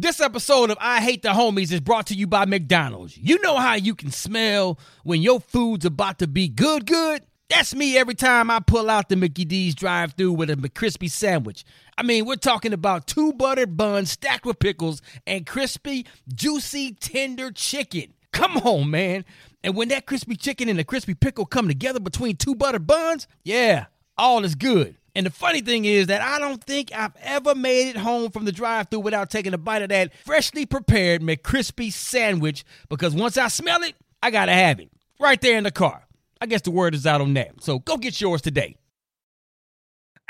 This 0.00 0.20
episode 0.20 0.70
of 0.70 0.78
I 0.80 1.00
Hate 1.00 1.22
the 1.22 1.30
Homies 1.30 1.72
is 1.72 1.80
brought 1.80 2.06
to 2.06 2.14
you 2.14 2.28
by 2.28 2.44
McDonald's. 2.44 3.18
You 3.18 3.42
know 3.42 3.56
how 3.56 3.74
you 3.74 3.96
can 3.96 4.12
smell 4.12 4.78
when 5.02 5.22
your 5.22 5.40
food's 5.40 5.84
about 5.84 6.20
to 6.20 6.28
be 6.28 6.46
good, 6.46 6.86
good? 6.86 7.24
That's 7.48 7.74
me 7.74 7.98
every 7.98 8.14
time 8.14 8.48
I 8.48 8.60
pull 8.60 8.90
out 8.90 9.08
the 9.08 9.16
Mickey 9.16 9.44
D's 9.44 9.74
drive 9.74 10.12
through 10.12 10.34
with 10.34 10.50
a 10.50 10.54
McCrispy 10.54 11.10
sandwich. 11.10 11.64
I 11.96 12.04
mean, 12.04 12.26
we're 12.26 12.36
talking 12.36 12.72
about 12.72 13.08
two 13.08 13.32
buttered 13.32 13.76
buns 13.76 14.12
stacked 14.12 14.46
with 14.46 14.60
pickles 14.60 15.02
and 15.26 15.44
crispy, 15.44 16.06
juicy, 16.32 16.92
tender 16.92 17.50
chicken. 17.50 18.14
Come 18.30 18.56
on, 18.58 18.92
man. 18.92 19.24
And 19.64 19.74
when 19.74 19.88
that 19.88 20.06
crispy 20.06 20.36
chicken 20.36 20.68
and 20.68 20.78
the 20.78 20.84
crispy 20.84 21.14
pickle 21.14 21.44
come 21.44 21.66
together 21.66 21.98
between 21.98 22.36
two 22.36 22.54
buttered 22.54 22.86
buns, 22.86 23.26
yeah, 23.42 23.86
all 24.16 24.44
is 24.44 24.54
good. 24.54 24.97
And 25.14 25.26
the 25.26 25.30
funny 25.30 25.60
thing 25.60 25.84
is 25.84 26.06
that 26.08 26.20
I 26.20 26.38
don't 26.38 26.62
think 26.62 26.92
I've 26.94 27.16
ever 27.22 27.54
made 27.54 27.88
it 27.90 27.96
home 27.96 28.30
from 28.30 28.44
the 28.44 28.52
drive-thru 28.52 29.00
without 29.00 29.30
taking 29.30 29.54
a 29.54 29.58
bite 29.58 29.82
of 29.82 29.88
that 29.88 30.12
freshly 30.24 30.66
prepared 30.66 31.22
McCrispy 31.22 31.92
sandwich 31.92 32.64
because 32.88 33.14
once 33.14 33.36
I 33.36 33.48
smell 33.48 33.82
it, 33.82 33.94
I 34.22 34.30
gotta 34.30 34.52
have 34.52 34.80
it 34.80 34.90
right 35.18 35.40
there 35.40 35.56
in 35.58 35.64
the 35.64 35.70
car. 35.70 36.06
I 36.40 36.46
guess 36.46 36.62
the 36.62 36.70
word 36.70 36.94
is 36.94 37.06
out 37.06 37.20
on 37.20 37.34
that. 37.34 37.62
So 37.62 37.80
go 37.80 37.96
get 37.96 38.20
yours 38.20 38.42
today. 38.42 38.76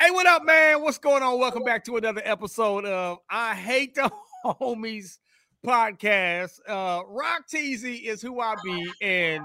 Hey, 0.01 0.11
what 0.11 0.27
up, 0.27 0.45
man? 0.45 0.81
What's 0.83 0.99
going 0.99 1.23
on? 1.23 1.39
Welcome 1.39 1.65
back 1.65 1.85
to 1.87 1.97
another 1.97 2.23
episode 2.25 2.85
of 2.85 3.19
I 3.29 3.55
Hate 3.55 3.95
the 3.97 4.11
Homies 4.45 5.19
podcast. 5.67 6.61
Uh 6.67 7.03
Rock 7.09 7.49
Teasy 7.53 8.05
is 8.05 8.23
who 8.23 8.41
I 8.41 8.55
be, 8.65 8.91
and 9.03 9.45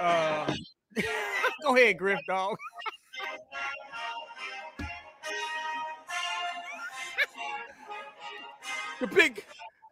uh 0.00 0.52
go 1.62 1.76
ahead, 1.76 1.98
Griff 1.98 2.20
Dog. 2.26 2.56
the 9.00 9.06
big, 9.06 9.44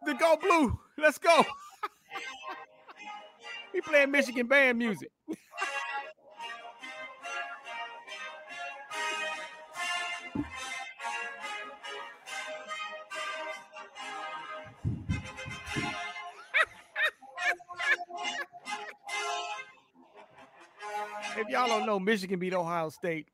the 0.05 0.13
go 0.13 0.37
blue. 0.37 0.79
Let's 0.97 1.17
go. 1.17 1.43
he 3.73 3.81
playing 3.81 4.11
Michigan 4.11 4.47
band 4.47 4.77
music. 4.77 5.09
if 21.37 21.49
y'all 21.49 21.67
don't 21.67 21.85
know, 21.85 21.99
Michigan 21.99 22.39
beat 22.39 22.53
Ohio 22.53 22.89
State. 22.89 23.27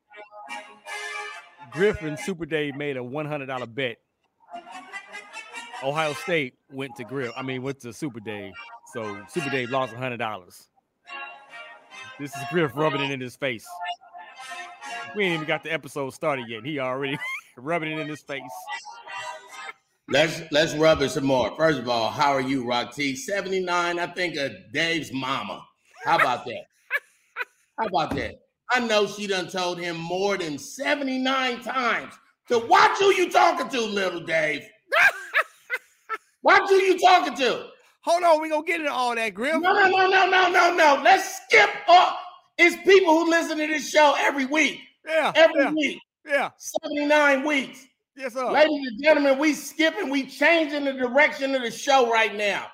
Griffin 1.70 2.16
Super 2.16 2.46
Dave 2.46 2.74
made 2.76 2.96
a 2.96 3.00
$100 3.00 3.74
bet. 3.74 3.98
Ohio 5.82 6.12
State 6.12 6.54
went 6.70 6.94
to 6.96 7.04
Griff. 7.04 7.32
I 7.36 7.42
mean, 7.42 7.62
went 7.62 7.80
to 7.80 7.92
Super 7.92 8.20
Dave. 8.20 8.52
So 8.92 9.20
Super 9.28 9.50
Dave 9.50 9.70
lost 9.70 9.94
$100. 9.94 10.66
This 12.18 12.34
is 12.34 12.42
Griff 12.50 12.72
rubbing 12.74 13.00
it 13.00 13.10
in 13.10 13.20
his 13.20 13.36
face. 13.36 13.66
We 15.16 15.24
ain't 15.24 15.34
even 15.34 15.46
got 15.46 15.62
the 15.62 15.72
episode 15.72 16.10
started 16.10 16.48
yet. 16.48 16.64
He 16.64 16.78
already 16.78 17.18
rubbing 17.56 17.92
it 17.92 17.98
in 17.98 18.08
his 18.08 18.22
face. 18.22 18.42
Let's 20.08 20.42
let's 20.50 20.74
rub 20.74 21.02
it 21.02 21.10
some 21.10 21.24
more. 21.24 21.54
First 21.56 21.78
of 21.78 21.88
all, 21.88 22.10
how 22.10 22.32
are 22.32 22.40
you, 22.40 22.66
Rock 22.66 22.94
T? 22.94 23.14
79, 23.14 23.98
I 23.98 24.06
think 24.08 24.36
of 24.36 24.52
Dave's 24.72 25.12
mama. 25.12 25.64
How 26.04 26.16
about 26.16 26.44
that? 26.46 26.64
how 27.78 27.86
about 27.86 28.14
that? 28.16 28.34
I 28.72 28.80
know 28.80 29.06
she 29.06 29.26
done 29.26 29.48
told 29.48 29.78
him 29.78 29.96
more 29.96 30.36
than 30.36 30.58
79 30.58 31.60
times 31.60 32.14
to 32.48 32.58
watch 32.58 32.98
who 32.98 33.12
you 33.14 33.30
talking 33.30 33.68
to, 33.68 33.80
little 33.80 34.20
Dave. 34.20 34.68
Watch 36.42 36.68
who 36.68 36.76
you 36.76 36.98
talking 36.98 37.34
to. 37.36 37.66
Hold 38.02 38.24
on, 38.24 38.40
we 38.40 38.48
gonna 38.48 38.64
get 38.64 38.80
into 38.80 38.92
all 38.92 39.14
that, 39.14 39.34
Griff. 39.34 39.54
No, 39.60 39.72
no, 39.72 39.88
no, 39.88 40.08
no, 40.08 40.26
no, 40.30 40.50
no, 40.50 40.74
no. 40.74 41.00
Let's 41.04 41.42
skip 41.44 41.70
up. 41.88 42.18
It's 42.58 42.76
people 42.84 43.12
who 43.14 43.30
listen 43.30 43.58
to 43.58 43.66
this 43.66 43.88
show 43.90 44.14
every 44.18 44.46
week. 44.46 44.80
Yeah, 45.06 45.32
Every 45.34 45.62
yeah, 45.64 45.70
week. 45.72 45.98
yeah. 46.26 46.50
79 46.58 47.44
weeks. 47.44 47.86
Yes, 48.16 48.34
sir. 48.34 48.50
Ladies 48.50 48.86
and 48.88 49.02
gentlemen, 49.02 49.38
we 49.38 49.54
skipping, 49.54 50.10
we 50.10 50.26
changing 50.26 50.84
the 50.84 50.92
direction 50.92 51.54
of 51.54 51.62
the 51.62 51.70
show 51.70 52.10
right 52.10 52.34
now. 52.36 52.66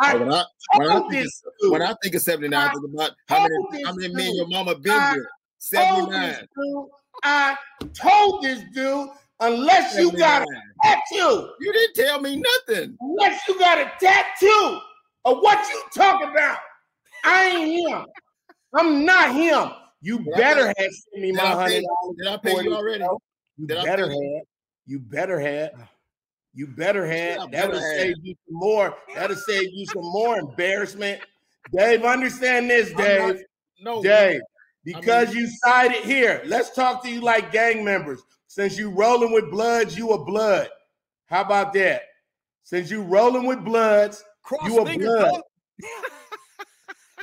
I 0.00 0.14
when 0.16 0.32
I 0.32 0.44
when 0.76 0.88
I 0.88 0.92
told 0.98 1.10
think 1.10 1.24
this 1.24 1.42
of, 1.64 1.70
when 1.72 1.82
I 1.82 1.94
think 2.02 2.14
of 2.14 2.22
79, 2.22 2.58
I 2.60 2.72
think 2.72 2.94
about 2.94 3.10
how 3.28 3.42
many 3.42 3.84
how 3.84 3.92
many 3.94 4.14
me 4.14 4.26
and 4.26 4.30
dude, 4.32 4.36
your 4.36 4.48
mama 4.48 4.74
been 4.76 4.92
I 4.92 5.12
here. 5.12 5.28
told 5.74 6.12
79. 6.12 6.48
dude, 6.56 6.86
I 7.22 7.56
told 7.92 8.42
this 8.42 8.62
dude, 8.72 9.08
unless 9.40 9.96
you 9.98 10.12
got 10.12 10.42
a 10.42 10.46
tattoo, 10.82 11.50
You 11.60 11.72
didn't 11.72 11.94
tell 11.94 12.20
me 12.20 12.36
nothing. 12.68 12.96
unless 13.00 13.40
you 13.48 13.58
got 13.58 13.78
a 13.78 13.90
tattoo 14.00 14.78
of 15.24 15.38
what 15.38 15.58
you 15.68 15.82
talking 15.94 16.28
about, 16.30 16.58
I 17.24 17.46
ain't 17.48 17.88
him. 17.88 18.06
I'm 18.74 19.04
not 19.04 19.34
him. 19.34 19.70
You 20.00 20.18
Did 20.18 20.34
better 20.34 20.66
have 20.66 20.76
sent 20.92 21.22
me 21.22 21.32
my 21.32 21.42
I 21.44 21.46
hundred 21.54 21.84
dollars. 21.84 22.16
did 22.18 22.26
I 22.26 22.36
pay 22.38 22.62
you 22.64 22.74
already? 22.74 23.04
You 23.56 23.66
Did 23.66 23.84
better 23.84 24.08
have. 24.10 24.42
you? 24.86 24.98
Better 24.98 25.38
have. 25.38 25.70
You 26.54 26.66
better 26.66 27.06
have. 27.06 27.40
I 27.40 27.46
That 27.50 27.70
would 27.70 27.80
save 27.80 28.16
you 28.22 28.34
some 28.46 28.56
more. 28.58 28.96
That'll 29.14 29.36
save 29.36 29.68
you 29.72 29.86
some 29.86 30.02
more 30.02 30.38
embarrassment. 30.38 31.20
Dave, 31.72 32.04
understand 32.04 32.68
this, 32.68 32.90
I'm 32.90 32.96
not- 32.96 33.04
Dave. 33.36 33.44
No, 33.80 34.02
Dave, 34.02 34.40
because 34.84 35.28
mean- 35.28 35.38
you 35.44 35.50
sided 35.64 36.02
here. 36.04 36.42
Let's 36.44 36.74
talk 36.74 37.02
to 37.04 37.10
you 37.10 37.20
like 37.20 37.52
gang 37.52 37.84
members. 37.84 38.20
Since 38.54 38.76
you 38.76 38.90
rolling 38.90 39.32
with 39.32 39.50
bloods, 39.50 39.96
you 39.96 40.10
a 40.10 40.22
blood. 40.22 40.68
How 41.24 41.40
about 41.40 41.72
that? 41.72 42.02
Since 42.64 42.90
you 42.90 43.00
rolling 43.00 43.46
with 43.46 43.64
bloods, 43.64 44.22
Cross 44.42 44.68
You 44.68 44.78
a 44.80 44.98
blood. 44.98 45.40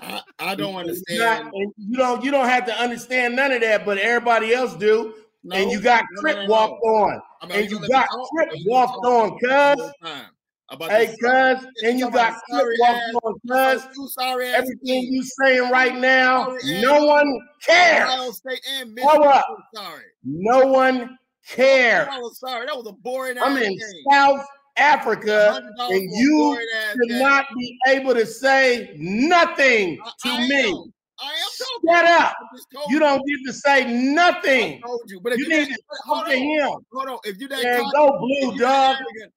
I, 0.02 0.22
I 0.40 0.56
don't 0.56 0.74
Not- 0.74 0.80
understand. 0.88 1.52
and 1.54 1.72
you 1.78 1.98
don't 1.98 2.24
you 2.24 2.32
don't 2.32 2.48
have 2.50 2.66
to 2.66 2.74
understand 2.82 3.36
none 3.36 3.52
of 3.52 3.62
that, 3.62 3.86
but 3.86 4.00
everybody 4.00 4.56
else 4.56 4.74
do. 4.74 5.14
No, 5.44 5.56
and 5.56 5.70
you 5.70 5.80
got 5.80 6.04
no, 6.14 6.22
Crip 6.22 6.36
no, 6.38 6.42
no, 6.42 6.48
no. 6.48 6.52
walked 6.52 6.84
on. 6.84 7.22
I 7.44 7.46
mean, 7.46 7.58
and 7.60 7.66
you 7.70 7.78
you 7.78 7.80
gonna 7.80 7.82
let 7.82 7.90
me 7.90 7.94
got 7.94 8.08
talk? 8.10 8.30
Crip 8.32 8.50
Or 8.52 8.56
you 8.56 8.66
gonna 8.66 8.80
walked 8.88 9.06
on, 9.06 9.30
the 9.40 9.48
cuz. 9.48 9.82
whole 9.82 9.92
time 10.02 10.26
About 10.72 10.90
Hey, 10.92 11.06
cuz, 11.08 11.66
and 11.84 12.00
you 12.00 12.10
got 12.10 12.30
about 12.32 12.42
Crip 12.50 12.68
walked 12.80 13.16
on, 13.24 13.40
cuz. 13.48 13.88
Two 13.96 14.08
sorry 14.08 14.48
Everything 14.48 14.80
teams. 14.84 15.10
you 15.12 15.24
saying 15.46 15.70
right 15.70 15.96
now, 15.96 16.46
Sorry 16.46 16.58
ass 16.76 16.82
no 16.82 17.06
one 17.06 17.40
cares. 17.62 18.10
Ohio 18.10 18.32
State 18.32 18.62
and 18.80 18.98
Hold 19.00 19.20
Michigan. 19.20 19.28
up. 19.28 19.46
was 19.50 19.64
Sorry. 19.76 20.04
No 20.24 20.66
one 20.66 21.19
I 21.58 22.20
was 22.20 22.40
sorry. 22.40 22.66
That 22.66 22.76
was 22.78 22.88
a 22.88 22.92
boring 22.94 23.38
I'm 23.38 23.58
in 23.58 23.78
game. 23.78 23.82
South 24.12 24.46
Africa, 24.78 25.62
and 25.78 26.02
you 26.14 26.58
should 26.94 27.10
game. 27.10 27.20
not 27.20 27.46
be 27.58 27.78
able 27.88 28.14
to 28.14 28.26
say 28.26 28.94
nothing 28.98 30.00
I- 30.04 30.12
to 30.24 30.30
I 30.30 30.48
me. 30.48 30.70
am. 30.70 30.94
I 31.22 31.32
am. 31.34 31.50
Shut 31.52 32.06
up. 32.06 32.36
I 32.40 32.56
just 32.56 32.68
You 32.90 33.00
don't 33.00 33.26
get 33.26 33.38
to 33.48 33.54
say 33.54 33.92
nothing. 33.92 34.76
I 34.84 34.88
told 34.88 35.02
you. 35.08 35.20
But 35.20 35.34
if 35.34 35.40
You 35.40 35.46
you, 35.46 35.50
need 35.50 35.68
to 35.68 35.78
hold 36.06 36.20
talk 36.20 36.28
to 36.30 36.38
on, 36.38 36.42
him. 36.42 36.70
hold 36.94 37.10
on. 37.10 37.20
If 37.26 37.40
you 37.42 37.48
that 37.50 37.82
cocky, 37.82 37.92
go 37.98 38.18
blue, 38.20 38.54
you 38.54 38.60
dog. 38.60 38.96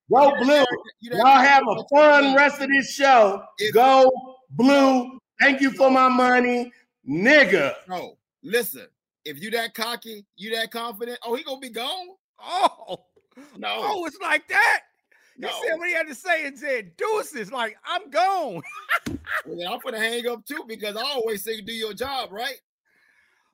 Go 0.09 0.35
blue. 0.39 0.63
you 1.01 1.11
Y'all 1.17 1.25
have 1.25 1.63
a 1.67 1.83
fun 1.93 2.35
rest 2.35 2.61
of 2.61 2.69
this 2.69 2.93
show. 2.93 3.43
If- 3.57 3.73
Go 3.73 4.09
blue. 4.51 5.19
Thank 5.41 5.59
you 5.61 5.71
for 5.71 5.89
my 5.91 6.07
money, 6.07 6.71
nigga. 7.09 7.75
No, 7.89 8.17
listen. 8.43 8.87
If 9.25 9.41
you 9.41 9.51
that 9.51 9.73
cocky, 9.73 10.25
you 10.35 10.55
that 10.55 10.71
confident. 10.71 11.19
Oh, 11.23 11.35
he 11.35 11.43
gonna 11.43 11.59
be 11.59 11.69
gone. 11.69 12.07
Oh, 12.41 13.05
No, 13.57 13.69
oh, 13.79 14.05
it's 14.05 14.17
like 14.21 14.47
that. 14.49 14.81
You 15.37 15.47
no. 15.47 15.53
said 15.65 15.77
what 15.77 15.87
he 15.87 15.93
had 15.93 16.07
to 16.07 16.15
say 16.15 16.45
and 16.45 16.57
said, 16.57 16.95
deuces, 16.97 17.51
like 17.51 17.75
I'm 17.85 18.09
gone. 18.09 18.61
Well, 19.45 19.57
then 19.57 19.67
I'm 19.67 19.79
gonna 19.79 19.99
hang 19.99 20.25
up 20.27 20.45
too 20.45 20.63
because 20.67 20.95
I 20.95 21.01
always 21.01 21.43
say 21.43 21.59
do 21.61 21.73
your 21.73 21.93
job, 21.93 22.31
right? 22.31 22.55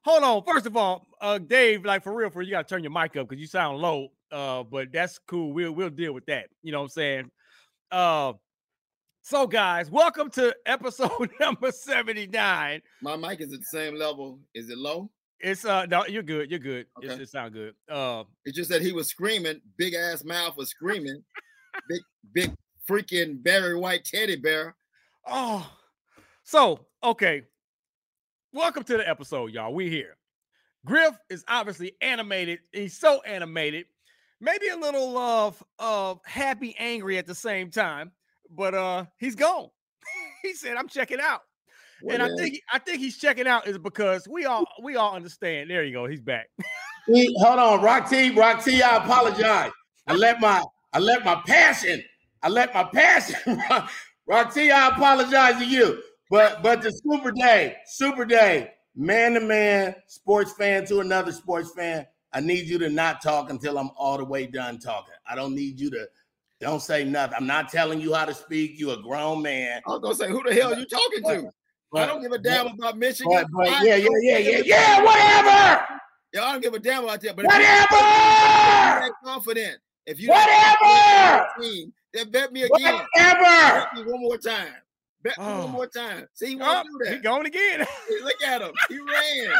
Hold 0.03 0.23
on. 0.23 0.43
First 0.43 0.65
of 0.65 0.75
all, 0.77 1.07
uh, 1.21 1.37
Dave, 1.39 1.83
like 1.85 2.03
for 2.03 2.13
real, 2.13 2.29
for 2.29 2.41
you 2.41 2.51
gotta 2.51 2.67
turn 2.67 2.83
your 2.83 2.91
mic 2.91 3.15
up 3.15 3.27
because 3.27 3.39
you 3.39 3.47
sound 3.47 3.79
low. 3.79 4.09
Uh, 4.31 4.63
but 4.63 4.91
that's 4.91 5.17
cool. 5.19 5.51
We'll 5.53 5.71
we'll 5.71 5.89
deal 5.89 6.13
with 6.13 6.25
that. 6.27 6.47
You 6.61 6.71
know 6.71 6.79
what 6.79 6.85
I'm 6.85 6.89
saying? 6.89 7.31
Uh 7.91 8.33
so 9.21 9.47
guys, 9.47 9.89
welcome 9.89 10.29
to 10.31 10.55
episode 10.65 11.29
number 11.39 11.71
79. 11.71 12.81
My 13.01 13.15
mic 13.15 13.41
is 13.41 13.53
at 13.53 13.59
the 13.59 13.65
same 13.65 13.95
level. 13.95 14.39
Is 14.53 14.69
it 14.69 14.77
low? 14.77 15.09
It's 15.39 15.63
uh 15.65 15.85
no, 15.85 16.05
you're 16.05 16.23
good, 16.23 16.49
you're 16.49 16.59
good. 16.59 16.87
It's, 17.01 17.13
Okay. 17.13 17.23
it 17.23 17.29
sound 17.29 17.53
good. 17.53 17.73
Uh 17.89 18.23
It's 18.45 18.55
just 18.57 18.69
that 18.69 18.81
he 18.81 18.91
was 18.91 19.07
screaming, 19.07 19.61
big 19.77 19.93
ass 19.93 20.23
mouth 20.23 20.57
was 20.57 20.69
screaming, 20.69 21.23
big, 21.89 22.01
big 22.33 22.53
freaking 22.89 23.41
Barry 23.41 23.75
White 23.77 24.03
teddy 24.05 24.35
bear. 24.35 24.75
oh 25.27 25.69
so 26.43 26.85
okay. 27.03 27.43
Welcome 28.51 28.83
to 28.85 28.97
the 28.97 29.07
episode, 29.07 29.51
y'all. 29.53 29.73
We 29.73 29.89
here. 29.89 30.17
Griff 30.85 31.13
is 31.29 31.43
obviously 31.47 31.95
animated. 32.01 32.59
He's 32.73 32.97
so 32.97 33.21
animated, 33.21 33.85
maybe 34.41 34.69
a 34.69 34.75
little 34.75 35.15
of 35.17 35.63
uh, 35.77 36.15
happy, 36.25 36.75
angry 36.79 37.19
at 37.19 37.27
the 37.27 37.35
same 37.35 37.69
time. 37.69 38.11
But 38.49 38.73
uh, 38.73 39.05
he's 39.19 39.35
gone. 39.35 39.69
he 40.41 40.53
said, 40.55 40.77
"I'm 40.77 40.87
checking 40.87 41.19
out," 41.19 41.41
and 42.09 42.21
I 42.21 42.29
think 42.35 42.61
I 42.71 42.79
think 42.79 42.99
he's 42.99 43.17
checking 43.17 43.47
out 43.47 43.67
is 43.67 43.77
because 43.77 44.27
we 44.29 44.45
all 44.45 44.65
we 44.83 44.95
all 44.95 45.15
understand. 45.15 45.69
There 45.69 45.83
you 45.83 45.93
go. 45.93 46.05
He's 46.05 46.21
back. 46.21 46.49
He- 47.07 47.35
Hold 47.39 47.59
on, 47.59 47.81
Rock 47.81 48.09
T, 48.09 48.29
Rock 48.31 48.63
T. 48.63 48.81
I 48.81 48.97
apologize. 48.97 49.71
I 50.07 50.13
let 50.13 50.39
my 50.39 50.63
I 50.93 50.99
let 50.99 51.25
my 51.25 51.41
passion 51.45 52.03
I 52.41 52.49
let 52.49 52.73
my 52.73 52.83
passion 52.83 53.61
Rock 54.27 54.53
T, 54.53 54.71
I 54.71 54.89
apologize 54.89 55.57
to 55.57 55.65
you. 55.65 56.01
But 56.29 56.61
but 56.61 56.81
the 56.81 56.91
Super 56.91 57.31
Day, 57.31 57.77
Super 57.87 58.25
Day, 58.25 58.71
man 58.95 59.33
to 59.33 59.39
man, 59.39 59.95
sports 60.07 60.53
fan 60.53 60.85
to 60.85 60.99
another 60.99 61.31
sports 61.31 61.71
fan. 61.71 62.05
I 62.31 62.41
need 62.41 62.67
you 62.67 62.77
to 62.79 62.89
not 62.89 63.23
talk 63.23 63.49
until 63.49 63.79
I'm 63.79 63.89
all 63.97 64.17
the 64.19 64.25
way 64.25 64.45
done 64.45 64.77
talking. 64.77 65.15
I 65.27 65.33
don't 65.33 65.55
need 65.55 65.79
you 65.79 65.89
to 65.89 66.07
don't 66.61 66.81
say 66.81 67.03
nothing. 67.03 67.35
I'm 67.37 67.47
not 67.47 67.69
telling 67.69 68.01
you 68.01 68.13
how 68.13 68.25
to 68.25 68.33
speak. 68.33 68.77
You 68.77 68.91
a 68.91 69.01
grown 69.01 69.41
man. 69.41 69.81
I 69.87 69.91
was 69.91 69.99
gonna 70.01 70.15
say, 70.15 70.29
who 70.29 70.43
the 70.43 70.53
hell 70.53 70.73
are 70.73 70.77
you 70.77 70.85
talking 70.85 71.23
to? 71.23 71.51
But, 71.91 72.03
I 72.03 72.05
don't 72.05 72.21
give 72.21 72.31
a 72.31 72.37
damn 72.37 72.65
but, 72.65 72.75
about 72.75 72.97
Michigan. 72.97 73.31
But, 73.33 73.47
but 73.51 73.67
yeah, 73.83 73.95
yeah, 73.95 74.09
yeah, 74.21 74.37
yeah, 74.37 74.61
yeah, 74.63 75.03
whatever. 75.03 75.85
Yeah, 76.33 76.43
I 76.43 76.51
don't 76.51 76.61
give 76.61 76.73
a 76.73 76.79
damn 76.79 77.03
about 77.03 77.21
that. 77.21 77.35
But 77.35 77.45
whatever. 77.45 77.65
If 79.01 79.07
you 79.07 79.13
confident. 79.23 79.77
If 80.05 80.19
you 80.19 80.29
whatever. 80.29 81.47
Team, 81.59 81.93
then 82.13 82.29
bet 82.31 82.51
me 82.51 82.63
again. 82.63 83.01
Whatever. 83.15 83.87
Bet 83.93 83.93
me 83.95 84.11
one 84.11 84.21
more 84.21 84.37
time. 84.37 84.73
Bet 85.23 85.37
me 85.37 85.45
oh. 85.45 85.59
one 85.65 85.71
more 85.71 85.87
time. 85.87 86.27
See, 86.33 86.47
he 86.47 86.55
won't 86.55 86.87
oh, 86.87 86.99
do 86.99 87.05
that. 87.05 87.13
He 87.15 87.19
going 87.19 87.45
again. 87.45 87.79
Look 88.23 88.43
at 88.45 88.61
him. 88.61 88.71
He 88.87 88.97
ran. 88.97 89.55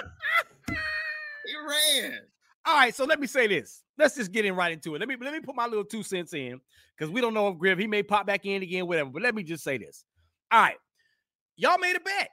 he 0.67 1.55
ran. 2.01 2.19
All 2.65 2.75
right, 2.75 2.93
so 2.93 3.05
let 3.05 3.19
me 3.19 3.27
say 3.27 3.47
this. 3.47 3.83
Let's 3.97 4.15
just 4.15 4.31
get 4.31 4.45
in 4.45 4.55
right 4.55 4.71
into 4.71 4.95
it. 4.95 4.99
Let 4.99 5.07
me 5.09 5.15
let 5.19 5.33
me 5.33 5.39
put 5.39 5.55
my 5.55 5.65
little 5.65 5.83
two 5.83 6.03
cents 6.03 6.33
in 6.33 6.61
because 6.97 7.11
we 7.11 7.19
don't 7.19 7.33
know 7.33 7.49
if 7.49 7.57
Griff 7.57 7.79
he 7.79 7.87
may 7.87 8.03
pop 8.03 8.27
back 8.27 8.45
in 8.45 8.61
again, 8.61 8.85
whatever. 8.85 9.09
But 9.09 9.23
let 9.23 9.33
me 9.33 9.43
just 9.43 9.63
say 9.63 9.77
this. 9.77 10.05
All 10.51 10.61
right, 10.61 10.77
y'all 11.59 11.77
made 11.77 11.95
a 11.95 11.99
bet. 11.99 12.29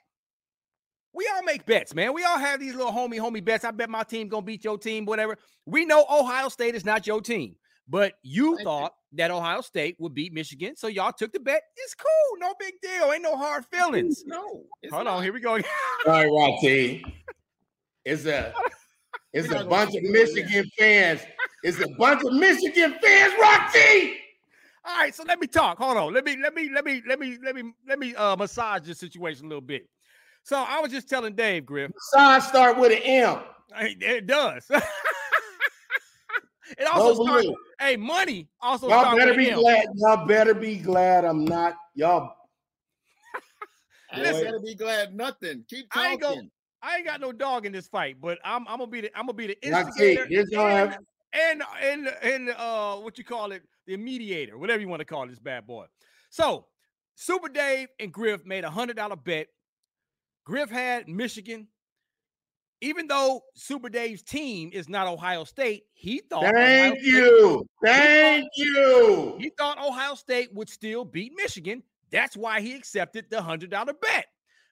We 1.13 1.29
all 1.35 1.43
make 1.43 1.65
bets, 1.67 1.95
man. 1.95 2.13
We 2.13 2.25
all 2.25 2.39
have 2.39 2.61
these 2.61 2.75
little 2.75 2.93
homie 2.93 3.19
homie 3.19 3.45
bets. 3.45 3.65
I 3.65 3.71
bet 3.71 3.91
my 3.91 4.03
team 4.03 4.29
gonna 4.29 4.43
beat 4.43 4.65
your 4.65 4.79
team, 4.79 5.05
whatever. 5.05 5.37
We 5.65 5.85
know 5.85 6.05
Ohio 6.11 6.49
State 6.49 6.75
is 6.75 6.85
not 6.85 7.07
your 7.07 7.21
team, 7.21 7.57
but 7.89 8.15
you 8.23 8.59
thought 8.63 8.93
that 9.13 9.31
Ohio 9.31 9.63
State 9.63 9.97
would 9.99 10.15
beat 10.15 10.33
Michigan, 10.33 10.77
so 10.77 10.89
y'all 10.89 11.13
took 11.13 11.33
the 11.33 11.41
bet. 11.41 11.63
It's 11.77 11.95
cool, 11.95 12.39
no 12.39 12.55
big 12.61 12.75
deal. 12.83 13.13
Ain't 13.13 13.23
no 13.23 13.37
hard 13.37 13.65
feelings. 13.67 14.25
No, 14.27 14.65
hold 14.91 15.05
not. 15.05 15.07
on, 15.07 15.23
here 15.23 15.33
we 15.33 15.41
go. 15.41 15.53
all 15.53 15.63
right, 16.07 16.31
Rocky. 16.31 17.05
It's 18.05 18.27
a 18.27 18.53
it's 19.33 19.51
a 19.51 19.65
bunch 19.65 19.97
of 19.97 20.03
Michigan 20.03 20.67
fans. 20.79 21.23
It's 21.63 21.81
a 21.81 21.89
bunch 21.99 22.23
of 22.25 22.33
Michigan 22.35 22.95
fans, 23.03 23.33
Rocky. 23.41 24.19
All 24.87 24.97
right, 24.97 25.13
so 25.13 25.25
let 25.25 25.41
me 25.41 25.49
talk. 25.49 25.79
Hold 25.79 25.97
on. 25.97 26.15
Let 26.15 26.25
me 26.25 26.37
let 26.41 26.55
me 26.55 26.71
let 26.73 26.85
me 26.85 27.03
let 27.09 27.19
me 27.19 27.39
let 27.43 27.57
me 27.57 27.73
let 27.89 27.99
me 27.99 28.15
uh 28.15 28.37
massage 28.37 28.83
this 28.87 29.01
situation 29.01 29.47
a 29.47 29.49
little 29.49 29.61
bit. 29.61 29.89
So 30.45 30.57
I 30.57 30.79
was 30.81 30.93
just 30.93 31.09
telling 31.09 31.35
Dave 31.35 31.67
Griff. 31.67 31.91
Massage 32.15 32.45
start 32.49 32.79
with 32.79 32.93
an 32.93 33.03
M. 33.03 33.39
It 33.79 34.29
does. 34.29 34.65
it 36.79 36.87
also 36.87 37.21
starts. 37.25 37.49
Hey, 37.81 37.97
money 37.97 38.49
also. 38.61 38.89
Y'all 38.89 39.17
better 39.17 39.35
be 39.35 39.51
M. 39.51 39.59
glad. 39.59 39.87
Y'all 39.97 40.25
better 40.25 40.55
be 40.55 40.77
glad 40.77 41.25
I'm 41.25 41.45
not. 41.45 41.75
Y'all. 41.97 42.33
I 44.13 44.23
better 44.23 44.61
be 44.65 44.77
glad 44.77 45.17
nothing. 45.17 45.65
Keep 45.69 45.91
talking. 45.91 46.09
I 46.09 46.13
ain't, 46.13 46.21
go, 46.21 46.41
I 46.81 46.97
ain't 46.97 47.07
got 47.07 47.21
no 47.21 47.33
dog 47.33 47.67
in 47.67 47.73
this 47.73 47.89
fight, 47.89 48.21
but 48.21 48.39
I'm 48.45 48.69
I'm 48.69 48.79
gonna 48.79 48.87
be 48.87 49.01
the 49.01 49.19
I'm 49.19 49.27
gonna 49.27 49.33
be 49.33 49.49
the 49.49 49.67
instigator 49.67 50.29
and, 50.55 50.97
and 51.33 51.63
and 51.83 52.09
and 52.23 52.51
uh 52.51 52.97
what 52.97 53.19
you 53.19 53.25
call 53.25 53.51
it 53.51 53.63
the 53.87 53.97
mediator, 53.97 54.59
whatever 54.59 54.81
you 54.81 54.89
want 54.89 55.01
to 55.01 55.07
call 55.07 55.27
this 55.27 55.39
bad 55.39 55.67
boy. 55.67 55.87
So 56.31 56.67
Super 57.15 57.49
Dave 57.49 57.89
and 57.99 58.13
Griff 58.13 58.45
made 58.45 58.65
a 58.65 58.71
hundred 58.71 58.97
dollar 58.97 59.17
bet. 59.17 59.49
Griff 60.45 60.71
had 60.71 61.09
Michigan. 61.09 61.69
Even 62.83 63.07
though 63.07 63.41
Super 63.55 63.89
Dave's 63.89 64.23
team 64.23 64.69
is 64.71 64.87
not 64.87 65.07
Ohio 65.07 65.45
State, 65.45 65.85
he 65.95 66.21
thought. 66.29 66.53
Thank 66.55 67.03
you. 67.03 67.67
State, 67.83 67.91
Thank 67.91 68.49
he 68.53 68.65
thought, 68.75 68.79
you. 68.85 69.37
He 69.39 69.51
thought 69.57 69.79
Ohio 69.79 70.15
State 70.15 70.55
would 70.55 70.69
still 70.69 71.05
beat 71.05 71.33
Michigan. 71.35 71.83
That's 72.11 72.37
why 72.37 72.61
he 72.61 72.75
accepted 72.75 73.31
the 73.31 73.41
hundred 73.41 73.71
dollar 73.71 73.95
bet. 73.95 74.27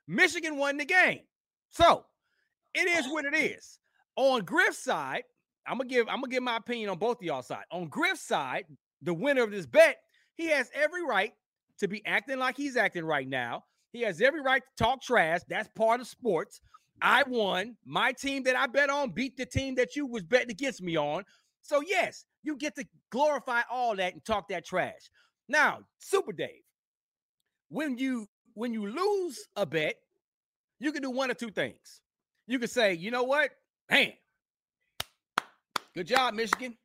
Michigan 0.06 0.58
won 0.58 0.76
the 0.76 0.84
game. 0.84 1.20
So 1.70 2.04
it 2.74 2.86
is 2.88 3.10
what 3.10 3.24
it 3.24 3.34
is. 3.34 3.78
On 4.16 4.44
Griff's 4.44 4.78
side, 4.78 5.24
I'm 5.66 5.78
gonna 5.78 5.88
give 5.88 6.06
I'm 6.08 6.20
gonna 6.20 6.28
give 6.28 6.42
my 6.42 6.58
opinion 6.58 6.90
on 6.90 6.98
both 6.98 7.18
of 7.18 7.22
y'all 7.22 7.42
side. 7.42 7.64
On 7.70 7.88
Griff's 7.88 8.20
side, 8.20 8.66
the 9.02 9.14
winner 9.14 9.42
of 9.42 9.50
this 9.50 9.66
bet, 9.66 9.98
he 10.34 10.48
has 10.48 10.70
every 10.74 11.04
right 11.04 11.32
to 11.78 11.88
be 11.88 12.04
acting 12.06 12.38
like 12.38 12.56
he's 12.56 12.76
acting 12.76 13.04
right 13.04 13.28
now. 13.28 13.64
He 13.92 14.02
has 14.02 14.20
every 14.20 14.40
right 14.40 14.62
to 14.62 14.84
talk 14.84 15.02
trash. 15.02 15.40
That's 15.48 15.68
part 15.76 16.00
of 16.00 16.06
sports. 16.06 16.60
I 17.00 17.22
won. 17.26 17.76
My 17.84 18.12
team 18.12 18.42
that 18.44 18.56
I 18.56 18.66
bet 18.66 18.90
on 18.90 19.10
beat 19.10 19.36
the 19.36 19.46
team 19.46 19.74
that 19.76 19.96
you 19.96 20.06
was 20.06 20.22
betting 20.22 20.50
against 20.50 20.82
me 20.82 20.96
on. 20.96 21.24
So 21.62 21.80
yes, 21.80 22.24
you 22.42 22.56
get 22.56 22.74
to 22.76 22.84
glorify 23.10 23.62
all 23.70 23.96
that 23.96 24.12
and 24.12 24.24
talk 24.24 24.48
that 24.48 24.64
trash. 24.64 25.10
Now, 25.48 25.80
Super 25.98 26.32
Dave, 26.32 26.62
when 27.68 27.98
you 27.98 28.26
when 28.54 28.72
you 28.72 28.86
lose 28.86 29.38
a 29.56 29.66
bet, 29.66 29.96
you 30.78 30.92
can 30.92 31.02
do 31.02 31.10
one 31.10 31.30
or 31.30 31.34
two 31.34 31.50
things. 31.50 32.00
You 32.46 32.58
can 32.58 32.68
say, 32.68 32.94
you 32.94 33.10
know 33.10 33.24
what? 33.24 33.50
Man, 33.90 34.12
good 35.94 36.06
job, 36.06 36.34
Michigan. 36.34 36.76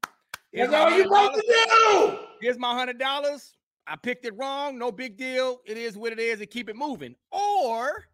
Here's 0.51 0.69
That's 0.69 0.91
all 0.91 0.97
you 0.97 1.03
supposed 1.03 1.33
to 1.35 1.67
do. 1.91 2.17
Here's 2.41 2.57
my 2.57 2.73
hundred 2.73 2.97
dollars. 2.97 3.53
I 3.85 3.95
picked 3.95 4.25
it 4.25 4.33
wrong. 4.37 4.77
No 4.77 4.91
big 4.91 5.17
deal. 5.17 5.61
It 5.65 5.77
is 5.77 5.97
what 5.97 6.11
it 6.11 6.19
is, 6.19 6.39
and 6.39 6.49
keep 6.49 6.69
it 6.69 6.75
moving. 6.75 7.15
Or 7.31 8.05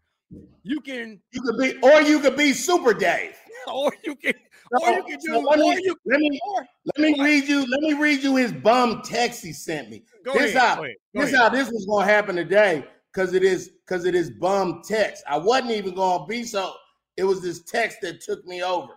you 0.64 0.82
can 0.82 1.22
you 1.32 1.42
could 1.42 1.58
be, 1.58 1.78
or 1.82 2.02
you 2.02 2.20
could 2.20 2.36
be 2.36 2.54
Super 2.54 2.94
Dave. 2.94 3.36
or 3.74 3.92
you 4.04 4.16
can, 4.16 4.34
or 4.82 4.90
you 4.90 5.04
can 5.04 5.20
do. 5.20 5.34
So 5.34 5.40
let 5.40 5.60
me, 5.60 5.82
you, 5.84 5.96
let 6.06 6.20
me, 6.20 6.40
or, 6.48 6.66
let 6.86 7.00
me 7.00 7.24
read 7.24 7.48
you. 7.48 7.60
Let 7.70 7.82
me 7.82 7.94
read 7.94 8.24
you 8.24 8.36
his 8.36 8.52
bum 8.52 9.02
text 9.04 9.44
he 9.44 9.54
sent 9.54 9.90
me. 9.90 10.04
Go 10.24 10.34
this 10.34 10.56
ahead, 10.56 10.70
how, 10.70 10.76
go 10.76 10.84
ahead, 10.84 10.96
go 11.16 11.22
this 11.22 11.34
ahead. 11.34 11.42
how 11.42 11.50
this 11.50 11.72
was 11.72 11.86
gonna 11.86 12.06
happen 12.06 12.36
today 12.36 12.86
because 13.14 13.34
it 13.34 13.44
is 13.44 13.70
because 13.86 14.06
it 14.06 14.16
is 14.16 14.30
bum 14.30 14.82
text. 14.86 15.24
I 15.28 15.38
wasn't 15.38 15.72
even 15.72 15.96
gonna 15.96 16.26
be 16.26 16.44
so. 16.44 16.74
It 17.18 17.24
was 17.24 17.42
this 17.42 17.64
text 17.64 18.00
that 18.02 18.22
took 18.22 18.46
me 18.46 18.62
over. 18.62 18.94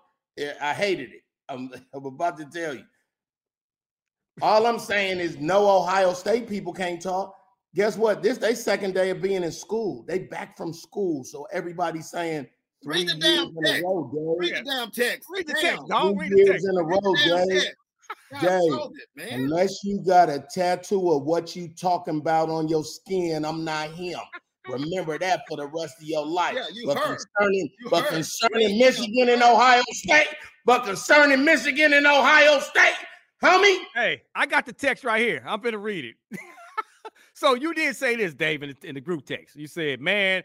I 0.60 0.74
hated 0.74 1.10
it. 1.10 1.22
I'm, 1.48 1.70
I'm 1.94 2.06
about 2.06 2.36
to 2.38 2.44
tell 2.44 2.74
you. 2.74 2.84
All 4.42 4.66
I'm 4.66 4.78
saying 4.78 5.18
is 5.18 5.38
no 5.38 5.68
Ohio 5.68 6.12
State 6.12 6.48
people 6.48 6.72
can't 6.72 7.00
talk. 7.00 7.34
Guess 7.74 7.96
what? 7.96 8.22
This 8.22 8.38
they 8.38 8.54
second 8.54 8.94
day 8.94 9.10
of 9.10 9.20
being 9.20 9.42
in 9.42 9.52
school. 9.52 10.04
They 10.06 10.20
back 10.20 10.56
from 10.56 10.72
school, 10.72 11.24
so 11.24 11.46
everybody's 11.52 12.10
saying 12.10 12.46
three 12.82 13.04
Read 13.04 13.08
the 13.08 13.14
damn 13.18 13.54
text. 13.62 13.82
Row, 13.84 14.36
Read 14.38 14.54
the 14.54 14.62
damn 14.62 14.90
text. 14.90 15.28
Read 15.30 15.46
the 15.46 15.54
text. 15.54 15.82
Don't 15.88 16.16
read 16.16 16.32
the 16.32 16.44
text. 16.44 16.66
in 16.66 16.76
a 16.76 16.82
row, 16.82 17.46
Dave. 17.46 17.64
Dave, 18.40 19.32
unless 19.32 19.84
you 19.84 20.00
got 20.00 20.28
a 20.28 20.44
tattoo 20.52 21.12
of 21.12 21.24
what 21.24 21.56
you 21.56 21.68
talking 21.68 22.18
about 22.18 22.48
on 22.48 22.68
your 22.68 22.84
skin, 22.84 23.44
I'm 23.44 23.64
not 23.64 23.90
him. 23.90 24.18
Remember 24.68 25.18
that 25.18 25.42
for 25.48 25.56
the 25.56 25.66
rest 25.66 25.94
of 26.00 26.04
your 26.04 26.26
life. 26.26 26.54
Yeah, 26.54 26.66
you 26.72 26.86
but 26.86 26.98
heard. 26.98 27.18
Concerning, 27.18 27.70
you 27.80 27.90
but 27.90 28.04
heard. 28.04 28.12
concerning 28.12 28.78
Michigan 28.78 29.30
and 29.30 29.42
Ohio 29.42 29.82
State, 29.92 30.28
but 30.66 30.84
concerning 30.84 31.44
Michigan 31.44 31.94
and 31.94 32.06
Ohio 32.06 32.60
State, 32.60 32.96
homie. 33.42 33.78
Hey, 33.94 34.22
I 34.34 34.46
got 34.46 34.66
the 34.66 34.72
text 34.72 35.04
right 35.04 35.20
here. 35.20 35.42
I'm 35.46 35.60
gonna 35.60 35.78
read 35.78 36.04
it. 36.04 36.38
so 37.34 37.54
you 37.54 37.74
did 37.74 37.96
say 37.96 38.16
this, 38.16 38.34
Dave, 38.34 38.62
in 38.62 38.74
the, 38.80 38.88
in 38.88 38.94
the 38.94 39.00
group 39.00 39.24
text. 39.24 39.56
You 39.56 39.66
said, 39.66 40.00
"Man, 40.00 40.42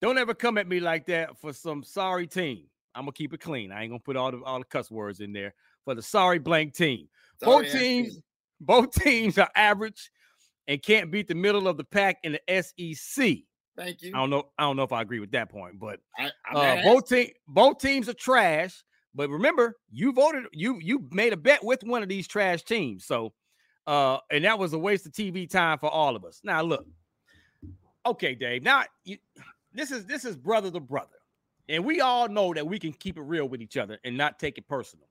don't 0.00 0.18
ever 0.18 0.34
come 0.34 0.58
at 0.58 0.68
me 0.68 0.80
like 0.80 1.06
that 1.06 1.38
for 1.38 1.52
some 1.52 1.82
sorry 1.82 2.26
team. 2.26 2.64
I'm 2.94 3.02
gonna 3.02 3.12
keep 3.12 3.32
it 3.32 3.40
clean. 3.40 3.72
I 3.72 3.82
ain't 3.82 3.90
gonna 3.90 4.00
put 4.00 4.16
all 4.16 4.30
the 4.30 4.42
all 4.42 4.58
the 4.58 4.64
cuss 4.64 4.90
words 4.90 5.20
in 5.20 5.32
there 5.32 5.54
for 5.84 5.94
the 5.94 6.02
sorry 6.02 6.38
blank 6.38 6.74
team. 6.74 7.08
Sorry, 7.42 7.64
both 7.64 7.72
teams, 7.72 8.18
both 8.60 8.92
teams 9.02 9.38
are 9.38 9.50
average 9.56 10.10
and 10.68 10.82
can't 10.82 11.10
beat 11.10 11.28
the 11.28 11.34
middle 11.34 11.68
of 11.68 11.76
the 11.76 11.84
pack 11.84 12.18
in 12.22 12.32
the 12.32 12.62
SEC. 12.62 13.38
Thank 13.76 14.02
you. 14.02 14.12
I 14.14 14.18
don't 14.18 14.30
know. 14.30 14.44
I 14.58 14.62
don't 14.62 14.76
know 14.76 14.84
if 14.84 14.92
I 14.92 15.02
agree 15.02 15.20
with 15.20 15.32
that 15.32 15.50
point, 15.50 15.80
but 15.80 15.98
I, 16.18 16.30
uh, 16.54 16.82
both 16.82 17.08
team 17.08 17.30
both 17.48 17.78
teams 17.78 18.08
are 18.08 18.14
trash. 18.14 18.84
But 19.14 19.30
remember, 19.30 19.76
you 19.92 20.12
voted. 20.12 20.44
You 20.52 20.78
you 20.80 21.06
made 21.10 21.32
a 21.32 21.36
bet 21.36 21.62
with 21.62 21.84
one 21.84 22.02
of 22.02 22.08
these 22.08 22.26
trash 22.26 22.62
teams. 22.62 23.04
So, 23.04 23.32
uh, 23.86 24.18
and 24.30 24.44
that 24.44 24.58
was 24.58 24.72
a 24.72 24.78
waste 24.78 25.06
of 25.06 25.12
TV 25.12 25.48
time 25.48 25.78
for 25.78 25.90
all 25.90 26.16
of 26.16 26.24
us. 26.24 26.40
Now 26.42 26.62
look, 26.62 26.86
okay, 28.04 28.34
Dave. 28.34 28.62
Now 28.62 28.84
you, 29.04 29.18
this 29.72 29.90
is 29.90 30.06
this 30.06 30.24
is 30.24 30.36
brother 30.36 30.70
to 30.70 30.80
brother, 30.80 31.16
and 31.68 31.84
we 31.84 32.00
all 32.00 32.28
know 32.28 32.52
that 32.54 32.66
we 32.66 32.78
can 32.78 32.92
keep 32.92 33.16
it 33.16 33.22
real 33.22 33.48
with 33.48 33.60
each 33.60 33.76
other 33.76 33.98
and 34.04 34.16
not 34.16 34.38
take 34.38 34.58
it 34.58 34.66
personal. 34.68 35.06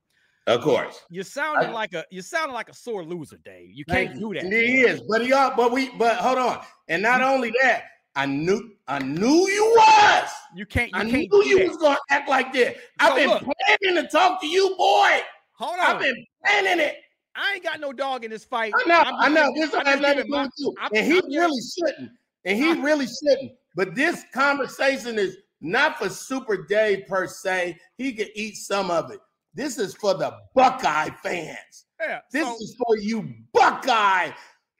Of 0.45 0.61
course. 0.61 0.99
You 1.09 1.23
sounded 1.23 1.71
like 1.71 1.93
a 1.93 2.03
you 2.11 2.21
sounded 2.21 2.53
like 2.53 2.67
a 2.67 2.73
sore 2.73 3.05
loser, 3.05 3.37
Dave. 3.37 3.71
You 3.71 3.85
can't 3.85 4.19
do 4.19 4.33
that. 4.33 4.43
He 4.43 4.81
is, 4.81 5.01
but 5.01 5.21
he 5.21 5.31
are, 5.31 5.55
but 5.55 5.71
we 5.71 5.89
but 5.97 6.17
hold 6.17 6.37
on. 6.37 6.61
And 6.89 7.01
not 7.01 7.21
only 7.21 7.53
that, 7.61 7.83
I 8.15 8.25
knew 8.25 8.71
I 8.87 8.99
knew 8.99 9.47
you 9.49 9.73
was. 9.75 10.29
You 10.55 10.65
can't. 10.65 10.91
You 10.91 10.99
I 10.99 11.09
can't 11.09 11.31
knew 11.31 11.43
you 11.45 11.59
that. 11.59 11.67
was 11.69 11.77
gonna 11.77 11.97
act 12.09 12.29
like 12.29 12.53
this. 12.53 12.75
So 12.75 12.81
I've 12.99 13.15
been 13.15 13.29
look, 13.29 13.41
planning 13.41 14.03
to 14.03 14.07
talk 14.09 14.39
to 14.41 14.47
you, 14.47 14.75
boy. 14.77 15.19
Hold 15.53 15.79
on. 15.79 15.85
I've 15.85 16.01
been 16.01 16.25
planning 16.43 16.79
it. 16.85 16.97
I 17.35 17.53
ain't 17.55 17.63
got 17.63 17.79
no 17.79 17.91
dog 17.91 18.23
in 18.23 18.29
this 18.29 18.45
fight. 18.45 18.73
I 18.75 18.87
know. 18.87 19.03
I 19.17 19.29
know. 19.29 19.51
This 19.55 19.73
has 19.73 19.99
nothing 19.99 20.17
to 20.17 20.23
do 20.23 20.37
with 20.37 20.51
you. 20.57 20.75
And 20.93 21.05
he 21.05 21.17
I'm 21.19 21.29
really 21.31 21.61
shouldn't. 21.61 22.11
And 22.45 22.57
he 22.57 22.73
really 22.81 23.07
shouldn't. 23.07 23.53
But 23.75 23.95
this 23.95 24.23
conversation 24.33 25.17
is 25.17 25.37
not 25.61 25.97
for 25.97 26.09
Super 26.09 26.65
Dave 26.65 27.07
per 27.07 27.25
se. 27.25 27.79
He 27.97 28.13
could 28.13 28.29
eat 28.35 28.57
some 28.57 28.91
of 28.91 29.09
it. 29.09 29.19
This 29.55 29.79
is 29.79 29.95
for 29.95 30.13
the 30.13 30.35
Buckeye 30.53 31.09
fans. 31.23 31.85
Yeah, 31.99 32.19
this 32.31 32.45
so, 32.45 32.55
is 32.55 32.75
for 32.85 32.97
you 32.97 33.33
Buckeye 33.53 34.31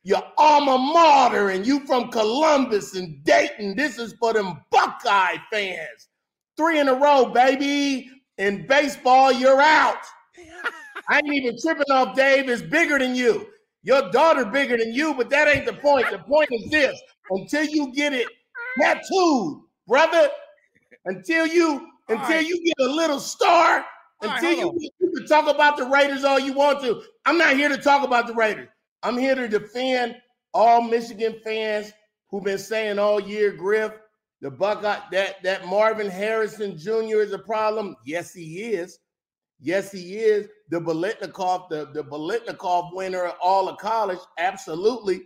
your 0.04 0.24
alma 0.38 0.78
mater, 0.78 1.50
and 1.50 1.66
you 1.66 1.86
from 1.86 2.12
Columbus 2.12 2.96
and 2.96 3.24
Dayton. 3.24 3.76
This 3.76 3.98
is 3.98 4.14
for 4.20 4.34
them 4.34 4.62
Buckeye 4.70 5.38
fans. 5.52 6.10
Three 6.58 6.80
in 6.80 6.90
a 6.90 6.94
row, 6.94 7.26
baby. 7.26 8.10
In 8.38 8.68
baseball, 8.68 9.32
you're 9.32 9.62
out. 9.62 10.04
I 11.10 11.18
ain't 11.18 11.34
even 11.34 11.56
tripping 11.62 11.92
off 11.92 12.16
Dave 12.16 12.50
is 12.50 12.62
bigger 12.62 13.00
than 13.00 13.16
you. 13.16 13.48
Your 13.84 14.10
daughter 14.12 14.46
bigger 14.46 14.78
than 14.78 14.94
you, 14.94 15.14
but 15.14 15.30
that 15.30 15.48
ain't 15.48 15.66
the 15.66 15.74
point. 15.74 16.10
The 16.10 16.20
point 16.20 16.50
is 16.52 16.70
this: 16.70 17.00
until 17.30 17.66
you 17.66 17.94
get 17.94 18.14
it 18.14 18.28
tattooed, 18.80 19.62
brother, 19.88 20.30
until 21.06 21.48
you 21.48 21.88
until 22.10 22.36
right. 22.36 22.48
you 22.48 22.64
get 22.64 22.86
a 22.86 22.90
little 22.90 23.20
star, 23.20 23.86
all 24.22 24.30
until 24.30 24.50
right, 24.50 24.58
you, 24.58 24.92
you 25.00 25.12
can 25.12 25.28
talk 25.28 25.54
about 25.54 25.78
the 25.78 25.86
Raiders 25.86 26.24
all 26.24 26.40
you 26.40 26.54
want 26.54 26.82
to. 26.82 27.02
I'm 27.26 27.38
not 27.38 27.56
here 27.56 27.70
to 27.70 27.78
talk 27.78 28.04
about 28.04 28.28
the 28.28 28.34
Raiders. 28.34 28.70
I'm 29.04 29.18
here 29.18 29.36
to 29.36 29.48
defend 29.48 30.16
all 30.54 30.82
Michigan 30.82 31.36
fans 31.44 31.92
who've 32.30 32.44
been 32.44 32.58
saying 32.58 32.98
all 32.98 33.20
year, 33.20 33.52
Griff, 33.52 33.92
the 34.42 34.50
Buckeye, 34.50 35.00
that 35.12 35.44
that 35.44 35.68
Marvin 35.68 36.10
Harrison 36.10 36.78
Jr. 36.78 37.22
is 37.22 37.34
a 37.34 37.40
problem. 37.40 37.96
Yes, 38.06 38.34
he 38.34 38.74
is. 38.74 39.00
Yes, 39.60 39.92
he 39.92 40.16
is. 40.18 40.48
The 40.70 40.80
Biletnikoff, 40.80 41.70
the, 41.70 41.90
the 41.94 42.04
Biletnikoff 42.04 42.94
winner 42.94 43.24
of 43.26 43.36
all 43.42 43.70
of 43.70 43.78
college. 43.78 44.20
Absolutely. 44.38 45.22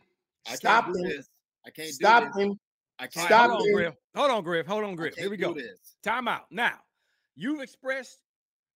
I 0.48 0.56
Stop 0.56 0.88
him. 0.88 1.04
This. 1.04 1.30
I 1.66 1.72
can't 1.72 1.90
Stop 1.90 2.36
him. 2.36 2.60
I 3.00 3.08
can't. 3.08 3.28
Stop 3.28 3.50
hold 3.50 3.62
on, 3.62 3.68
him. 3.68 3.74
Griff. 3.74 3.94
Hold 4.16 4.32
on, 4.32 4.44
Griff. 4.44 4.68
Hold 4.68 4.84
on, 4.84 4.96
Griff. 4.96 5.16
Here 5.16 5.30
we 5.30 5.38
go. 5.38 5.56
Time 6.04 6.28
out. 6.28 6.46
Now, 6.52 6.74
you've 7.36 7.62
expressed 7.62 8.20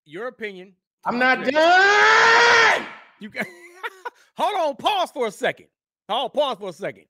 your 0.05 0.27
opinion. 0.27 0.73
I'm 1.05 1.19
not 1.19 1.45
done. 1.45 2.85
You 3.19 3.29
got 3.29 3.45
hold 4.37 4.69
on, 4.69 4.75
pause 4.75 5.11
for 5.11 5.27
a 5.27 5.31
second. 5.31 5.67
Hold, 6.09 6.33
pause 6.33 6.57
for 6.59 6.69
a 6.69 6.73
second. 6.73 7.05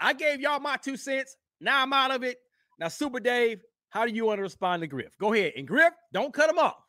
I 0.00 0.12
gave 0.12 0.40
y'all 0.40 0.60
my 0.60 0.76
two 0.76 0.96
cents. 0.96 1.36
Now 1.60 1.82
I'm 1.82 1.92
out 1.92 2.10
of 2.10 2.22
it. 2.24 2.38
Now, 2.78 2.88
Super 2.88 3.20
Dave, 3.20 3.60
how 3.90 4.04
do 4.04 4.12
you 4.12 4.24
want 4.24 4.38
to 4.38 4.42
respond 4.42 4.80
to 4.82 4.86
Griff? 4.86 5.16
Go 5.20 5.32
ahead. 5.32 5.52
And 5.56 5.66
Griff, 5.68 5.92
don't 6.12 6.34
cut 6.34 6.50
him 6.50 6.58
off. 6.58 6.82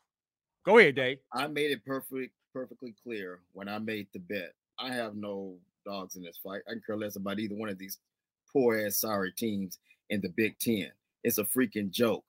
Go 0.64 0.78
ahead, 0.78 0.96
Dave. 0.96 1.18
I 1.32 1.46
made 1.46 1.70
it 1.70 1.84
perfect, 1.84 2.32
perfectly 2.52 2.94
clear 3.04 3.40
when 3.52 3.68
I 3.68 3.78
made 3.78 4.08
the 4.12 4.18
bet. 4.18 4.54
I 4.78 4.92
have 4.92 5.14
no 5.14 5.56
dogs 5.86 6.16
in 6.16 6.22
this 6.22 6.40
fight. 6.42 6.62
I 6.66 6.72
can 6.72 6.82
care 6.84 6.96
less 6.96 7.16
about 7.16 7.38
either 7.38 7.54
one 7.54 7.68
of 7.68 7.78
these 7.78 7.98
poor 8.52 8.78
ass 8.78 9.00
sorry 9.00 9.32
teams 9.32 9.78
in 10.10 10.20
the 10.20 10.30
Big 10.30 10.58
Ten. 10.58 10.90
It's 11.22 11.38
a 11.38 11.44
freaking 11.44 11.90
joke. 11.90 12.24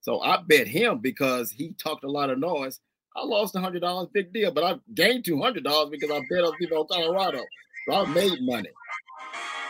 So 0.00 0.20
I 0.20 0.38
bet 0.46 0.66
him 0.66 0.98
because 0.98 1.50
he 1.50 1.72
talked 1.72 2.04
a 2.04 2.10
lot 2.10 2.30
of 2.30 2.38
noise. 2.38 2.80
I 3.14 3.24
lost 3.24 3.56
hundred 3.56 3.80
dollars, 3.80 4.08
big 4.12 4.32
deal, 4.32 4.50
but 4.50 4.64
I 4.64 4.78
gained 4.94 5.24
two 5.24 5.40
hundred 5.40 5.64
dollars 5.64 5.90
because 5.90 6.10
I 6.10 6.20
bet 6.30 6.44
on 6.44 6.56
people 6.56 6.80
in 6.80 6.86
Colorado. 6.88 7.44
So 7.88 7.94
I 7.94 8.06
made 8.06 8.40
money. 8.40 8.70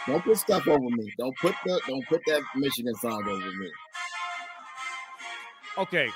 Don't 0.06 0.22
put 0.24 0.36
stuff 0.36 0.66
over 0.68 0.80
me. 0.80 1.12
Don't 1.18 1.36
put 1.38 1.54
the 1.64 1.80
don't 1.86 2.06
put 2.08 2.22
that 2.26 2.42
Michigan 2.56 2.94
song 2.96 3.24
over 3.28 3.50
me. 3.52 3.70
Okay, 5.78 6.08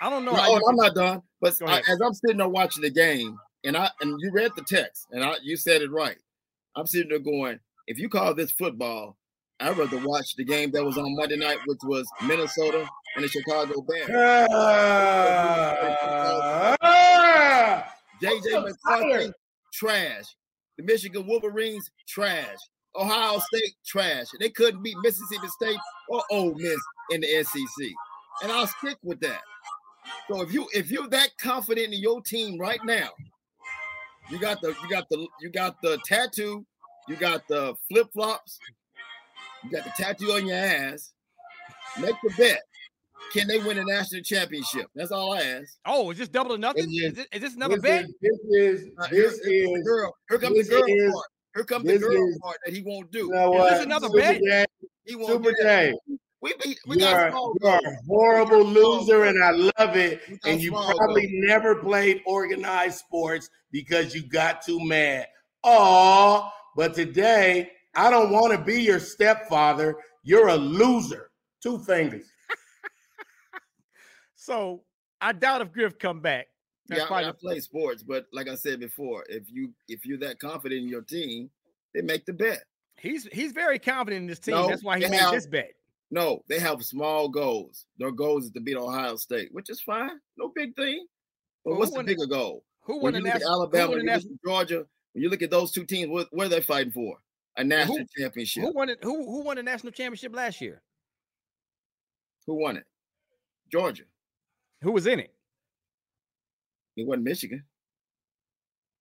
I 0.00 0.10
don't 0.10 0.24
know. 0.24 0.32
No, 0.32 0.38
oh, 0.40 0.68
I'm 0.68 0.76
not 0.76 0.94
done. 0.94 1.22
But 1.40 1.56
I, 1.66 1.78
as 1.88 2.00
I'm 2.00 2.12
sitting 2.12 2.38
there 2.38 2.48
watching 2.48 2.82
the 2.82 2.90
game, 2.90 3.38
and 3.64 3.76
I 3.76 3.88
and 4.00 4.20
you 4.20 4.30
read 4.32 4.50
the 4.56 4.62
text, 4.62 5.06
and 5.12 5.24
I 5.24 5.36
you 5.42 5.56
said 5.56 5.82
it 5.82 5.90
right. 5.90 6.16
I'm 6.74 6.86
sitting 6.86 7.10
there 7.10 7.18
going, 7.18 7.58
if 7.86 7.98
you 7.98 8.08
call 8.08 8.34
this 8.34 8.50
football, 8.50 9.16
I'd 9.60 9.76
rather 9.76 10.00
watch 10.04 10.34
the 10.36 10.44
game 10.44 10.70
that 10.72 10.84
was 10.84 10.98
on 10.98 11.14
Monday 11.16 11.36
night, 11.36 11.58
which 11.66 11.78
was 11.84 12.06
Minnesota 12.26 12.88
and 13.16 13.24
the 13.24 13.28
Chicago 13.28 13.82
Bears. 13.82 14.10
Uh, 16.80 17.82
JJ 18.22 18.64
McCarthy, 18.64 19.32
trash. 19.72 20.24
The 20.78 20.84
Michigan 20.84 21.26
Wolverines, 21.26 21.90
trash. 22.06 22.56
Ohio 22.94 23.38
State, 23.38 23.74
trash. 23.86 24.26
They 24.38 24.50
couldn't 24.50 24.82
beat 24.82 24.96
Mississippi 25.02 25.48
State 25.48 25.78
or 26.08 26.22
Ole 26.30 26.54
Miss 26.54 26.78
in 27.10 27.22
the 27.22 27.42
SEC. 27.42 27.88
And 28.42 28.52
I'll 28.52 28.66
stick 28.66 28.98
with 29.02 29.20
that. 29.20 29.40
So 30.28 30.42
if 30.42 30.52
you 30.52 30.66
if 30.74 30.90
you're 30.90 31.08
that 31.08 31.30
confident 31.40 31.92
in 31.92 32.00
your 32.00 32.20
team 32.22 32.58
right 32.58 32.80
now, 32.84 33.08
you 34.30 34.38
got 34.38 34.60
the 34.60 34.68
you 34.68 34.90
got 34.90 35.08
the 35.08 35.26
you 35.40 35.50
got 35.50 35.80
the 35.82 35.98
tattoo, 36.04 36.66
you 37.08 37.16
got 37.16 37.46
the 37.48 37.74
flip 37.88 38.08
flops, 38.12 38.58
you 39.64 39.70
got 39.70 39.84
the 39.84 39.90
tattoo 39.90 40.32
on 40.32 40.46
your 40.46 40.56
ass. 40.56 41.12
Make 42.00 42.16
the 42.22 42.32
bet. 42.36 42.62
Can 43.32 43.48
they 43.48 43.58
win 43.58 43.78
a 43.78 43.84
national 43.84 44.22
championship? 44.22 44.86
That's 44.94 45.10
all 45.10 45.32
I 45.32 45.40
ask. 45.40 45.78
Oh, 45.86 46.10
is 46.10 46.18
this 46.18 46.28
double 46.28 46.54
or 46.54 46.58
nothing? 46.58 46.84
Is, 46.84 47.18
is, 47.32 47.40
this 47.40 47.54
another 47.54 47.76
this 47.76 47.82
bet? 47.82 48.04
Is, 48.04 48.14
this 48.20 48.38
is 48.50 48.90
uh, 48.98 49.06
this 49.08 49.40
here, 49.44 49.78
is 49.78 49.84
girl. 49.84 50.14
Here 50.28 50.38
comes 50.38 50.68
the 50.68 50.74
girl 50.74 50.84
is, 50.86 51.12
part. 51.12 51.26
Here 51.54 51.64
comes 51.64 51.84
the 51.86 51.98
girl 51.98 52.28
is, 52.28 52.38
part 52.42 52.56
that 52.64 52.74
he 52.74 52.82
won't 52.82 53.10
do. 53.10 53.18
You 53.20 53.30
know 53.30 53.64
is 53.64 53.70
this 53.72 53.84
another 53.84 54.08
Super 54.08 54.18
bet? 54.18 54.40
Day, 54.42 54.66
he 55.04 55.16
won't 55.16 55.28
Super 55.28 55.50
do 55.50 55.56
that. 55.62 55.64
Day. 55.64 55.94
We 56.42 56.54
beat. 56.62 56.78
We 56.86 56.98
you 56.98 57.06
are, 57.06 57.30
you 57.30 57.68
are 57.68 57.78
a 57.78 57.96
horrible 58.06 58.64
loser, 58.64 59.24
and 59.24 59.42
I 59.42 59.52
love 59.52 59.96
it. 59.96 60.20
And 60.44 60.60
you 60.60 60.72
probably 60.72 61.22
goals. 61.22 61.32
never 61.34 61.76
played 61.76 62.20
organized 62.26 62.98
sports 62.98 63.48
because 63.70 64.14
you 64.14 64.26
got 64.26 64.60
too 64.60 64.84
mad. 64.84 65.26
Oh, 65.64 66.50
but 66.76 66.94
today 66.94 67.70
I 67.94 68.10
don't 68.10 68.32
want 68.32 68.52
to 68.52 68.58
be 68.58 68.82
your 68.82 68.98
stepfather. 68.98 69.96
You're 70.24 70.48
a 70.48 70.56
loser. 70.56 71.30
Two 71.62 71.78
fingers. 71.78 72.31
So 74.42 74.82
I 75.20 75.32
doubt 75.32 75.60
if 75.60 75.72
Griff 75.72 75.98
come 75.98 76.20
back. 76.20 76.48
That's 76.88 77.02
yeah, 77.08 77.16
I, 77.16 77.20
mean, 77.20 77.28
I 77.30 77.32
play 77.32 77.60
sports, 77.60 78.02
but 78.02 78.26
like 78.32 78.48
I 78.48 78.56
said 78.56 78.80
before, 78.80 79.24
if 79.28 79.44
you 79.48 79.72
if 79.86 80.04
you're 80.04 80.18
that 80.18 80.40
confident 80.40 80.82
in 80.82 80.88
your 80.88 81.02
team, 81.02 81.48
they 81.94 82.02
make 82.02 82.26
the 82.26 82.32
bet. 82.32 82.64
He's 82.96 83.28
he's 83.32 83.52
very 83.52 83.78
confident 83.78 84.22
in 84.22 84.26
this 84.26 84.40
team. 84.40 84.56
No, 84.56 84.68
That's 84.68 84.82
why 84.82 84.98
he 84.98 85.08
made 85.08 85.20
have, 85.20 85.32
this 85.32 85.46
bet. 85.46 85.72
No, 86.10 86.42
they 86.48 86.58
have 86.58 86.82
small 86.82 87.28
goals. 87.28 87.86
Their 87.98 88.10
goals 88.10 88.46
is 88.46 88.50
to 88.50 88.60
beat 88.60 88.76
Ohio 88.76 89.14
State, 89.14 89.50
which 89.52 89.70
is 89.70 89.80
fine. 89.80 90.18
No 90.36 90.50
big 90.54 90.74
thing. 90.74 91.06
But 91.64 91.70
well, 91.70 91.78
what's 91.78 91.92
the 91.92 92.02
bigger 92.02 92.26
goal? 92.26 92.64
Who 92.82 92.94
won 92.94 93.12
when 93.12 93.22
the 93.22 93.28
national? 93.28 93.52
Alabama, 93.52 93.92
when 93.92 94.04
national, 94.04 94.34
Georgia. 94.44 94.84
When 95.12 95.22
you 95.22 95.30
look 95.30 95.42
at 95.42 95.50
those 95.50 95.70
two 95.70 95.84
teams, 95.84 96.10
what, 96.10 96.26
what 96.32 96.46
are 96.46 96.50
they 96.50 96.62
fighting 96.62 96.92
for? 96.92 97.18
A 97.56 97.62
national 97.62 97.98
who, 97.98 98.06
championship. 98.18 98.64
Who 98.64 98.72
won 98.72 98.88
it? 98.88 98.98
Who 99.02 99.24
who 99.24 99.44
won 99.44 99.56
the 99.56 99.62
national 99.62 99.92
championship 99.92 100.34
last 100.34 100.60
year? 100.60 100.82
Who 102.46 102.54
won 102.54 102.76
it? 102.76 102.84
Georgia. 103.70 104.04
Who 104.82 104.92
was 104.92 105.06
in 105.06 105.20
it? 105.20 105.32
It 106.96 107.06
wasn't 107.06 107.24
Michigan. 107.24 107.64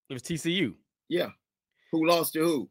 It 0.09 0.13
was 0.13 0.21
TCU. 0.21 0.73
Yeah. 1.09 1.29
Who 1.91 2.07
lost 2.07 2.33
to 2.33 2.39
who? 2.39 2.69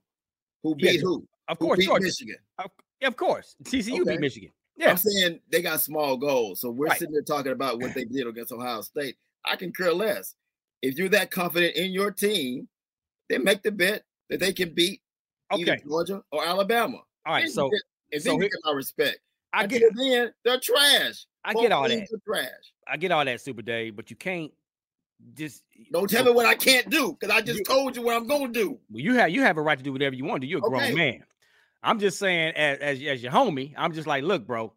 Who 0.62 0.74
beat 0.74 0.94
yeah, 0.94 1.00
who? 1.00 1.26
Of 1.48 1.58
course, 1.58 1.76
who 1.76 1.80
beat 1.80 1.86
Georgia. 1.86 2.04
Michigan. 2.04 2.36
Of, 2.58 2.70
of 3.02 3.16
course, 3.16 3.56
TCU 3.64 4.00
okay. 4.00 4.12
beat 4.12 4.20
Michigan. 4.20 4.50
Yeah. 4.76 4.90
I'm 4.90 4.96
saying 4.96 5.40
they 5.50 5.60
got 5.60 5.80
small 5.80 6.16
goals. 6.16 6.60
So 6.60 6.70
we're 6.70 6.86
right. 6.86 6.98
sitting 6.98 7.12
there 7.12 7.22
talking 7.22 7.52
about 7.52 7.80
what 7.80 7.94
they 7.94 8.04
did 8.04 8.26
against 8.26 8.52
Ohio 8.52 8.80
State. 8.80 9.16
I 9.44 9.56
can 9.56 9.72
care 9.72 9.92
less. 9.92 10.34
If 10.82 10.98
you're 10.98 11.08
that 11.10 11.30
confident 11.30 11.76
in 11.76 11.92
your 11.92 12.10
team, 12.10 12.68
then 13.28 13.44
make 13.44 13.62
the 13.62 13.72
bet 13.72 14.04
that 14.30 14.40
they 14.40 14.52
can 14.52 14.72
beat 14.72 15.02
okay. 15.52 15.78
Georgia 15.86 16.22
or 16.32 16.44
Alabama. 16.44 16.98
All 17.26 17.34
right. 17.34 17.48
so 17.48 17.70
if 18.10 18.22
so 18.22 18.38
get 18.38 18.50
my 18.64 18.72
respect. 18.72 19.18
I 19.52 19.66
get 19.66 19.82
it 19.82 19.92
then 19.96 20.32
they're 20.44 20.60
trash. 20.60 21.26
I 21.44 21.52
Both 21.52 21.62
get 21.62 21.72
all 21.72 21.88
that. 21.88 22.08
Trash. 22.26 22.48
I 22.86 22.96
get 22.96 23.10
all 23.10 23.24
that, 23.24 23.40
Super 23.40 23.62
Dave, 23.62 23.96
but 23.96 24.10
you 24.10 24.16
can't 24.16 24.52
just 25.34 25.62
don't 25.92 26.08
tell 26.08 26.24
me 26.24 26.32
what 26.32 26.46
I 26.46 26.54
can't 26.54 26.88
do 26.88 27.16
because 27.18 27.34
I 27.34 27.40
just 27.40 27.58
you, 27.58 27.64
told 27.64 27.96
you 27.96 28.02
what 28.02 28.16
I'm 28.16 28.26
going 28.26 28.52
to 28.52 28.60
do. 28.60 28.78
Well, 28.90 29.00
you 29.00 29.14
have 29.14 29.30
you 29.30 29.42
have 29.42 29.56
a 29.56 29.62
right 29.62 29.78
to 29.78 29.84
do 29.84 29.92
whatever 29.92 30.14
you 30.14 30.24
want 30.24 30.42
to. 30.42 30.46
You're 30.46 30.60
a 30.60 30.66
okay. 30.66 30.78
grown 30.78 30.94
man. 30.94 31.24
I'm 31.82 31.98
just 31.98 32.18
saying, 32.18 32.54
as, 32.56 32.78
as 32.78 33.02
as 33.02 33.22
your 33.22 33.32
homie, 33.32 33.74
I'm 33.76 33.92
just 33.92 34.06
like, 34.06 34.22
look, 34.22 34.46
bro, 34.46 34.72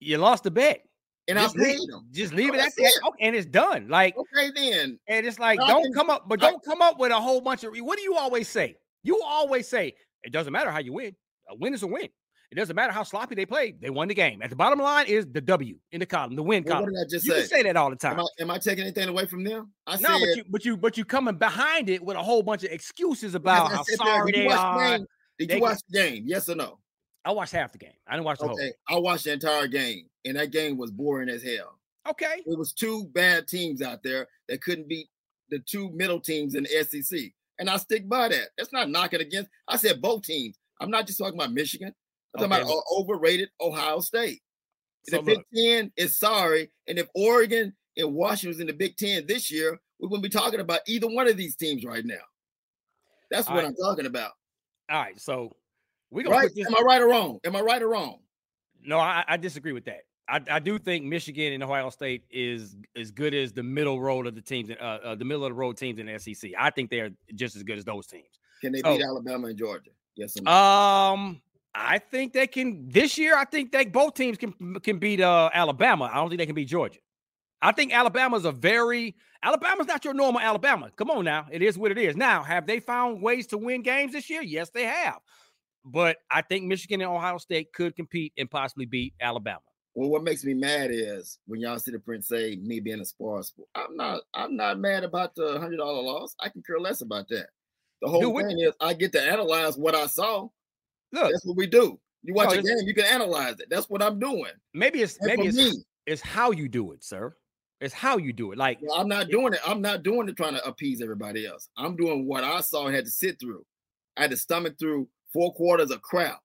you 0.00 0.18
lost 0.18 0.44
the 0.44 0.50
bet. 0.50 0.82
And 1.28 1.38
just 1.38 1.56
I 1.56 1.62
paid 1.62 1.78
leave, 1.78 1.88
them. 1.90 2.08
Just 2.10 2.34
leave 2.34 2.50
oh, 2.50 2.54
it 2.54 2.60
at 2.60 2.74
that, 2.76 3.00
okay, 3.06 3.26
and 3.26 3.36
it's 3.36 3.46
done. 3.46 3.88
Like 3.88 4.16
okay, 4.16 4.50
then. 4.54 4.98
And 5.06 5.26
it's 5.26 5.38
like, 5.38 5.60
don't 5.60 5.94
come 5.94 6.10
up, 6.10 6.28
but 6.28 6.40
don't 6.40 6.64
come 6.64 6.82
up 6.82 6.98
with 6.98 7.12
a 7.12 7.20
whole 7.20 7.40
bunch 7.40 7.62
of. 7.64 7.74
What 7.76 7.98
do 7.98 8.02
you 8.02 8.16
always 8.16 8.48
say? 8.48 8.76
You 9.02 9.22
always 9.22 9.68
say 9.68 9.94
it 10.22 10.32
doesn't 10.32 10.52
matter 10.52 10.70
how 10.70 10.80
you 10.80 10.92
win. 10.92 11.14
A 11.48 11.54
win 11.54 11.74
is 11.74 11.82
a 11.82 11.86
win. 11.86 12.08
It 12.50 12.56
doesn't 12.56 12.74
matter 12.74 12.92
how 12.92 13.04
sloppy 13.04 13.36
they 13.36 13.46
play. 13.46 13.76
They 13.80 13.90
won 13.90 14.08
the 14.08 14.14
game. 14.14 14.42
At 14.42 14.50
the 14.50 14.56
bottom 14.56 14.80
line 14.80 15.06
is 15.06 15.24
the 15.30 15.40
W 15.40 15.76
in 15.92 16.00
the 16.00 16.06
column, 16.06 16.34
the 16.34 16.42
win 16.42 16.64
well, 16.64 16.74
column. 16.74 16.92
What 16.92 17.08
did 17.08 17.14
I 17.14 17.16
just 17.16 17.24
you 17.24 17.32
say? 17.34 17.44
say 17.44 17.62
that 17.62 17.76
all 17.76 17.90
the 17.90 17.96
time. 17.96 18.18
Am 18.18 18.24
I, 18.24 18.42
am 18.42 18.50
I, 18.50 18.58
taking 18.58 18.82
anything 18.82 19.08
away 19.08 19.26
from 19.26 19.44
them? 19.44 19.70
I 19.86 19.96
no, 19.96 20.08
said, 20.08 20.20
but 20.20 20.36
you, 20.36 20.44
but 20.48 20.64
you, 20.64 20.76
but 20.76 20.98
you 20.98 21.04
coming 21.04 21.36
behind 21.36 21.88
it 21.88 22.02
with 22.02 22.16
a 22.16 22.22
whole 22.22 22.42
bunch 22.42 22.64
of 22.64 22.72
excuses 22.72 23.36
about 23.36 23.70
how 23.70 23.84
sorry 23.84 24.32
they 24.32 24.48
are. 24.48 24.98
Did 25.38 25.48
they 25.48 25.56
you 25.56 25.62
watch 25.62 25.78
the 25.88 25.98
game? 25.98 26.24
Yes 26.26 26.48
or 26.48 26.56
no? 26.56 26.80
I 27.24 27.30
watched 27.30 27.52
half 27.52 27.70
the 27.70 27.78
game. 27.78 27.92
I 28.08 28.12
didn't 28.14 28.24
watch 28.24 28.40
the 28.40 28.46
okay. 28.46 28.72
whole. 28.88 28.98
I 28.98 29.00
watched 29.00 29.24
the 29.24 29.32
entire 29.32 29.68
game, 29.68 30.06
and 30.24 30.36
that 30.36 30.50
game 30.50 30.76
was 30.76 30.90
boring 30.90 31.28
as 31.28 31.42
hell. 31.42 31.78
Okay. 32.08 32.42
It 32.44 32.58
was 32.58 32.72
two 32.72 33.04
bad 33.12 33.46
teams 33.46 33.80
out 33.80 34.02
there 34.02 34.26
that 34.48 34.62
couldn't 34.62 34.88
beat 34.88 35.08
the 35.50 35.60
two 35.60 35.90
middle 35.92 36.18
teams 36.18 36.56
in 36.56 36.64
the 36.64 36.84
SEC, 36.84 37.20
and 37.60 37.70
I 37.70 37.76
stick 37.76 38.08
by 38.08 38.28
that. 38.28 38.48
That's 38.58 38.72
not 38.72 38.90
knocking 38.90 39.20
against. 39.20 39.50
I 39.68 39.76
said 39.76 40.02
both 40.02 40.22
teams. 40.22 40.56
I'm 40.80 40.90
not 40.90 41.06
just 41.06 41.18
talking 41.18 41.34
about 41.34 41.52
Michigan. 41.52 41.94
I'm 42.36 42.44
okay. 42.44 42.48
talking 42.48 42.66
about 42.66 42.84
overrated 42.92 43.50
Ohio 43.60 44.00
State. 44.00 44.40
So 45.08 45.16
the 45.16 45.22
Big 45.22 45.40
Ten 45.54 45.92
is 45.96 46.18
sorry, 46.18 46.70
and 46.86 46.98
if 46.98 47.08
Oregon 47.14 47.74
and 47.96 48.14
Washington 48.14 48.50
was 48.50 48.60
in 48.60 48.66
the 48.66 48.72
Big 48.72 48.96
Ten 48.96 49.26
this 49.26 49.50
year, 49.50 49.80
we 49.98 50.06
wouldn't 50.06 50.22
be 50.22 50.28
talking 50.28 50.60
about 50.60 50.80
either 50.86 51.08
one 51.08 51.26
of 51.26 51.36
these 51.36 51.56
teams 51.56 51.84
right 51.84 52.04
now. 52.04 52.16
That's 53.30 53.48
what 53.48 53.56
right. 53.56 53.66
I'm 53.66 53.74
talking 53.74 54.06
about. 54.06 54.32
All 54.90 55.00
right, 55.00 55.18
so 55.18 55.56
we 56.10 56.22
gonna 56.22 56.36
right? 56.36 56.50
This- 56.54 56.66
Am 56.66 56.76
I 56.76 56.82
right 56.82 57.00
or 57.00 57.08
wrong? 57.08 57.40
Am 57.44 57.56
I 57.56 57.60
right 57.60 57.80
or 57.80 57.88
wrong? 57.88 58.18
No, 58.84 58.98
I, 58.98 59.24
I 59.26 59.36
disagree 59.36 59.72
with 59.72 59.84
that. 59.84 60.00
I, 60.28 60.40
I, 60.48 60.58
do 60.60 60.78
think 60.78 61.04
Michigan 61.04 61.52
and 61.52 61.62
Ohio 61.62 61.90
State 61.90 62.24
is 62.30 62.76
as 62.96 63.10
good 63.10 63.34
as 63.34 63.52
the 63.52 63.64
middle 63.64 64.00
road 64.00 64.26
of 64.26 64.34
the 64.36 64.40
teams, 64.40 64.70
uh, 64.70 64.74
uh, 64.82 65.14
the 65.16 65.24
middle 65.24 65.44
of 65.44 65.50
the 65.50 65.54
road 65.54 65.76
teams 65.76 65.98
in 65.98 66.06
the 66.06 66.18
SEC. 66.18 66.52
I 66.56 66.70
think 66.70 66.88
they're 66.88 67.10
just 67.34 67.56
as 67.56 67.64
good 67.64 67.78
as 67.78 67.84
those 67.84 68.06
teams. 68.06 68.38
Can 68.60 68.72
they 68.72 68.80
beat 68.80 69.02
Alabama 69.02 69.48
and 69.48 69.58
Georgia? 69.58 69.90
Yes. 70.16 70.36
No? 70.40 70.50
Um, 70.50 71.42
I 71.74 71.98
think 71.98 72.32
they 72.32 72.46
can 72.46 72.88
this 72.88 73.16
year. 73.16 73.36
I 73.36 73.44
think 73.44 73.72
they 73.72 73.84
both 73.84 74.14
teams 74.14 74.38
can 74.38 74.80
can 74.80 74.98
beat 74.98 75.20
uh, 75.20 75.50
Alabama. 75.52 76.10
I 76.12 76.16
don't 76.16 76.28
think 76.28 76.38
they 76.38 76.46
can 76.46 76.54
beat 76.54 76.68
Georgia. 76.68 76.98
I 77.62 77.72
think 77.72 77.92
Alabama's 77.92 78.44
a 78.44 78.52
very 78.52 79.16
Alabama's 79.42 79.86
not 79.86 80.04
your 80.04 80.14
normal 80.14 80.40
Alabama. 80.40 80.90
Come 80.96 81.10
on 81.10 81.24
now, 81.24 81.46
it 81.50 81.62
is 81.62 81.78
what 81.78 81.90
it 81.90 81.98
is. 81.98 82.16
Now, 82.16 82.42
have 82.42 82.66
they 82.66 82.80
found 82.80 83.22
ways 83.22 83.46
to 83.48 83.58
win 83.58 83.82
games 83.82 84.12
this 84.12 84.28
year? 84.28 84.42
Yes, 84.42 84.70
they 84.70 84.84
have. 84.84 85.18
But 85.84 86.18
I 86.30 86.42
think 86.42 86.66
Michigan 86.66 87.00
and 87.00 87.10
Ohio 87.10 87.38
State 87.38 87.72
could 87.72 87.96
compete 87.96 88.32
and 88.36 88.50
possibly 88.50 88.84
beat 88.84 89.14
Alabama. 89.20 89.60
Well, 89.94 90.10
what 90.10 90.22
makes 90.22 90.44
me 90.44 90.54
mad 90.54 90.90
is 90.92 91.38
when 91.46 91.60
y'all 91.60 91.78
see 91.78 91.90
the 91.90 91.98
print 91.98 92.24
say 92.24 92.56
me 92.62 92.80
being 92.80 93.00
a 93.00 93.04
sports. 93.04 93.52
I'm 93.74 93.96
not. 93.96 94.22
I'm 94.34 94.56
not 94.56 94.78
mad 94.78 95.04
about 95.04 95.34
the 95.34 95.58
hundred 95.58 95.78
dollar 95.78 96.02
loss. 96.02 96.34
I 96.40 96.48
can 96.48 96.62
care 96.62 96.78
less 96.78 97.00
about 97.00 97.28
that. 97.28 97.48
The 98.02 98.08
whole 98.08 98.20
Dude, 98.20 98.46
thing 98.46 98.60
is 98.60 98.72
I 98.80 98.94
get 98.94 99.12
to 99.12 99.22
analyze 99.22 99.76
what 99.76 99.94
I 99.94 100.06
saw. 100.06 100.48
Look, 101.12 101.30
that's 101.32 101.44
what 101.44 101.56
we 101.56 101.66
do. 101.66 101.98
You 102.22 102.34
watch 102.34 102.50
no, 102.50 102.58
a 102.58 102.62
game, 102.62 102.86
you 102.86 102.94
can 102.94 103.04
analyze 103.04 103.58
it. 103.60 103.68
That's 103.70 103.88
what 103.88 104.02
I'm 104.02 104.18
doing. 104.18 104.52
Maybe 104.74 105.02
it's 105.02 105.18
maybe 105.22 105.46
it's, 105.46 105.56
me, 105.56 105.72
it's 106.06 106.20
how 106.20 106.50
you 106.50 106.68
do 106.68 106.92
it, 106.92 107.02
sir. 107.02 107.34
It's 107.80 107.94
how 107.94 108.18
you 108.18 108.32
do 108.32 108.52
it. 108.52 108.58
Like 108.58 108.78
well, 108.82 109.00
I'm 109.00 109.08
not 109.08 109.28
doing 109.28 109.54
it. 109.54 109.60
I'm 109.66 109.80
not 109.80 110.02
doing 110.02 110.28
it 110.28 110.36
trying 110.36 110.54
to 110.54 110.64
appease 110.66 111.00
everybody 111.00 111.46
else. 111.46 111.68
I'm 111.78 111.96
doing 111.96 112.26
what 112.26 112.44
I 112.44 112.60
saw 112.60 112.86
and 112.86 112.94
had 112.94 113.06
to 113.06 113.10
sit 113.10 113.40
through. 113.40 113.64
I 114.16 114.22
had 114.22 114.30
to 114.32 114.36
stomach 114.36 114.78
through 114.78 115.08
four 115.32 115.54
quarters 115.54 115.90
of 115.90 116.02
crap. 116.02 116.40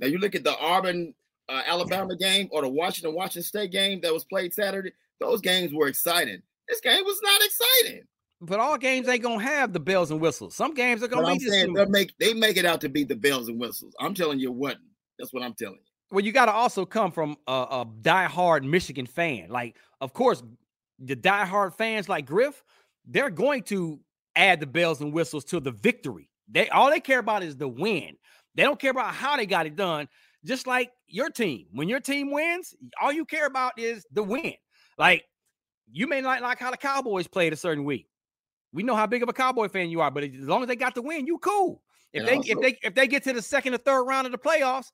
Now 0.00 0.08
you 0.08 0.18
look 0.18 0.34
at 0.34 0.42
the 0.42 0.58
Auburn 0.58 1.14
uh, 1.48 1.62
Alabama 1.66 2.16
game 2.16 2.48
or 2.50 2.62
the 2.62 2.68
Washington 2.68 3.14
Washington 3.14 3.42
State 3.42 3.70
game 3.70 4.00
that 4.02 4.12
was 4.12 4.24
played 4.24 4.52
Saturday. 4.52 4.92
Those 5.20 5.40
games 5.40 5.72
were 5.72 5.86
exciting. 5.86 6.42
This 6.68 6.80
game 6.80 7.04
was 7.04 7.20
not 7.22 7.40
exciting. 7.44 8.02
But 8.44 8.58
all 8.58 8.76
games 8.76 9.08
ain't 9.08 9.22
gonna 9.22 9.42
have 9.42 9.72
the 9.72 9.80
bells 9.80 10.10
and 10.10 10.20
whistles. 10.20 10.56
Some 10.56 10.74
games 10.74 11.02
are 11.02 11.08
gonna 11.08 11.22
but 11.22 11.38
be. 11.38 11.46
I'm 11.46 11.50
saying 11.52 11.72
they 11.74 11.86
make 11.86 12.18
they 12.18 12.34
make 12.34 12.56
it 12.56 12.64
out 12.64 12.80
to 12.80 12.88
be 12.88 13.04
the 13.04 13.14
bells 13.14 13.48
and 13.48 13.58
whistles. 13.60 13.94
I'm 14.00 14.14
telling 14.14 14.40
you 14.40 14.50
what. 14.50 14.78
That's 15.18 15.32
what 15.32 15.44
I'm 15.44 15.54
telling 15.54 15.76
you. 15.76 15.92
Well, 16.10 16.24
you 16.24 16.32
got 16.32 16.46
to 16.46 16.52
also 16.52 16.84
come 16.84 17.10
from 17.10 17.36
a, 17.46 17.52
a 17.52 17.86
diehard 18.02 18.64
Michigan 18.64 19.06
fan. 19.06 19.48
Like, 19.48 19.76
of 20.00 20.12
course, 20.12 20.42
the 20.98 21.16
diehard 21.16 21.74
fans 21.74 22.08
like 22.08 22.26
Griff, 22.26 22.62
they're 23.06 23.30
going 23.30 23.62
to 23.64 23.98
add 24.36 24.60
the 24.60 24.66
bells 24.66 25.00
and 25.00 25.12
whistles 25.12 25.44
to 25.46 25.60
the 25.60 25.70
victory. 25.70 26.28
They 26.50 26.68
all 26.68 26.90
they 26.90 27.00
care 27.00 27.20
about 27.20 27.42
is 27.42 27.56
the 27.56 27.68
win. 27.68 28.16
They 28.54 28.62
don't 28.62 28.78
care 28.78 28.90
about 28.90 29.14
how 29.14 29.36
they 29.36 29.46
got 29.46 29.66
it 29.66 29.76
done. 29.76 30.08
Just 30.44 30.66
like 30.66 30.90
your 31.06 31.30
team, 31.30 31.66
when 31.72 31.88
your 31.88 32.00
team 32.00 32.30
wins, 32.30 32.74
all 33.00 33.12
you 33.12 33.24
care 33.24 33.46
about 33.46 33.78
is 33.78 34.04
the 34.12 34.22
win. 34.22 34.54
Like 34.98 35.24
you 35.90 36.06
may 36.06 36.20
not 36.20 36.42
like 36.42 36.58
how 36.58 36.70
the 36.70 36.76
Cowboys 36.76 37.26
played 37.26 37.52
a 37.52 37.56
certain 37.56 37.84
week. 37.84 38.06
We 38.72 38.82
know 38.82 38.96
how 38.96 39.06
big 39.06 39.22
of 39.22 39.28
a 39.28 39.32
Cowboy 39.32 39.68
fan 39.68 39.90
you 39.90 40.00
are, 40.00 40.10
but 40.10 40.24
as 40.24 40.46
long 40.48 40.62
as 40.62 40.68
they 40.68 40.76
got 40.76 40.94
the 40.94 41.02
win, 41.02 41.26
you 41.26 41.38
cool. 41.38 41.82
If 42.12 42.20
and 42.20 42.28
they 42.28 42.36
also, 42.36 42.50
if 42.50 42.60
they 42.60 42.78
if 42.82 42.94
they 42.94 43.06
get 43.06 43.24
to 43.24 43.32
the 43.32 43.42
second 43.42 43.74
or 43.74 43.78
third 43.78 44.04
round 44.04 44.26
of 44.26 44.32
the 44.32 44.38
playoffs 44.38 44.90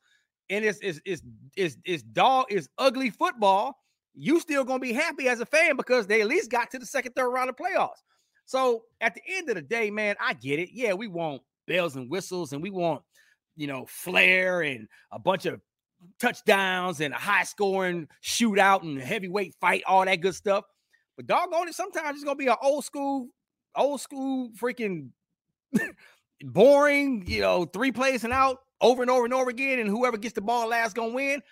and 0.51 0.65
it's 0.65 0.79
it's 0.83 1.01
it's 1.05 1.23
it's, 1.57 1.77
it's 1.85 2.03
dog 2.03 2.47
is 2.51 2.69
ugly 2.79 3.11
football, 3.11 3.77
you 4.15 4.41
still 4.41 4.65
gonna 4.65 4.79
be 4.79 4.93
happy 4.93 5.29
as 5.29 5.41
a 5.41 5.47
fan 5.47 5.77
because 5.77 6.07
they 6.07 6.21
at 6.21 6.27
least 6.27 6.51
got 6.51 6.71
to 6.73 6.79
the 6.79 6.87
second, 6.87 7.13
third 7.13 7.31
round 7.31 7.51
of 7.51 7.57
playoffs. 7.57 8.03
So 8.47 8.85
at 9.01 9.15
the 9.15 9.21
end 9.29 9.49
of 9.49 9.57
the 9.57 9.63
day, 9.63 9.91
man, 9.91 10.17
I 10.21 10.35
get 10.35 10.59
it. 10.59 10.71
Yeah, 10.73 10.95
we 10.95 11.07
want 11.07 11.43
bells 11.67 11.97
and 11.97 12.11
whistles 12.11 12.53
and 12.53 12.63
we 12.63 12.71
want, 12.71 13.03
you 13.57 13.67
know, 13.67 13.85
flair 13.87 14.63
and 14.63 14.89
a 15.13 15.19
bunch 15.19 15.45
of 15.47 15.61
touchdowns 16.19 17.01
and 17.01 17.12
a 17.12 17.19
high 17.19 17.45
scoring 17.45 18.09
shootout 18.23 18.83
and 18.83 19.01
heavyweight 19.01 19.55
fight, 19.61 19.83
all 19.87 20.05
that 20.05 20.21
good 20.21 20.35
stuff. 20.35 20.64
But 21.17 21.27
doggone 21.27 21.69
it, 21.69 21.75
sometimes 21.75 22.17
it's 22.17 22.25
gonna 22.25 22.37
be 22.37 22.47
an 22.47 22.57
old 22.62 22.85
school, 22.85 23.29
old 23.79 24.01
school 24.01 24.51
freaking 24.51 25.11
boring, 26.43 27.25
you 27.27 27.41
know, 27.41 27.64
three 27.64 27.93
plays 27.93 28.25
and 28.25 28.33
out 28.33 28.59
over 28.81 29.03
and 29.03 29.11
over 29.11 29.25
and 29.25 29.35
over 29.35 29.51
again, 29.51 29.79
and 29.79 29.88
whoever 29.88 30.17
gets 30.17 30.35
the 30.35 30.41
ball 30.41 30.69
last 30.69 30.95
gonna 30.95 31.12
win. 31.12 31.43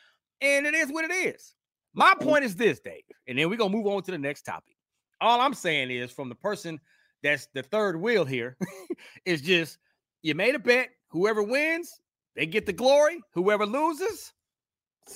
And 0.41 0.67
it 0.67 0.75
is 0.75 0.91
what 0.91 1.05
it 1.05 1.12
is. 1.12 1.55
My 1.95 2.15
point 2.21 2.45
is 2.45 2.57
this, 2.57 2.79
Dave, 2.81 3.03
and 3.27 3.39
then 3.39 3.49
we're 3.49 3.57
gonna 3.57 3.75
move 3.75 3.87
on 3.87 4.03
to 4.03 4.11
the 4.11 4.19
next 4.19 4.43
topic. 4.43 4.77
All 5.21 5.41
I'm 5.41 5.55
saying 5.55 5.91
is 5.91 6.11
from 6.11 6.29
the 6.29 6.35
person 6.35 6.79
that's 7.23 7.49
the 7.55 7.62
third 7.62 7.99
wheel 7.99 8.25
here 8.25 8.57
is 9.25 9.41
just 9.41 9.79
you 10.23 10.35
made 10.35 10.55
a 10.55 10.59
bet. 10.59 10.91
Whoever 11.09 11.43
wins, 11.43 12.01
they 12.35 12.47
get 12.47 12.67
the 12.67 12.73
glory. 12.73 13.21
Whoever 13.33 13.65
loses, 13.65 14.33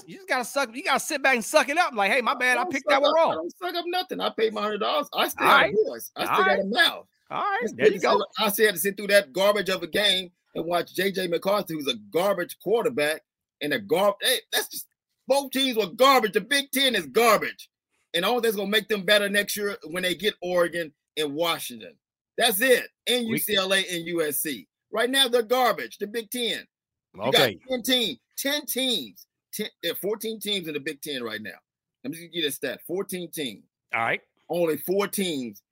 you 0.07 0.17
just 0.17 0.29
gotta 0.29 0.45
suck. 0.45 0.75
You 0.75 0.85
gotta 0.85 1.01
sit 1.01 1.23
back 1.23 1.35
and 1.35 1.45
suck 1.45 1.69
it 1.69 1.79
up. 1.79 1.93
Like, 1.95 2.13
hey, 2.13 2.21
my 2.21 2.35
bad, 2.35 2.59
I, 2.59 2.63
I 2.63 2.65
picked 2.67 2.89
that 2.89 3.03
one 3.03 3.13
wrong. 3.15 3.33
I 3.33 3.35
don't 3.35 3.59
suck 3.59 3.75
up 3.75 3.85
nothing. 3.87 4.21
I 4.21 4.31
paid 4.31 4.53
my 4.55 4.63
hundred 4.63 4.79
dollars. 4.79 5.09
I 5.13 5.29
still 5.29 5.47
All 5.47 5.59
have 5.59 5.71
a 5.71 5.89
voice. 5.89 6.11
I 6.17 6.25
still 6.25 6.37
All 6.37 6.45
got 6.45 6.51
right. 6.51 6.61
a 6.61 6.65
mouth. 6.65 7.07
All 7.31 7.43
right, 7.43 7.69
there 7.77 7.93
you 7.93 8.01
go. 8.01 8.25
I 8.39 8.49
still 8.51 8.67
had 8.67 8.75
to 8.75 8.81
sit 8.81 8.97
through 8.97 9.09
that 9.09 9.33
garbage 9.33 9.69
of 9.69 9.83
a 9.83 9.87
game 9.87 10.31
and 10.55 10.65
watch 10.65 10.95
JJ 10.95 11.31
McCarthy, 11.31 11.75
who's 11.75 11.87
a 11.87 11.95
garbage 12.11 12.59
quarterback, 12.59 13.23
and 13.61 13.73
a 13.73 13.79
garbage. 13.79 14.19
Hey, 14.23 14.39
that's 14.53 14.69
just 14.69 14.87
both 15.29 15.53
teams 15.53 15.77
were 15.77 15.87
garbage. 15.87 16.33
The 16.33 16.41
Big 16.41 16.71
Ten 16.73 16.95
is 16.95 17.07
garbage, 17.07 17.71
and 18.15 18.25
all 18.25 18.41
that's 18.41 18.57
gonna 18.57 18.69
make 18.69 18.89
them 18.89 19.05
better 19.05 19.29
next 19.29 19.57
year 19.57 19.77
when 19.91 20.03
they 20.03 20.15
get 20.15 20.35
Oregon 20.43 20.93
and 21.17 21.35
Washington. 21.35 21.95
That's 22.37 22.61
it. 22.61 22.89
And 23.07 23.27
UCLA 23.27 23.85
and 23.95 24.07
USC. 24.07 24.67
Right 24.93 25.11
now 25.11 25.29
they're 25.29 25.43
garbage. 25.43 25.99
The 25.99 26.07
Big 26.07 26.31
Ten. 26.31 26.67
You 27.15 27.23
okay. 27.23 27.55
got 27.55 27.71
10 27.71 27.83
teams, 27.83 28.19
10 28.39 28.67
teams, 28.67 29.27
10, 29.53 29.67
eh, 29.85 29.95
14 30.01 30.41
teams 30.41 30.69
in 30.69 30.75
the 30.75 30.81
Big 30.81 31.01
Ten 31.01 31.23
right 31.23 31.43
now. 31.43 31.59
Let 32.05 32.13
me 32.13 32.19
give 32.19 32.31
you 32.33 32.49
a 32.49 32.51
stat 32.51 32.81
14 32.87 33.31
teams. 33.31 33.65
All 33.95 34.01
right. 34.01 34.21
Only 34.49 34.77
four 34.79 35.07
teams 35.07 35.63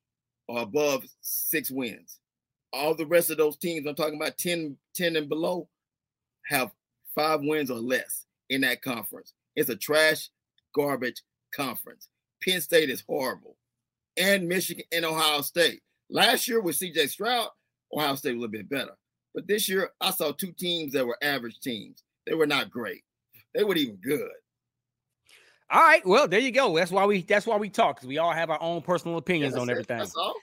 are 0.49 0.63
above 0.63 1.05
six 1.21 1.71
wins. 1.71 2.21
All 2.73 2.95
the 2.95 3.07
rest 3.07 3.31
of 3.31 3.39
those 3.39 3.57
teams, 3.57 3.87
I'm 3.87 3.95
talking 3.95 4.21
about 4.21 4.39
10, 4.39 4.77
10 4.95 5.17
and 5.17 5.29
below, 5.29 5.69
have 6.47 6.71
five 7.15 7.41
wins 7.43 7.71
or 7.71 7.79
less 7.79 8.27
in 8.51 8.61
that 8.63 8.83
conference. 8.83 9.35
It's 9.57 9.71
a 9.71 9.77
trash, 9.77 10.29
garbage 10.75 11.23
conference. 11.55 12.09
Penn 12.43 12.61
State 12.61 12.91
is 12.91 13.03
horrible. 13.09 13.57
And 14.17 14.49
Michigan 14.49 14.85
and 14.93 15.05
Ohio 15.05 15.41
State. 15.41 15.83
Last 16.11 16.49
year 16.49 16.61
with 16.61 16.79
CJ 16.79 17.09
Stroud, 17.09 17.49
Ohio 17.93 18.15
State 18.15 18.33
was 18.33 18.39
a 18.39 18.41
little 18.41 18.53
bit 18.53 18.69
better. 18.69 18.97
But 19.35 19.47
this 19.47 19.69
year, 19.69 19.91
I 20.01 20.11
saw 20.11 20.33
two 20.33 20.53
teams 20.53 20.93
that 20.93 21.07
were 21.07 21.19
average 21.23 21.61
teams. 21.61 22.03
They 22.27 22.35
were 22.35 22.47
not 22.47 22.71
great. 22.71 23.03
They 23.55 23.65
weren't 23.65 23.79
even 23.79 23.97
good. 23.97 24.31
All 25.71 25.83
right. 25.83 26.05
Well, 26.07 26.29
there 26.29 26.41
you 26.41 26.51
go. 26.51 26.77
That's 26.77 26.91
why 26.91 27.05
we 27.05 27.23
that's 27.23 27.47
why 27.47 27.57
we 27.57 27.69
talk 27.69 27.97
because 27.97 28.09
we 28.09 28.19
all 28.19 28.33
have 28.33 28.51
our 28.51 28.61
own 28.63 28.81
personal 28.81 29.19
opinions 29.19 29.55
yeah, 29.55 29.61
on 29.61 29.71
everything. 29.71 29.99
That's 29.99 30.17
all. 30.17 30.35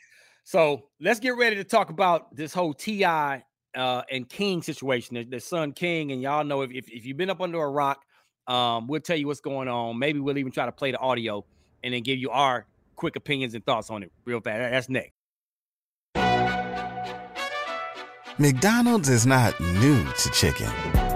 So 0.44 0.84
let's 1.00 1.20
get 1.20 1.36
ready 1.36 1.56
to 1.56 1.64
talk 1.64 1.90
about 1.90 2.36
this 2.36 2.54
whole 2.54 2.74
T.I. 2.74 3.44
Uh, 3.76 4.04
and 4.10 4.30
King 4.30 4.62
situation. 4.62 5.16
The, 5.16 5.24
the 5.24 5.40
son 5.40 5.74
King, 5.74 6.12
and 6.12 6.22
y'all 6.22 6.46
know 6.46 6.62
if, 6.62 6.72
if, 6.72 6.88
if 6.90 7.06
you've 7.06 7.18
been 7.18 7.30
up 7.30 7.42
under 7.42 7.62
a 7.62 7.70
rock, 7.70 8.06
um, 8.48 8.88
we'll 8.88 9.02
tell 9.02 9.18
you 9.18 9.28
what's 9.28 9.42
going 9.42 9.68
on. 9.68 10.00
Maybe 10.00 10.20
we'll 10.20 10.38
even 10.38 10.52
try 10.52 10.66
to 10.66 10.72
play 10.72 10.92
the 10.92 11.00
audio 11.00 11.44
and 11.84 11.94
then 11.94 12.02
give 12.02 12.18
you 12.18 12.30
our 12.30 12.68
quick 12.96 13.16
opinions 13.16 13.54
and 13.54 13.66
thoughts 13.66 13.90
on 13.90 14.04
it 14.04 14.12
real 14.24 14.40
fast. 14.40 14.72
That's 14.72 14.90
next. 14.90 15.12
McDonald's 18.38 19.10
is 19.10 19.26
not 19.26 19.60
new 19.60 20.04
to 20.04 20.30
chicken. 20.32 20.70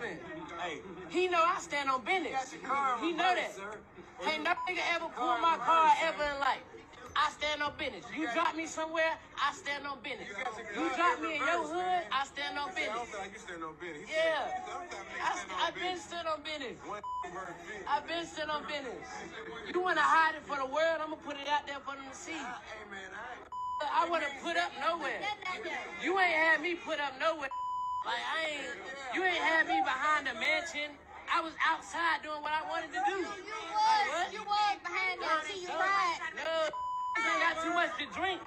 He 0.00 0.06
capping. 0.08 0.18
He 1.10 1.28
know 1.28 1.42
I 1.44 1.60
stand 1.60 1.90
on 1.90 2.04
business. 2.04 2.52
He 3.00 3.12
know 3.12 3.34
that. 3.34 3.52
Ain't 4.26 4.44
no 4.44 4.50
nigga 4.68 4.84
ever 4.94 5.08
pull 5.16 5.38
my 5.38 5.56
car 5.58 5.92
ever 6.04 6.24
in 6.34 6.40
life. 6.40 6.64
I 7.16 7.30
stand 7.32 7.62
on 7.62 7.72
business. 7.76 8.04
You 8.16 8.28
drop 8.32 8.54
me 8.56 8.66
somewhere, 8.66 9.18
I 9.36 9.52
stand 9.52 9.86
on 9.86 9.98
business. 10.02 10.28
You 10.76 10.88
drop 10.96 11.20
me 11.20 11.36
in 11.36 11.42
your 11.42 11.66
hood, 11.66 12.04
I 12.12 12.24
stand 12.24 12.56
on 12.58 12.70
business. 12.74 12.96
Yeah. 14.08 14.48
I, 15.20 15.68
I 15.68 15.70
been 15.72 15.98
stood 15.98 16.26
on 16.26 16.42
business. 16.42 16.78
I 17.88 18.00
been 18.06 18.26
stood 18.26 18.48
on 18.48 18.62
business. 18.62 19.04
You 19.74 19.80
wanna 19.82 20.00
hide 20.00 20.36
it 20.36 20.46
for 20.46 20.56
the 20.56 20.66
world, 20.66 21.00
I'm 21.02 21.10
gonna 21.10 21.22
put 21.26 21.36
it 21.36 21.48
out 21.48 21.66
there 21.66 21.80
for 21.80 21.96
them 21.96 22.06
to 22.08 22.16
see. 22.16 22.40
I 23.82 24.08
wouldn't 24.08 24.32
put 24.42 24.56
up 24.56 24.72
nowhere. 24.80 25.20
You 26.02 26.18
ain't 26.18 26.34
had 26.34 26.62
me 26.62 26.74
put 26.76 27.00
up 27.00 27.18
nowhere. 27.18 27.50
Like 28.04 28.24
I 28.24 28.40
ain't 28.48 28.80
you 29.12 29.20
ain't 29.24 29.44
had 29.44 29.68
me 29.68 29.76
behind 29.84 30.24
a 30.24 30.34
mansion. 30.40 30.96
I 31.28 31.44
was 31.44 31.52
outside 31.60 32.24
doing 32.24 32.40
what 32.40 32.50
I 32.50 32.64
wanted 32.64 32.90
to 32.96 33.02
do. 33.04 33.16
You 33.20 33.28
was, 33.28 34.32
you 34.32 34.42
was 34.42 34.76
behind 34.80 35.20
that 35.20 35.44
till 35.44 35.60
you 35.60 35.68
cried. 35.68 36.18
No, 36.32 36.72
I 37.20 37.34
got 37.44 37.60
too 37.60 37.74
much 37.76 37.92
to 38.00 38.06
drink. 38.16 38.40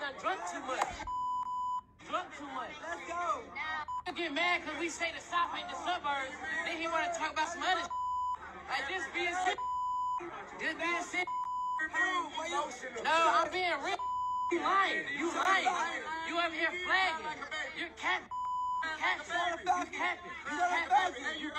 I 0.00 0.12
drunk 0.20 0.40
too 0.52 0.62
much. 0.68 0.84
Drunk 2.08 2.28
too 2.36 2.50
much. 2.52 2.76
Let's 2.82 3.04
go. 3.08 3.40
I 4.06 4.12
get 4.12 4.32
mad 4.34 4.62
because 4.62 4.78
we 4.80 4.88
say 4.88 5.08
the 5.16 5.22
South 5.22 5.54
ain't 5.56 5.68
the 5.70 5.78
suburbs. 5.80 6.36
Then 6.66 6.76
he 6.76 6.86
want 6.86 7.08
to 7.08 7.14
talk 7.16 7.32
about 7.32 7.48
some 7.48 7.62
other 7.62 7.86
Like 8.68 8.84
this 8.90 9.04
being 9.16 9.36
sick. 9.46 9.58
This 10.60 10.76
being 10.76 11.04
sick. 11.08 11.28
No, 13.04 13.16
I'm 13.40 13.50
being 13.50 13.72
real. 13.80 13.96
You 14.52 14.60
lying. 14.60 15.04
You 15.16 15.32
lying. 15.32 15.64
You 16.28 16.34
over 16.36 16.54
here 16.54 16.74
flagging. 16.84 17.40
You're 17.78 17.88
cat. 17.96 18.20
You. 18.80 18.88
You. 21.40 21.48
You. 21.48 21.48
You. 21.48 21.50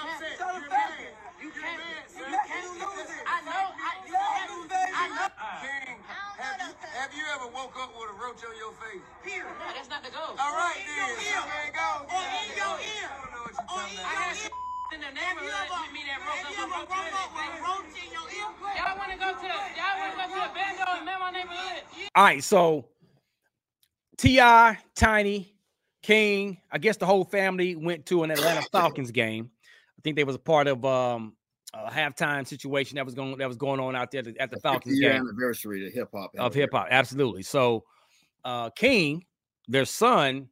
I 3.26 3.42
know. 3.46 3.66
I, 3.78 3.94
you. 4.06 4.16
I 4.16 5.06
know. 5.14 5.30
King, 5.62 5.98
have 6.38 6.58
you, 6.62 6.72
have 6.98 7.14
you 7.14 7.26
ever 7.36 7.48
woke 7.54 7.78
up 7.78 7.94
with 7.98 8.10
a 8.10 8.18
roach 8.18 8.42
on 8.46 8.56
your 8.58 8.74
face? 8.82 9.06
No, 9.26 9.68
that's 9.74 9.90
not 9.90 10.04
the 10.04 10.12
goal. 10.12 10.34
All 10.38 10.54
right, 10.58 10.78
then. 10.86 11.18
There 11.18 11.66
you 11.66 11.74
go. 11.74 11.90
Or 12.10 12.24
in 12.26 12.50
your 12.58 12.78
ear. 12.82 13.10
I 13.10 13.18
don't 13.22 13.32
know 13.34 13.44
what 13.46 13.54
you're 13.54 13.70
talking 13.70 13.98
about. 14.02 14.38
in 14.94 15.02
the 15.02 15.14
neighborhood 15.14 15.70
with 15.70 15.94
me 15.94 16.02
that 16.10 16.20
broke 16.26 16.46
up 16.46 16.52
with 16.52 16.74
roach 16.74 16.90
woke 16.90 17.14
up 17.14 17.34
in 17.38 17.52
it. 17.54 17.62
roach 17.64 17.96
in 18.02 18.10
your 18.12 18.28
ear? 18.34 18.50
Y'all 18.78 18.98
want 18.98 19.12
to 19.12 19.18
go 19.18 19.30
to 19.38 19.48
y'all 19.78 19.98
want 20.02 20.12
to 20.12 20.18
go 20.18 20.26
to 20.30 20.40
the 20.42 20.52
bando 20.54 20.86
in 21.00 21.06
my 21.06 21.32
neighborhood? 21.32 21.84
All 22.16 22.24
right, 22.26 22.44
so 22.44 22.86
T.I., 24.18 24.78
Tiny, 24.96 25.51
King, 26.02 26.60
I 26.72 26.78
guess 26.78 26.98
the 26.98 27.06
whole 27.06 27.24
family 27.24 27.76
went 27.76 28.06
to 28.08 28.24
an 28.24 28.32
Atlanta 28.32 28.64
Falcons 28.72 29.12
game. 29.12 29.52
I 29.98 30.02
think 30.04 30.16
they 30.16 30.24
was 30.24 30.36
a 30.36 30.40
part 30.40 30.68
of 30.68 30.84
um, 30.84 31.34
a 31.74 31.92
halftime 31.92 32.48
situation 32.48 32.96
that 32.96 33.06
was 33.06 33.14
going 33.14 33.38
that 33.38 33.48
was 33.48 33.58
going 33.58 33.80
on 33.80 33.96
out 33.96 34.12
there 34.12 34.24
at 34.40 34.50
the 34.50 34.60
Falcons 34.60 35.00
year 35.00 35.12
game 35.12 35.22
anniversary 35.22 35.86
of 35.86 35.94
hip 35.94 36.10
hop. 36.14 36.32
of 36.38 36.54
hip 36.54 36.72
hop. 36.74 36.88
Absolutely. 36.90 37.44
So, 37.44 37.84
uh, 38.44 38.72
King, 38.72 39.26
their 39.68 39.86
son, 39.86 40.50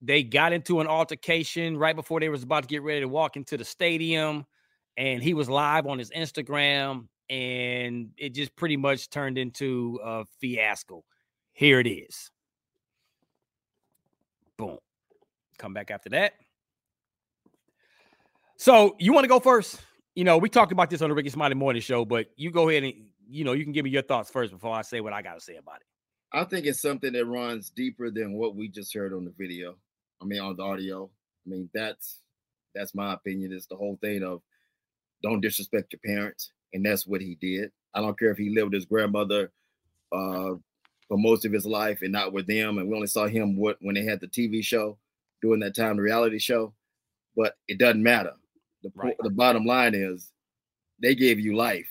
they 0.00 0.22
got 0.22 0.52
into 0.52 0.80
an 0.80 0.86
altercation 0.86 1.76
right 1.76 1.96
before 1.96 2.20
they 2.20 2.28
was 2.28 2.44
about 2.44 2.62
to 2.62 2.68
get 2.68 2.82
ready 2.82 3.00
to 3.00 3.08
walk 3.08 3.36
into 3.36 3.56
the 3.56 3.64
stadium, 3.64 4.46
and 4.96 5.22
he 5.22 5.34
was 5.34 5.48
live 5.48 5.86
on 5.86 5.98
his 5.98 6.10
Instagram, 6.10 7.08
and 7.28 8.10
it 8.16 8.34
just 8.34 8.54
pretty 8.54 8.76
much 8.76 9.10
turned 9.10 9.36
into 9.36 9.98
a 10.04 10.24
fiasco. 10.40 11.04
Here 11.52 11.80
it 11.80 11.88
is. 11.88 12.30
Boom. 14.58 14.78
Come 15.56 15.72
back 15.72 15.90
after 15.90 16.10
that. 16.10 16.34
So 18.56 18.96
you 18.98 19.12
want 19.12 19.24
to 19.24 19.28
go 19.28 19.40
first? 19.40 19.80
You 20.14 20.24
know, 20.24 20.36
we 20.36 20.48
talked 20.48 20.72
about 20.72 20.90
this 20.90 21.00
on 21.00 21.08
the 21.08 21.14
Rickey 21.14 21.30
Smiley 21.30 21.54
Morning 21.54 21.80
Show, 21.80 22.04
but 22.04 22.26
you 22.36 22.50
go 22.50 22.68
ahead 22.68 22.82
and 22.82 22.92
you 23.30 23.44
know 23.44 23.52
you 23.52 23.62
can 23.62 23.72
give 23.72 23.84
me 23.84 23.90
your 23.90 24.02
thoughts 24.02 24.30
first 24.30 24.52
before 24.52 24.74
I 24.74 24.82
say 24.82 25.00
what 25.00 25.12
I 25.12 25.22
got 25.22 25.34
to 25.34 25.40
say 25.40 25.56
about 25.56 25.76
it. 25.76 25.86
I 26.32 26.44
think 26.44 26.66
it's 26.66 26.82
something 26.82 27.12
that 27.12 27.24
runs 27.24 27.70
deeper 27.70 28.10
than 28.10 28.34
what 28.34 28.56
we 28.56 28.68
just 28.68 28.92
heard 28.92 29.14
on 29.14 29.24
the 29.24 29.32
video. 29.38 29.76
I 30.20 30.24
mean, 30.24 30.40
on 30.40 30.56
the 30.56 30.62
audio. 30.62 31.08
I 31.46 31.50
mean, 31.50 31.70
that's 31.72 32.18
that's 32.74 32.94
my 32.94 33.14
opinion. 33.14 33.52
It's 33.52 33.66
the 33.66 33.76
whole 33.76 33.96
thing 34.02 34.24
of 34.24 34.42
don't 35.22 35.40
disrespect 35.40 35.92
your 35.92 36.00
parents, 36.04 36.52
and 36.72 36.84
that's 36.84 37.06
what 37.06 37.20
he 37.20 37.36
did. 37.40 37.70
I 37.94 38.00
don't 38.00 38.18
care 38.18 38.30
if 38.30 38.38
he 38.38 38.50
lived 38.50 38.72
with 38.72 38.74
his 38.74 38.86
grandmother 38.86 39.52
uh, 40.12 40.54
for 41.08 41.16
most 41.18 41.44
of 41.44 41.52
his 41.52 41.64
life 41.66 42.02
and 42.02 42.12
not 42.12 42.32
with 42.32 42.46
them, 42.46 42.78
and 42.78 42.88
we 42.88 42.94
only 42.94 43.06
saw 43.06 43.26
him 43.26 43.56
what 43.56 43.78
when 43.80 43.94
they 43.94 44.04
had 44.04 44.20
the 44.20 44.28
TV 44.28 44.62
show 44.62 44.98
during 45.42 45.60
that 45.60 45.74
time, 45.74 45.96
the 45.96 46.02
reality 46.02 46.38
show. 46.38 46.74
But 47.36 47.56
it 47.68 47.78
doesn't 47.78 48.02
matter. 48.02 48.34
The 48.82 48.90
Right. 48.94 49.16
the 49.20 49.30
bottom 49.30 49.64
line 49.64 49.94
is 49.94 50.30
they 51.00 51.14
gave 51.14 51.38
you 51.40 51.56
life, 51.56 51.90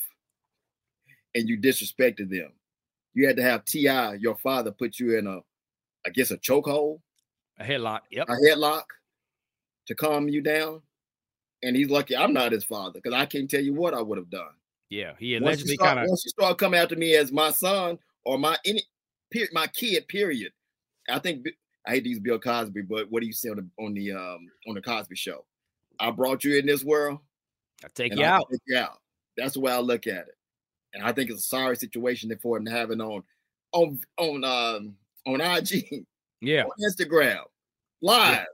and 1.36 1.48
you 1.50 1.58
disrespected 1.58 2.30
them. 2.30 2.52
You 3.14 3.26
had 3.28 3.38
to 3.38 3.44
have 3.44 3.66
T.I., 3.66 4.16
your 4.16 4.36
father, 4.36 4.72
put 4.72 5.00
you 5.00 5.18
in 5.18 5.26
a, 5.28 5.40
I 6.06 6.10
guess, 6.14 6.30
a 6.32 6.38
chokehold, 6.38 7.00
A 7.60 7.64
headlock. 7.64 8.02
Yep. 8.12 8.28
a 8.30 8.34
headlock, 8.48 8.84
to 9.88 9.96
calm 9.96 10.30
you 10.30 10.42
down. 10.42 10.82
And 11.64 11.76
he's 11.76 11.90
lucky 11.90 12.16
I'm 12.16 12.34
not 12.34 12.52
his 12.52 12.64
father 12.64 13.00
because 13.02 13.16
I 13.16 13.26
can't 13.26 13.50
tell 13.50 13.62
you 13.64 13.74
what 13.74 13.96
I 13.96 14.02
would 14.02 14.20
have 14.20 14.30
done. 14.30 14.52
Yeah. 14.90 15.14
He 15.18 15.36
allegedly 15.36 15.76
kind 15.78 15.98
of. 15.98 16.06
once 16.08 16.24
you 16.24 16.30
start 16.30 16.60
coming 16.60 16.80
after 16.80 16.96
me 16.96 17.16
as 17.16 17.32
my 17.32 17.50
son 17.50 17.98
or 18.24 18.38
my 18.38 18.58
any 18.64 18.84
period, 19.38 19.54
my 19.54 19.68
kid, 19.68 20.08
period. 20.08 20.52
I 21.10 21.20
think 21.20 21.48
I 21.86 21.92
hate 21.92 22.04
to 22.04 22.10
use 22.10 22.20
Bill 22.20 22.40
Cosby, 22.40 22.82
but 22.82 23.10
what 23.12 23.22
do 23.22 23.28
you 23.28 23.34
say 23.34 23.50
on 23.50 23.58
the 23.58 23.84
on 23.84 23.94
the 23.94 24.12
um 24.12 24.48
on 24.68 24.76
the 24.76 24.82
Cosby 24.82 25.16
show? 25.16 25.46
I 26.00 26.12
brought 26.12 26.44
you 26.44 26.58
in 26.58 26.66
this 26.66 26.84
world, 26.84 27.20
I 27.84 27.88
take 27.94 28.16
you 28.16 28.24
I'll 28.24 28.42
out. 28.42 28.48
take 28.52 28.62
you 28.68 28.78
out. 28.78 29.00
That's 29.38 29.54
the 29.54 29.60
way 29.62 29.72
I 29.72 29.80
look 29.80 30.08
at 30.08 30.28
it. 30.28 30.36
And 30.94 31.04
I 31.04 31.12
think 31.12 31.30
it's 31.30 31.44
a 31.44 31.48
sorry 31.48 31.76
situation 31.76 32.32
for 32.42 32.58
him 32.58 32.66
to 32.66 32.72
have 32.72 32.92
it 32.92 33.00
on 33.00 33.24
on 33.74 34.00
on 34.18 34.44
um 34.44 34.96
on 35.26 35.42
IG, 35.42 36.06
Yeah. 36.42 36.64
on 36.64 36.72
Instagram, 36.82 37.44
live. 38.02 38.46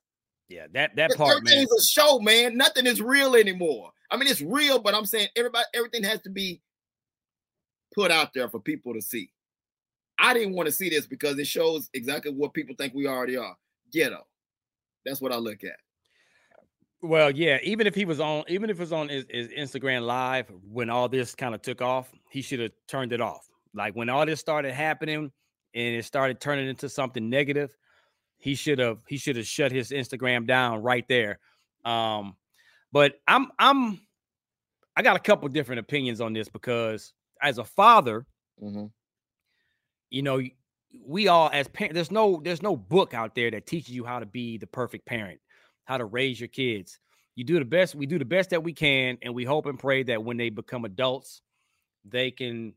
Yeah. 0.49 0.67
That 0.73 0.95
that 0.95 1.09
But 1.09 1.17
part, 1.17 1.43
man. 1.43 1.53
Everything's 1.53 1.71
a 1.71 1.85
show, 1.85 2.19
man. 2.19 2.57
Nothing 2.57 2.85
is 2.85 3.01
real 3.01 3.35
anymore. 3.35 3.91
I 4.11 4.17
mean, 4.17 4.27
it's 4.27 4.41
real, 4.41 4.79
but 4.79 4.93
I'm 4.93 5.05
saying 5.05 5.29
everybody, 5.35 5.65
everything 5.73 6.03
has 6.03 6.21
to 6.21 6.29
be 6.29 6.61
put 7.95 8.11
out 8.11 8.33
there 8.33 8.49
for 8.49 8.59
people 8.59 8.93
to 8.93 9.01
see. 9.01 9.31
I 10.23 10.33
didn't 10.33 10.53
want 10.53 10.67
to 10.67 10.71
see 10.71 10.89
this 10.89 11.05
because 11.05 11.37
it 11.37 11.45
shows 11.45 11.89
exactly 11.93 12.31
what 12.31 12.53
people 12.53 12.73
think 12.77 12.93
we 12.93 13.07
already 13.07 13.35
are. 13.35 13.55
Ghetto. 13.91 14.25
That's 15.05 15.19
what 15.21 15.33
I 15.33 15.35
look 15.35 15.65
at. 15.65 15.75
Well, 17.01 17.29
yeah. 17.29 17.57
Even 17.61 17.85
if 17.85 17.93
he 17.93 18.05
was 18.05 18.21
on, 18.21 18.45
even 18.47 18.69
if 18.69 18.77
it 18.77 18.79
was 18.79 18.93
on 18.93 19.09
his, 19.09 19.25
his 19.29 19.49
Instagram 19.49 20.05
live 20.05 20.49
when 20.65 20.89
all 20.89 21.09
this 21.09 21.35
kind 21.35 21.53
of 21.53 21.61
took 21.61 21.81
off, 21.81 22.09
he 22.31 22.41
should 22.41 22.61
have 22.61 22.71
turned 22.87 23.11
it 23.11 23.19
off. 23.19 23.45
Like 23.73 23.95
when 23.95 24.07
all 24.07 24.25
this 24.25 24.39
started 24.39 24.73
happening 24.73 25.29
and 25.75 25.95
it 25.95 26.05
started 26.05 26.39
turning 26.39 26.69
into 26.69 26.87
something 26.87 27.29
negative, 27.29 27.75
he 28.37 28.55
should 28.55 28.79
have 28.79 29.03
he 29.07 29.17
should 29.17 29.35
have 29.35 29.45
shut 29.45 29.73
his 29.73 29.91
Instagram 29.91 30.47
down 30.47 30.81
right 30.81 31.05
there. 31.09 31.39
Um, 31.83 32.37
but 32.93 33.15
I'm 33.27 33.47
I'm 33.59 33.99
I 34.95 35.01
got 35.01 35.17
a 35.17 35.19
couple 35.19 35.49
different 35.49 35.79
opinions 35.79 36.21
on 36.21 36.31
this 36.31 36.47
because 36.47 37.11
as 37.41 37.57
a 37.57 37.65
father, 37.65 38.25
Mhm. 38.61 38.91
You 40.13 40.21
know 40.21 40.41
we 41.05 41.27
all 41.27 41.49
as 41.51 41.67
parents 41.67 41.95
there's 41.95 42.11
no 42.11 42.39
there's 42.43 42.61
no 42.61 42.77
book 42.77 43.13
out 43.13 43.33
there 43.35 43.49
that 43.51 43.65
teaches 43.65 43.93
you 43.93 44.05
how 44.05 44.19
to 44.19 44.25
be 44.25 44.57
the 44.57 44.67
perfect 44.67 45.05
parent 45.05 45.39
how 45.85 45.97
to 45.97 46.05
raise 46.05 46.39
your 46.39 46.47
kids. 46.47 46.99
You 47.35 47.43
do 47.43 47.59
the 47.59 47.65
best 47.65 47.95
we 47.95 48.05
do 48.05 48.19
the 48.19 48.25
best 48.25 48.51
that 48.51 48.63
we 48.63 48.73
can 48.73 49.17
and 49.23 49.33
we 49.33 49.43
hope 49.43 49.65
and 49.65 49.77
pray 49.77 50.03
that 50.03 50.23
when 50.23 50.37
they 50.37 50.49
become 50.49 50.85
adults 50.85 51.41
they 52.05 52.29
can 52.29 52.75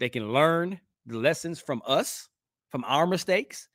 they 0.00 0.08
can 0.08 0.32
learn 0.32 0.80
the 1.06 1.16
lessons 1.16 1.60
from 1.60 1.80
us 1.86 2.28
from 2.70 2.84
our 2.84 3.06
mistakes 3.06 3.68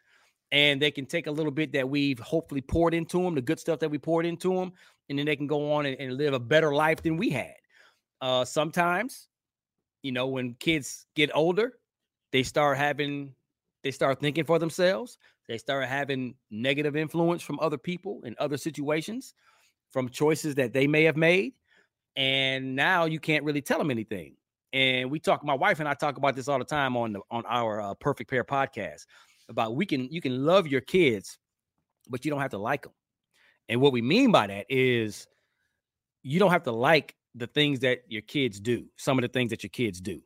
and 0.52 0.82
they 0.82 0.92
can 0.92 1.06
take 1.06 1.28
a 1.28 1.32
little 1.32 1.52
bit 1.52 1.72
that 1.72 1.88
we've 1.88 2.20
hopefully 2.20 2.60
poured 2.60 2.94
into 2.94 3.24
them 3.24 3.34
the 3.34 3.42
good 3.42 3.60
stuff 3.60 3.80
that 3.80 3.90
we 3.90 3.98
poured 3.98 4.26
into 4.26 4.54
them 4.54 4.74
and 5.08 5.18
then 5.18 5.26
they 5.26 5.38
can 5.38 5.48
go 5.48 5.72
on 5.72 5.86
and, 5.86 5.98
and 6.00 6.18
live 6.18 6.34
a 6.34 6.40
better 6.40 6.74
life 6.76 7.02
than 7.02 7.16
we 7.16 7.30
had. 7.30 7.56
Uh 8.20 8.44
sometimes 8.44 9.30
you 10.04 10.12
know 10.12 10.28
when 10.28 10.54
kids 10.56 11.06
get 11.16 11.32
older 11.34 11.79
they 12.32 12.44
start 12.44 12.78
having 12.78 13.34
they 13.84 13.92
start 13.92 14.20
thinking 14.20 14.44
for 14.44 14.60
themselves 14.60 15.18
they 15.48 15.58
start 15.58 15.88
having 15.88 16.36
negative 16.52 16.96
influence 16.96 17.42
from 17.42 17.60
other 17.60 17.78
people 17.78 18.22
in 18.24 18.36
other 18.40 18.58
situations 18.58 19.34
from 19.92 20.10
choices 20.10 20.56
that 20.56 20.74
they 20.74 20.88
may 20.88 21.04
have 21.04 21.18
made 21.18 21.54
and 22.16 22.76
now 22.76 23.06
you 23.06 23.20
can't 23.20 23.44
really 23.44 23.62
tell 23.62 23.78
them 23.78 23.92
anything 23.92 24.36
and 24.74 25.10
we 25.10 25.20
talk 25.20 25.44
my 25.44 25.54
wife 25.54 25.80
and 25.80 25.88
i 25.88 25.94
talk 25.94 26.18
about 26.18 26.36
this 26.36 26.48
all 26.48 26.60
the 26.60 26.66
time 26.66 26.96
on 26.98 27.14
the 27.14 27.22
on 27.32 27.44
our 27.48 27.82
uh, 27.82 27.94
perfect 27.96 28.30
pair 28.30 28.44
podcast 28.44 29.06
about 29.50 29.76
we 29.76 29.86
can 29.86 30.08
you 30.12 30.22
can 30.22 30.46
love 30.46 30.68
your 30.68 30.82
kids 30.82 31.38
but 32.10 32.26
you 32.26 32.32
don't 32.32 32.42
have 32.42 32.52
to 32.52 32.58
like 32.58 32.84
them 32.84 32.94
and 33.70 33.80
what 33.80 33.94
we 33.94 34.02
mean 34.02 34.32
by 34.32 34.48
that 34.48 34.66
is 34.70 35.28
you 36.24 36.40
don't 36.40 36.52
have 36.52 36.64
to 36.64 36.72
like 36.72 37.16
the 37.36 37.48
things 37.48 37.80
that 37.80 38.00
your 38.08 38.22
kids 38.24 38.60
do, 38.60 38.86
some 38.98 39.18
of 39.18 39.22
the 39.22 39.28
things 39.28 39.52
that 39.52 39.64
your 39.64 39.70
kids 39.70 40.02
do. 40.02 40.22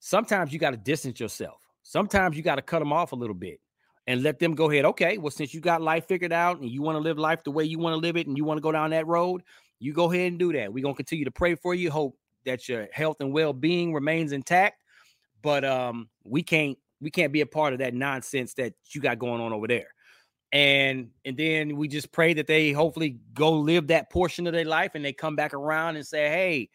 Sometimes 0.00 0.52
you 0.52 0.58
got 0.58 0.70
to 0.70 0.76
distance 0.76 1.18
yourself. 1.20 1.66
Sometimes 1.82 2.36
you 2.36 2.42
got 2.42 2.56
to 2.56 2.62
cut 2.62 2.78
them 2.78 2.92
off 2.92 3.12
a 3.12 3.16
little 3.16 3.34
bit 3.34 3.60
and 4.06 4.22
let 4.22 4.38
them 4.38 4.54
go 4.54 4.70
ahead. 4.70 4.84
Okay, 4.84 5.18
well, 5.18 5.30
since 5.30 5.52
you 5.52 5.60
got 5.60 5.82
life 5.82 6.06
figured 6.06 6.32
out 6.32 6.60
and 6.60 6.70
you 6.70 6.82
want 6.82 6.96
to 6.96 7.00
live 7.00 7.18
life 7.18 7.44
the 7.44 7.50
way 7.50 7.64
you 7.64 7.78
want 7.78 7.94
to 7.94 7.98
live 7.98 8.16
it 8.16 8.26
and 8.26 8.36
you 8.36 8.44
want 8.44 8.58
to 8.58 8.62
go 8.62 8.72
down 8.72 8.90
that 8.90 9.06
road, 9.06 9.42
you 9.80 9.92
go 9.92 10.10
ahead 10.10 10.28
and 10.28 10.38
do 10.38 10.52
that. 10.52 10.72
We're 10.72 10.82
gonna 10.82 10.94
continue 10.94 11.24
to 11.24 11.30
pray 11.30 11.54
for 11.54 11.74
you. 11.74 11.90
Hope 11.90 12.16
that 12.44 12.68
your 12.68 12.88
health 12.92 13.20
and 13.20 13.32
well-being 13.32 13.92
remains 13.92 14.32
intact. 14.32 14.82
But 15.42 15.64
um, 15.64 16.08
we 16.24 16.42
can't 16.42 16.78
we 17.00 17.10
can't 17.10 17.32
be 17.32 17.42
a 17.42 17.46
part 17.46 17.72
of 17.72 17.78
that 17.80 17.94
nonsense 17.94 18.54
that 18.54 18.72
you 18.90 19.00
got 19.00 19.18
going 19.18 19.40
on 19.40 19.52
over 19.52 19.68
there. 19.68 19.94
And 20.52 21.10
and 21.24 21.36
then 21.36 21.76
we 21.76 21.88
just 21.88 22.10
pray 22.10 22.34
that 22.34 22.46
they 22.46 22.72
hopefully 22.72 23.18
go 23.34 23.52
live 23.52 23.88
that 23.88 24.10
portion 24.10 24.46
of 24.46 24.52
their 24.52 24.64
life 24.64 24.92
and 24.94 25.04
they 25.04 25.12
come 25.12 25.36
back 25.36 25.54
around 25.54 25.96
and 25.96 26.06
say, 26.06 26.28
Hey, 26.28 26.70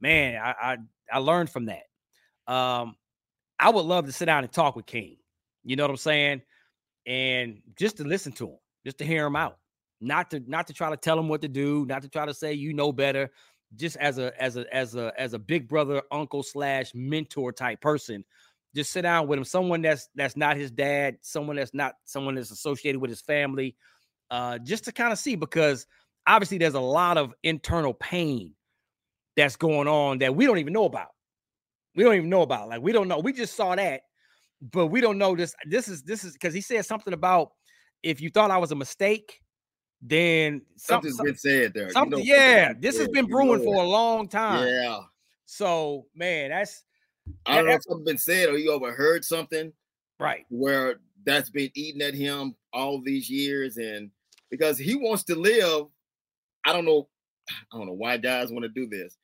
man, 0.00 0.40
I 0.42 0.54
I, 0.60 0.76
I 1.12 1.18
learned 1.18 1.50
from 1.50 1.66
that. 1.66 1.84
Um, 2.46 2.96
I 3.58 3.70
would 3.70 3.84
love 3.84 4.06
to 4.06 4.12
sit 4.12 4.26
down 4.26 4.44
and 4.44 4.52
talk 4.52 4.76
with 4.76 4.86
King. 4.86 5.16
You 5.64 5.76
know 5.76 5.84
what 5.84 5.90
I'm 5.90 5.96
saying? 5.96 6.42
And 7.06 7.62
just 7.76 7.96
to 7.98 8.04
listen 8.04 8.32
to 8.32 8.48
him, 8.48 8.58
just 8.84 8.98
to 8.98 9.04
hear 9.04 9.26
him 9.26 9.36
out. 9.36 9.58
Not 10.00 10.30
to 10.32 10.42
not 10.48 10.66
to 10.66 10.72
try 10.72 10.90
to 10.90 10.96
tell 10.96 11.16
him 11.16 11.28
what 11.28 11.42
to 11.42 11.48
do, 11.48 11.86
not 11.86 12.02
to 12.02 12.08
try 12.08 12.26
to 12.26 12.34
say 12.34 12.52
you 12.52 12.72
know 12.72 12.90
better, 12.90 13.30
just 13.76 13.96
as 13.98 14.18
a 14.18 14.32
as 14.42 14.56
a 14.56 14.74
as 14.74 14.96
a 14.96 15.12
as 15.16 15.32
a 15.32 15.38
big 15.38 15.68
brother, 15.68 16.02
uncle 16.10 16.42
slash 16.42 16.92
mentor 16.92 17.52
type 17.52 17.80
person. 17.80 18.24
Just 18.74 18.90
sit 18.90 19.02
down 19.02 19.28
with 19.28 19.38
him, 19.38 19.44
someone 19.44 19.80
that's 19.82 20.08
that's 20.16 20.36
not 20.36 20.56
his 20.56 20.72
dad, 20.72 21.18
someone 21.22 21.54
that's 21.54 21.72
not 21.72 21.94
someone 22.04 22.34
that's 22.34 22.50
associated 22.50 23.00
with 23.00 23.10
his 23.10 23.20
family, 23.20 23.76
uh, 24.32 24.58
just 24.58 24.84
to 24.84 24.92
kind 24.92 25.12
of 25.12 25.20
see 25.20 25.36
because 25.36 25.86
obviously 26.26 26.58
there's 26.58 26.74
a 26.74 26.80
lot 26.80 27.16
of 27.16 27.32
internal 27.44 27.94
pain 27.94 28.54
that's 29.36 29.56
going 29.56 29.86
on 29.86 30.18
that 30.18 30.34
we 30.34 30.46
don't 30.46 30.58
even 30.58 30.72
know 30.72 30.84
about. 30.84 31.10
We 31.94 32.04
don't 32.04 32.14
even 32.14 32.30
know 32.30 32.42
about. 32.42 32.68
Like 32.68 32.80
we 32.82 32.92
don't 32.92 33.08
know. 33.08 33.18
We 33.18 33.32
just 33.32 33.54
saw 33.54 33.74
that, 33.74 34.02
but 34.60 34.86
we 34.86 35.00
don't 35.00 35.18
know 35.18 35.36
this. 35.36 35.54
This 35.66 35.88
is 35.88 36.02
this 36.02 36.24
is 36.24 36.32
because 36.32 36.54
he 36.54 36.60
said 36.60 36.84
something 36.86 37.12
about 37.12 37.52
if 38.02 38.20
you 38.20 38.30
thought 38.30 38.50
I 38.50 38.58
was 38.58 38.72
a 38.72 38.76
mistake, 38.76 39.40
then 40.00 40.62
something's 40.76 41.16
something, 41.16 41.32
been 41.32 41.38
said 41.38 41.74
there. 41.74 41.90
You 41.94 42.06
know, 42.06 42.18
yeah, 42.18 42.72
this 42.78 42.98
has 42.98 43.08
been 43.08 43.26
you 43.26 43.32
brewing 43.32 43.58
know 43.58 43.64
for 43.64 43.82
a 43.82 43.86
long 43.86 44.28
time. 44.28 44.66
Yeah. 44.66 45.00
So, 45.44 46.06
man, 46.14 46.50
that's 46.50 46.84
I 47.46 47.56
don't 47.56 47.66
know 47.66 47.72
that- 47.72 47.76
if 47.76 47.82
something 47.84 48.04
been 48.04 48.18
said 48.18 48.48
or 48.48 48.56
he 48.56 48.68
overheard 48.68 49.24
something 49.24 49.72
right. 50.18 50.44
where 50.48 50.96
that's 51.24 51.50
been 51.50 51.70
eating 51.74 52.02
at 52.02 52.14
him 52.14 52.56
all 52.72 53.00
these 53.00 53.30
years, 53.30 53.76
and 53.76 54.10
because 54.50 54.78
he 54.78 54.96
wants 54.96 55.24
to 55.24 55.36
live, 55.36 55.86
I 56.64 56.72
don't 56.72 56.84
know, 56.84 57.08
I 57.72 57.76
don't 57.76 57.86
know 57.86 57.92
why 57.92 58.16
guys 58.16 58.50
want 58.50 58.64
to 58.64 58.68
do 58.68 58.88
this, 58.88 59.16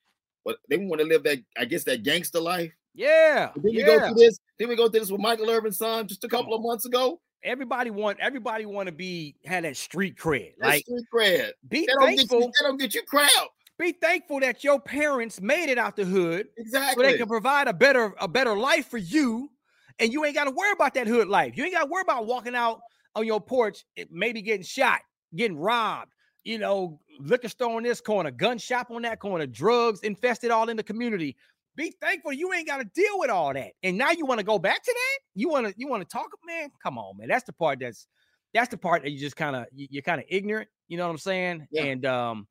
they 0.68 0.76
want 0.78 1.00
to 1.00 1.06
live 1.06 1.22
that, 1.24 1.38
I 1.56 1.64
guess, 1.64 1.84
that 1.84 2.02
gangster 2.02 2.40
life. 2.40 2.72
Yeah, 2.94 3.50
Did 3.54 3.62
we 3.64 3.82
go 3.84 3.94
yeah. 3.94 4.06
through 4.08 4.14
this? 4.16 4.38
Did 4.58 4.68
we 4.68 4.76
go 4.76 4.88
through 4.88 5.00
this 5.00 5.10
with 5.12 5.20
Michael 5.20 5.48
Irvin's 5.50 5.78
son 5.78 6.08
just 6.08 6.24
a 6.24 6.28
couple 6.28 6.54
of 6.54 6.62
months 6.62 6.84
ago? 6.84 7.20
Everybody 7.44 7.90
want 7.90 8.18
everybody 8.20 8.66
want 8.66 8.86
to 8.88 8.92
be 8.92 9.36
had 9.44 9.62
that 9.64 9.76
street 9.76 10.16
cred. 10.18 10.54
That's 10.58 10.68
Like, 10.68 10.82
street 10.84 11.04
cred. 11.14 11.50
be 11.68 11.86
don't 11.86 12.00
get 12.10 12.16
thankful. 12.18 12.40
you. 12.40 12.46
They 12.46 12.66
don't 12.66 12.76
get 12.80 12.94
you 12.94 13.02
crap. 13.04 13.30
Be 13.78 13.92
thankful 13.92 14.40
that 14.40 14.64
your 14.64 14.80
parents 14.80 15.40
made 15.40 15.70
it 15.70 15.78
out 15.78 15.94
the 15.94 16.04
hood 16.04 16.48
Exactly. 16.56 17.04
so 17.04 17.10
they 17.12 17.16
can 17.16 17.28
provide 17.28 17.68
a 17.68 17.72
better 17.72 18.12
a 18.18 18.26
better 18.26 18.56
life 18.56 18.88
for 18.88 18.98
you, 18.98 19.52
and 20.00 20.12
you 20.12 20.24
ain't 20.24 20.34
got 20.34 20.44
to 20.44 20.50
worry 20.50 20.72
about 20.72 20.94
that 20.94 21.06
hood 21.06 21.28
life. 21.28 21.56
You 21.56 21.62
ain't 21.64 21.74
got 21.74 21.84
to 21.84 21.90
worry 21.90 22.02
about 22.02 22.26
walking 22.26 22.56
out 22.56 22.80
on 23.14 23.24
your 23.24 23.40
porch, 23.40 23.84
maybe 24.10 24.42
getting 24.42 24.64
shot, 24.64 25.00
getting 25.36 25.56
robbed. 25.56 26.10
You 26.48 26.56
know, 26.56 26.98
liquor 27.20 27.50
store 27.50 27.76
on 27.76 27.82
this 27.82 28.00
corner, 28.00 28.30
gun 28.30 28.56
shop 28.56 28.90
on 28.90 29.02
that 29.02 29.20
corner, 29.20 29.46
drugs 29.46 30.00
infested 30.00 30.50
all 30.50 30.70
in 30.70 30.78
the 30.78 30.82
community. 30.82 31.36
Be 31.76 31.94
thankful 32.00 32.32
you 32.32 32.50
ain't 32.54 32.66
got 32.66 32.78
to 32.78 32.84
deal 32.94 33.18
with 33.18 33.28
all 33.28 33.52
that. 33.52 33.72
And 33.82 33.98
now 33.98 34.12
you 34.12 34.24
want 34.24 34.38
to 34.38 34.46
go 34.46 34.58
back 34.58 34.82
to 34.82 34.90
that? 34.94 35.18
You 35.34 35.50
want 35.50 35.66
to 35.66 35.74
you 35.76 35.88
want 35.88 36.08
to 36.08 36.10
talk, 36.10 36.30
man? 36.46 36.70
Come 36.82 36.96
on, 36.96 37.18
man. 37.18 37.28
That's 37.28 37.44
the 37.44 37.52
part 37.52 37.80
that's 37.80 38.06
that's 38.54 38.70
the 38.70 38.78
part 38.78 39.02
that 39.02 39.10
you 39.10 39.18
just 39.18 39.36
kind 39.36 39.56
of 39.56 39.66
you're 39.74 40.00
kind 40.00 40.22
of 40.22 40.26
ignorant. 40.30 40.70
You 40.88 40.96
know 40.96 41.04
what 41.04 41.12
I'm 41.12 41.18
saying? 41.18 41.66
Yeah. 41.70 41.84
And 41.84 42.06
um, 42.06 42.48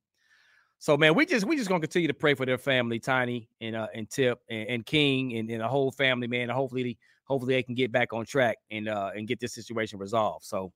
so 0.78 0.96
man, 0.96 1.16
we 1.16 1.26
just 1.26 1.48
we 1.48 1.58
just 1.58 1.68
gonna 1.68 1.82
continue 1.82 2.08
to 2.08 2.14
pray 2.14 2.36
for 2.36 2.46
their 2.46 2.60
family, 2.60 3.00
Tiny 3.00 3.50
and 3.62 3.76
uh 3.76 3.88
and 3.96 4.08
Tip 4.12 4.38
and, 4.48 4.70
and 4.70 4.86
King 4.86 5.38
and, 5.38 5.50
and 5.50 5.62
the 5.62 5.68
whole 5.68 5.92
family, 5.92 6.28
man. 6.28 6.44
And 6.44 6.52
hopefully, 6.52 7.00
hopefully 7.24 7.56
they 7.56 7.64
can 7.64 7.74
get 7.74 7.92
back 7.92 8.14
on 8.14 8.28
track 8.28 8.58
and 8.70 8.88
uh 8.88 9.10
and 9.16 9.28
get 9.28 9.40
this 9.40 9.56
situation 9.56 9.98
resolved. 9.98 10.46
So 10.46 10.72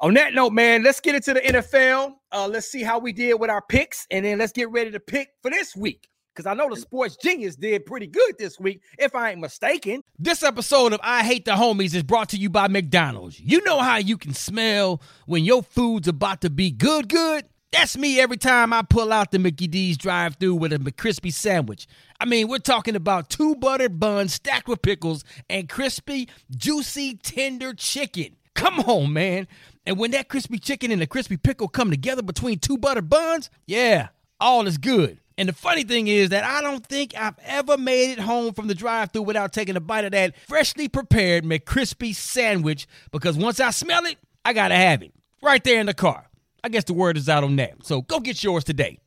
on 0.00 0.14
that 0.14 0.32
note, 0.34 0.52
man, 0.52 0.82
let's 0.82 1.00
get 1.00 1.14
into 1.14 1.34
the 1.34 1.40
NFL. 1.40 2.14
Uh 2.32 2.48
let's 2.48 2.66
see 2.66 2.82
how 2.82 2.98
we 2.98 3.12
did 3.12 3.34
with 3.34 3.50
our 3.50 3.62
picks, 3.62 4.06
and 4.10 4.24
then 4.24 4.38
let's 4.38 4.52
get 4.52 4.70
ready 4.70 4.90
to 4.90 5.00
pick 5.00 5.30
for 5.42 5.50
this 5.50 5.76
week. 5.76 6.08
Because 6.34 6.46
I 6.46 6.54
know 6.54 6.70
the 6.70 6.80
sports 6.80 7.16
genius 7.16 7.56
did 7.56 7.84
pretty 7.84 8.06
good 8.06 8.36
this 8.38 8.58
week, 8.58 8.82
if 8.98 9.14
I 9.14 9.30
ain't 9.30 9.40
mistaken. 9.40 10.02
This 10.18 10.42
episode 10.42 10.92
of 10.92 11.00
I 11.02 11.24
Hate 11.24 11.44
the 11.44 11.52
Homies 11.52 11.94
is 11.94 12.04
brought 12.04 12.28
to 12.30 12.36
you 12.36 12.48
by 12.48 12.68
McDonald's. 12.68 13.40
You 13.40 13.62
know 13.64 13.80
how 13.80 13.96
you 13.96 14.16
can 14.16 14.32
smell 14.32 15.02
when 15.26 15.44
your 15.44 15.62
food's 15.62 16.08
about 16.08 16.40
to 16.42 16.50
be 16.50 16.70
good, 16.70 17.08
good? 17.08 17.44
That's 17.72 17.96
me 17.96 18.20
every 18.20 18.36
time 18.36 18.72
I 18.72 18.82
pull 18.82 19.12
out 19.12 19.30
the 19.32 19.38
Mickey 19.38 19.66
D's 19.66 19.96
drive 19.96 20.36
through 20.36 20.56
with 20.56 20.72
a 20.72 20.78
McCrispy 20.78 21.32
sandwich. 21.32 21.86
I 22.18 22.24
mean, 22.24 22.48
we're 22.48 22.58
talking 22.58 22.96
about 22.96 23.28
two 23.28 23.54
buttered 23.56 24.00
buns 24.00 24.34
stacked 24.34 24.66
with 24.66 24.82
pickles 24.82 25.24
and 25.48 25.68
crispy, 25.68 26.28
juicy, 26.50 27.16
tender 27.16 27.74
chicken. 27.74 28.36
Come 28.54 28.80
on, 28.80 29.12
man. 29.12 29.46
And 29.86 29.98
when 29.98 30.10
that 30.12 30.28
crispy 30.28 30.58
chicken 30.58 30.90
and 30.90 31.00
the 31.00 31.06
crispy 31.06 31.36
pickle 31.36 31.68
come 31.68 31.90
together 31.90 32.22
between 32.22 32.58
two 32.58 32.76
butter 32.78 33.02
buns, 33.02 33.50
yeah, 33.66 34.08
all 34.38 34.66
is 34.66 34.78
good. 34.78 35.20
And 35.38 35.48
the 35.48 35.54
funny 35.54 35.84
thing 35.84 36.06
is 36.06 36.28
that 36.30 36.44
I 36.44 36.60
don't 36.60 36.86
think 36.86 37.14
I've 37.16 37.38
ever 37.44 37.78
made 37.78 38.12
it 38.12 38.18
home 38.18 38.52
from 38.52 38.68
the 38.68 38.74
drive 38.74 39.10
through 39.10 39.22
without 39.22 39.54
taking 39.54 39.74
a 39.74 39.80
bite 39.80 40.04
of 40.04 40.12
that 40.12 40.34
freshly 40.46 40.86
prepared 40.86 41.44
McCrispy 41.44 42.14
sandwich 42.14 42.86
because 43.10 43.38
once 43.38 43.58
I 43.58 43.70
smell 43.70 44.04
it, 44.04 44.18
I 44.44 44.52
gotta 44.52 44.74
have 44.76 45.02
it 45.02 45.12
right 45.42 45.64
there 45.64 45.80
in 45.80 45.86
the 45.86 45.94
car. 45.94 46.26
I 46.62 46.68
guess 46.68 46.84
the 46.84 46.92
word 46.92 47.16
is 47.16 47.28
out 47.28 47.42
on 47.42 47.56
that. 47.56 47.86
So 47.86 48.02
go 48.02 48.20
get 48.20 48.44
yours 48.44 48.64
today. 48.64 48.98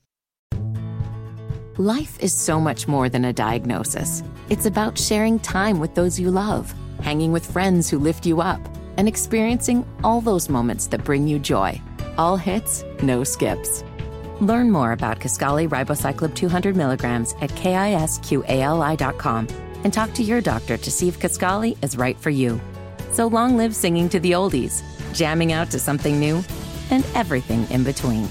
Life 1.78 2.20
is 2.20 2.34
so 2.34 2.60
much 2.60 2.88
more 2.88 3.10
than 3.10 3.26
a 3.26 3.34
diagnosis. 3.34 4.24
It's 4.50 4.66
about 4.66 4.98
sharing 4.98 5.40
time 5.40 5.80
with 5.80 5.94
those 5.96 6.20
you 6.20 6.32
love, 6.32 6.74
hanging 7.02 7.32
with 7.32 7.46
friends 7.46 7.90
who 7.90 8.00
lift 8.00 8.26
you 8.26 8.42
up, 8.42 8.60
and 8.98 9.08
experiencing 9.08 9.86
all 10.04 10.22
those 10.22 10.50
moments 10.50 10.88
that 10.88 11.04
bring 11.04 11.28
you 11.28 11.40
joy. 11.40 11.80
All 12.18 12.38
hits, 12.38 12.84
no 13.02 13.24
skips. 13.24 13.84
Learn 14.40 14.72
more 14.72 14.92
about 14.92 15.20
Kisqali 15.20 15.70
Ribociclib 15.70 16.36
200 16.36 16.76
milligrams 16.76 17.34
at 17.42 17.50
kisqali.com 17.52 19.48
and 19.84 19.94
talk 19.94 20.14
to 20.14 20.24
your 20.24 20.42
doctor 20.42 20.78
to 20.78 20.92
see 20.92 21.08
if 21.08 21.20
Kisqali 21.20 21.78
is 21.84 21.98
right 21.98 22.18
for 22.18 22.30
you. 22.30 22.60
So 23.12 23.28
long 23.28 23.58
live 23.58 23.76
singing 23.76 24.10
to 24.10 24.20
the 24.20 24.32
oldies, 24.32 24.82
jamming 25.14 25.52
out 25.54 25.70
to 25.72 25.80
something 25.80 26.20
new, 26.20 26.44
and 26.90 27.06
everything 27.16 27.70
in 27.70 27.84
between. 27.84 28.28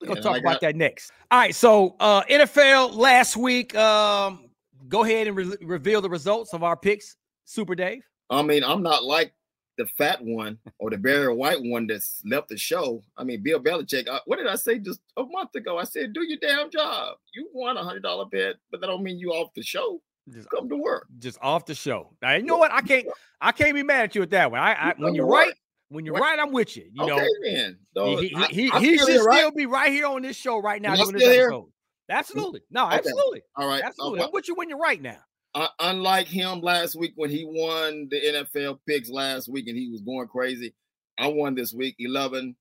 We're 0.00 0.08
gonna 0.08 0.16
And 0.16 0.22
talk 0.22 0.36
I 0.36 0.38
about 0.38 0.60
that 0.60 0.76
next. 0.76 1.12
All 1.30 1.38
right, 1.38 1.54
so 1.54 1.96
uh 2.00 2.22
NFL 2.24 2.94
last 2.94 3.36
week. 3.36 3.74
Um, 3.74 4.48
go 4.88 5.04
ahead 5.04 5.26
and 5.26 5.36
re- 5.36 5.56
reveal 5.60 6.00
the 6.00 6.08
results 6.08 6.54
of 6.54 6.62
our 6.62 6.76
picks, 6.76 7.16
Super 7.48 7.74
Dave. 7.74 8.02
I 8.28 8.42
mean, 8.42 8.62
I'm 8.62 8.82
not 8.82 9.04
like 9.04 9.32
the 9.78 9.86
fat 9.96 10.22
one 10.22 10.58
or 10.78 10.90
the 10.90 10.98
very 10.98 11.32
white 11.34 11.58
one 11.62 11.86
that's 11.86 12.20
left 12.26 12.48
the 12.48 12.58
show. 12.58 13.02
I 13.16 13.24
mean, 13.24 13.42
Bill 13.42 13.58
Belichick. 13.58 14.06
I, 14.06 14.20
what 14.26 14.36
did 14.36 14.46
I 14.46 14.56
say 14.56 14.78
just 14.78 15.00
a 15.16 15.24
month 15.24 15.54
ago? 15.54 15.78
I 15.78 15.84
said, 15.84 16.12
"Do 16.12 16.22
your 16.22 16.38
damn 16.42 16.70
job. 16.70 17.16
You 17.32 17.48
won 17.54 17.78
a 17.78 17.82
hundred 17.82 18.02
dollar 18.02 18.26
bet, 18.26 18.56
but 18.70 18.80
that 18.82 18.86
don't 18.88 19.02
mean 19.02 19.18
you 19.18 19.30
off 19.30 19.54
the 19.54 19.62
show. 19.62 20.02
Just, 20.28 20.50
Come 20.50 20.68
to 20.68 20.76
work." 20.76 21.06
just 21.18 21.38
off 21.40 21.64
the 21.64 21.74
show. 21.74 22.12
Now 22.20 22.34
you 22.34 22.42
know 22.42 22.58
what? 22.58 22.70
I 22.70 22.82
can't. 22.82 23.06
I 23.40 23.52
can't 23.52 23.74
be 23.74 23.82
mad 23.82 24.02
at 24.04 24.14
you 24.14 24.20
with 24.20 24.30
that 24.30 24.50
one. 24.50 24.60
I, 24.60 24.72
I 24.90 24.94
when 24.98 25.14
you're 25.14 25.26
right, 25.26 25.54
when 25.88 26.04
you're 26.04 26.12
What? 26.14 26.22
right, 26.22 26.38
I'm 26.38 26.52
with 26.52 26.76
you. 26.76 26.84
You 26.92 27.06
know, 27.06 27.16
okay, 27.20 27.28
then. 27.44 27.78
So, 27.94 28.16
he, 28.18 28.28
he, 28.28 28.34
I- 28.34 28.46
he, 28.48 28.70
I'm 28.72 28.82
he 28.82 28.98
should 28.98 29.24
right? 29.24 29.38
still 29.38 29.52
be 29.52 29.64
right 29.64 29.90
here 29.90 30.06
on 30.06 30.20
this 30.20 30.36
show 30.36 30.58
right 30.58 30.82
now 30.82 30.92
I 30.92 30.96
doing 30.96 31.12
this 31.12 31.22
still 31.22 31.32
here? 31.32 31.46
episode. 31.48 31.72
Absolutely, 32.10 32.60
no, 32.70 32.86
Okay. 32.86 32.96
absolutely, 32.96 33.42
All 33.56 33.68
right. 33.68 33.82
absolutely. 33.82 34.20
Uh, 34.20 34.26
I'm 34.26 34.32
with 34.32 34.48
you 34.48 34.54
when 34.54 34.68
you're 34.68 34.78
right 34.78 35.00
now. 35.00 35.18
Uh, 35.58 35.68
unlike 35.80 36.28
him 36.28 36.60
last 36.60 36.94
week 36.94 37.14
when 37.16 37.30
he 37.30 37.44
won 37.44 38.06
the 38.10 38.20
NFL 38.20 38.78
picks 38.86 39.10
last 39.10 39.48
week 39.48 39.66
and 39.66 39.76
he 39.76 39.88
was 39.90 40.00
going 40.00 40.28
crazy, 40.28 40.72
I 41.18 41.26
won 41.26 41.56
this 41.56 41.74
week 41.74 41.96
11. 41.98 42.54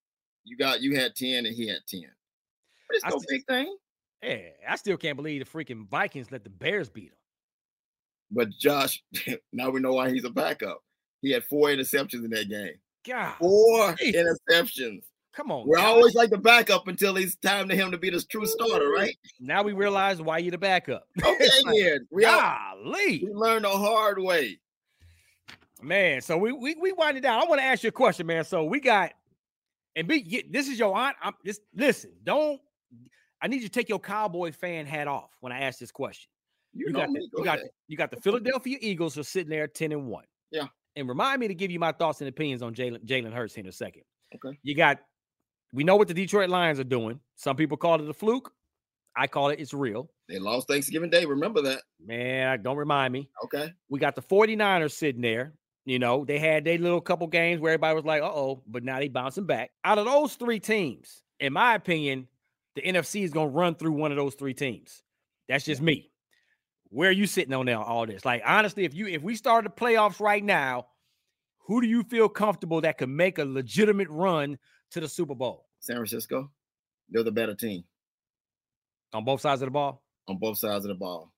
You 0.46 0.58
got 0.58 0.82
you 0.82 0.96
had 0.96 1.16
10 1.16 1.46
and 1.46 1.56
he 1.56 1.68
had 1.68 1.82
10. 1.88 2.06
But 2.88 2.96
it's 2.96 3.06
I 3.06 3.10
no 3.10 3.20
st- 3.20 3.30
big 3.30 3.46
thing. 3.46 3.78
Yeah, 4.24 4.50
I 4.68 4.76
still 4.78 4.98
can't 4.98 5.16
believe 5.16 5.46
the 5.46 5.50
freaking 5.50 5.88
Vikings 5.88 6.32
let 6.32 6.44
the 6.44 6.50
Bears 6.50 6.90
beat 6.90 7.10
them. 7.10 7.18
But 8.32 8.50
Josh, 8.60 9.04
now 9.54 9.70
we 9.70 9.80
know 9.80 9.94
why 9.94 10.10
he's 10.10 10.26
a 10.26 10.32
backup. 10.32 10.82
He 11.22 11.32
had 11.32 11.44
four 11.44 11.68
interceptions 11.68 12.26
in 12.26 12.32
that 12.32 12.50
game. 12.50 12.80
God, 13.08 13.36
Four 13.40 13.94
interceptions. 13.96 15.04
Come 15.38 15.52
on. 15.52 15.68
We're 15.68 15.78
always 15.78 16.16
like 16.16 16.32
the 16.32 16.38
backup 16.38 16.88
until 16.88 17.16
it's 17.16 17.36
time 17.36 17.70
to 17.70 17.76
him 17.76 17.92
to 17.92 17.98
be 17.98 18.10
the 18.10 18.22
true 18.22 18.46
starter, 18.46 18.90
right? 18.90 19.16
now 19.40 19.62
we 19.62 19.74
realize 19.74 20.22
why 20.22 20.40
you're 20.40 20.52
the 20.52 20.58
backup. 20.58 21.08
Okay, 21.24 21.48
like, 21.66 21.76
yeah. 21.76 21.98
We, 22.12 22.26
all, 22.26 22.42
Golly. 22.84 23.24
we 23.24 23.34
learned 23.34 23.66
the 23.66 23.70
hard 23.70 24.20
way. 24.20 24.60
Man, 25.82 26.22
so 26.22 26.38
we 26.38 26.52
we 26.52 26.76
we 26.82 26.92
wind 26.92 27.18
it 27.18 27.22
down. 27.22 27.40
I 27.42 27.46
want 27.46 27.62
to 27.62 27.66
ask 27.66 27.84
you 27.84 27.90
a 27.90 27.92
question, 27.92 28.26
man. 28.26 28.44
So 28.44 28.64
we 28.64 28.80
got 28.80 29.14
and 29.96 30.08
be 30.08 30.44
this 30.50 30.68
is 30.68 30.80
your 30.80 30.96
aunt. 30.96 31.16
I'm 31.22 31.34
this 31.44 31.60
listen, 31.76 32.12
don't 32.24 32.60
I 33.42 33.48
need 33.48 33.62
you 33.62 33.68
to 33.68 33.70
take 33.70 33.88
your 33.88 34.00
Cowboy 34.00 34.52
fan 34.52 34.88
hat 34.88 35.08
off 35.08 35.30
when 35.42 35.52
I 35.52 35.62
ask 35.62 35.78
this 35.78 35.92
question. 35.92 36.30
You, 36.74 36.88
You 36.88 36.94
got 36.94 37.10
the. 37.10 37.20
Go 37.20 37.40
you 37.40 37.44
got 37.44 37.60
the, 37.60 37.70
you 37.88 37.98
got 37.98 38.12
the 38.12 38.22
Philadelphia 38.22 38.78
Eagles 38.82 39.14
who 39.16 39.22
are 39.22 39.24
sitting 39.24 39.50
there 39.50 39.68
10 39.68 39.92
and 39.92 40.08
1. 40.08 40.24
Yeah. 40.52 40.68
And 40.96 41.08
remind 41.08 41.40
me 41.40 41.48
to 41.48 41.54
give 41.54 41.70
you 41.70 41.80
my 41.80 41.92
thoughts 41.92 42.22
and 42.22 42.28
opinions 42.28 42.64
on 42.64 42.74
Jalen 42.74 43.06
Jalen 43.06 43.34
Hurts 43.34 43.56
in 43.56 43.68
a 43.68 43.72
second. 43.72 44.02
Okay. 44.34 44.58
You 44.64 44.76
got 44.76 44.98
we 45.74 45.84
know 45.84 45.96
what 45.96 46.08
the 46.08 46.14
Detroit 46.14 46.50
Lions 46.50 46.80
are 46.80 46.86
doing. 46.86 47.20
Some 47.36 47.56
people 47.56 47.78
call 47.78 48.02
it 48.02 48.10
a 48.10 48.14
fluke. 48.14 48.52
I 49.16 49.28
call 49.28 49.50
it 49.50 49.60
it's 49.60 49.74
real. 49.74 50.10
They 50.30 50.40
lost 50.40 50.68
Thanksgiving 50.68 51.10
Day. 51.10 51.26
Remember 51.26 51.62
that. 51.64 51.82
Man, 52.06 52.62
don't 52.62 52.78
remind 52.78 53.14
me. 53.14 53.30
Okay. 53.46 53.74
We 53.90 54.00
got 54.00 54.16
the 54.16 54.22
49ers 54.22 54.92
sitting 54.92 55.22
there. 55.22 55.54
You 55.86 56.00
know, 56.00 56.26
they 56.26 56.38
had 56.38 56.66
their 56.66 56.78
little 56.78 57.00
couple 57.02 57.28
games 57.28 57.62
where 57.62 57.74
everybody 57.74 57.96
was 57.96 58.06
like, 58.06 58.22
uh 58.22 58.26
oh, 58.26 58.62
but 58.68 58.84
now 58.84 59.00
they 59.00 59.08
bouncing 59.08 59.46
back. 59.46 59.72
Out 59.84 59.98
of 59.98 60.06
those 60.06 60.36
three 60.36 60.60
teams, 60.60 61.24
in 61.40 61.54
my 61.54 61.76
opinion, 61.76 62.28
the 62.76 62.82
NFC 62.82 63.24
is 63.24 63.32
going 63.32 63.50
to 63.50 63.56
run 63.56 63.76
through 63.76 63.94
one 63.94 64.12
of 64.12 64.18
those 64.18 64.36
three 64.36 64.54
teams. 64.54 65.02
That's 65.48 65.66
just 65.66 65.82
me. 65.82 66.12
Where 66.90 67.10
are 67.10 67.14
you 67.14 67.26
sitting 67.26 67.54
on 67.54 67.66
now, 67.66 67.84
all 67.84 68.06
this? 68.06 68.26
Like, 68.26 68.44
honestly, 68.46 68.84
if 68.84 68.94
you 68.94 69.08
if 69.08 69.22
we 69.24 69.36
started 69.36 69.72
the 69.72 69.76
playoffs 69.76 70.20
right 70.20 70.44
now, 70.44 70.88
who 71.60 71.82
do 71.82 71.88
you 71.88 72.04
feel 72.04 72.30
comfortable 72.30 72.82
that 72.82 72.98
could 72.98 73.10
make 73.10 73.40
a 73.40 73.46
legitimate 73.46 74.10
run 74.10 74.58
to 74.92 75.00
the 75.00 75.08
Super 75.08 75.36
Bowl 75.36 75.66
San 75.80 75.96
Francisco, 75.98 76.50
they're 77.10 77.24
the 77.24 77.32
better 77.32 77.56
team 77.56 77.84
on 79.14 79.24
both 79.24 79.42
sides 79.42 79.62
of 79.62 79.68
the 79.68 79.72
ball? 79.72 80.02
on 80.28 80.38
both 80.38 80.58
sides 80.58 80.86
of 80.86 80.90
the 80.90 80.96
ball. 80.96 81.32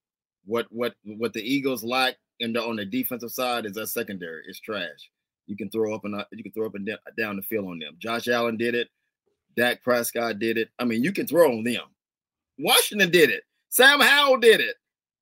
What 0.46 0.68
what 0.72 0.96
what 1.04 1.34
the 1.34 1.42
Eagles 1.42 1.84
lack 1.84 2.16
in 2.40 2.54
the 2.54 2.62
on 2.62 2.76
the 2.76 2.86
defensive 2.86 3.32
side 3.32 3.66
is 3.66 3.74
that 3.74 3.88
secondary. 3.88 4.44
It's 4.48 4.60
trash. 4.60 5.12
You 5.48 5.56
can 5.58 5.70
throw 5.70 5.94
up 5.94 6.06
and 6.06 6.16
uh, 6.16 6.26
you 6.32 6.44
can 6.44 6.52
throw 6.52 6.68
up 6.68 6.76
and 6.76 6.90
down 7.18 7.36
the 7.36 7.42
field 7.44 7.68
on 7.68 7.80
them. 7.80 7.96
Josh 8.00 8.28
Allen 8.28 8.58
did 8.58 8.76
it. 8.76 8.90
Dak 9.56 9.84
Prescott 9.84 10.40
did 10.40 10.58
it. 10.58 10.70
I 10.78 10.86
mean, 10.86 11.04
you 11.04 11.12
can 11.12 11.28
throw 11.28 11.52
on 11.52 11.64
them. 11.64 11.84
Washington 12.58 13.10
did 13.10 13.30
it. 13.30 13.44
Sam 13.70 14.00
Howell 14.00 14.38
did 14.38 14.60
it. 14.60 14.76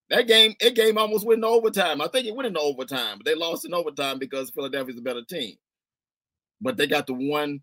That 0.10 0.28
game, 0.28 0.56
it 0.60 0.76
game 0.76 0.98
almost 0.98 1.26
went 1.26 1.38
into 1.38 1.48
overtime. 1.48 2.02
I 2.02 2.08
think 2.08 2.28
it 2.28 2.36
went 2.36 2.48
into 2.48 2.60
overtime, 2.60 3.18
but 3.18 3.26
they 3.26 3.36
lost 3.36 3.66
in 3.66 3.74
overtime 3.74 4.20
because 4.20 4.50
Philadelphia's 4.50 4.98
a 4.98 5.02
better 5.02 5.24
team. 5.24 5.56
But 6.62 6.78
they 6.78 6.88
got 6.88 7.08
the 7.08 7.14
one 7.14 7.62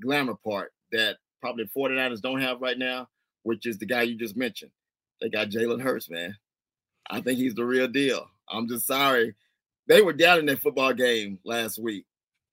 glamour 0.00 0.34
part 0.34 0.72
that 0.92 1.16
probably 1.40 1.64
the 1.64 1.80
49ers 1.80 2.20
don't 2.20 2.40
have 2.40 2.60
right 2.60 2.78
now, 2.78 3.08
which 3.42 3.66
is 3.66 3.78
the 3.78 3.86
guy 3.86 4.02
you 4.02 4.16
just 4.16 4.36
mentioned. 4.36 4.70
They 5.20 5.28
got 5.28 5.48
Jalen 5.48 5.82
Hurts, 5.82 6.10
man. 6.10 6.36
I 7.10 7.20
think 7.20 7.38
he's 7.38 7.54
the 7.54 7.64
real 7.64 7.88
deal. 7.88 8.28
I'm 8.48 8.68
just 8.68 8.86
sorry. 8.86 9.34
They 9.86 10.02
were 10.02 10.12
down 10.12 10.38
in 10.38 10.46
that 10.46 10.60
football 10.60 10.92
game 10.92 11.38
last 11.44 11.78
week. 11.78 12.04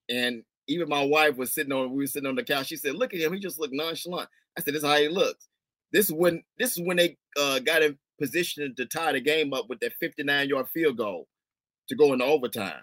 And 0.09 0.43
even 0.67 0.89
my 0.89 1.03
wife 1.03 1.37
was 1.37 1.53
sitting 1.53 1.73
on, 1.73 1.91
we 1.91 2.03
were 2.03 2.07
sitting 2.07 2.29
on 2.29 2.35
the 2.35 2.43
couch. 2.43 2.67
She 2.67 2.77
said, 2.77 2.95
Look 2.95 3.13
at 3.13 3.19
him. 3.19 3.33
He 3.33 3.39
just 3.39 3.59
looked 3.59 3.73
nonchalant. 3.73 4.29
I 4.57 4.61
said, 4.61 4.73
This 4.73 4.83
is 4.83 4.89
how 4.89 4.97
he 4.97 5.09
looks. 5.09 5.47
This 5.91 6.07
is 6.07 6.13
when 6.13 6.43
this 6.57 6.77
is 6.77 6.85
when 6.85 6.97
they 6.97 7.17
uh, 7.37 7.59
got 7.59 7.83
in 7.83 7.97
position 8.19 8.73
to 8.75 8.85
tie 8.85 9.11
the 9.11 9.19
game 9.19 9.53
up 9.53 9.69
with 9.69 9.79
that 9.81 9.93
59 9.99 10.49
yard 10.49 10.67
field 10.69 10.97
goal 10.97 11.27
to 11.89 11.95
go 11.95 12.13
into 12.13 12.25
overtime. 12.25 12.81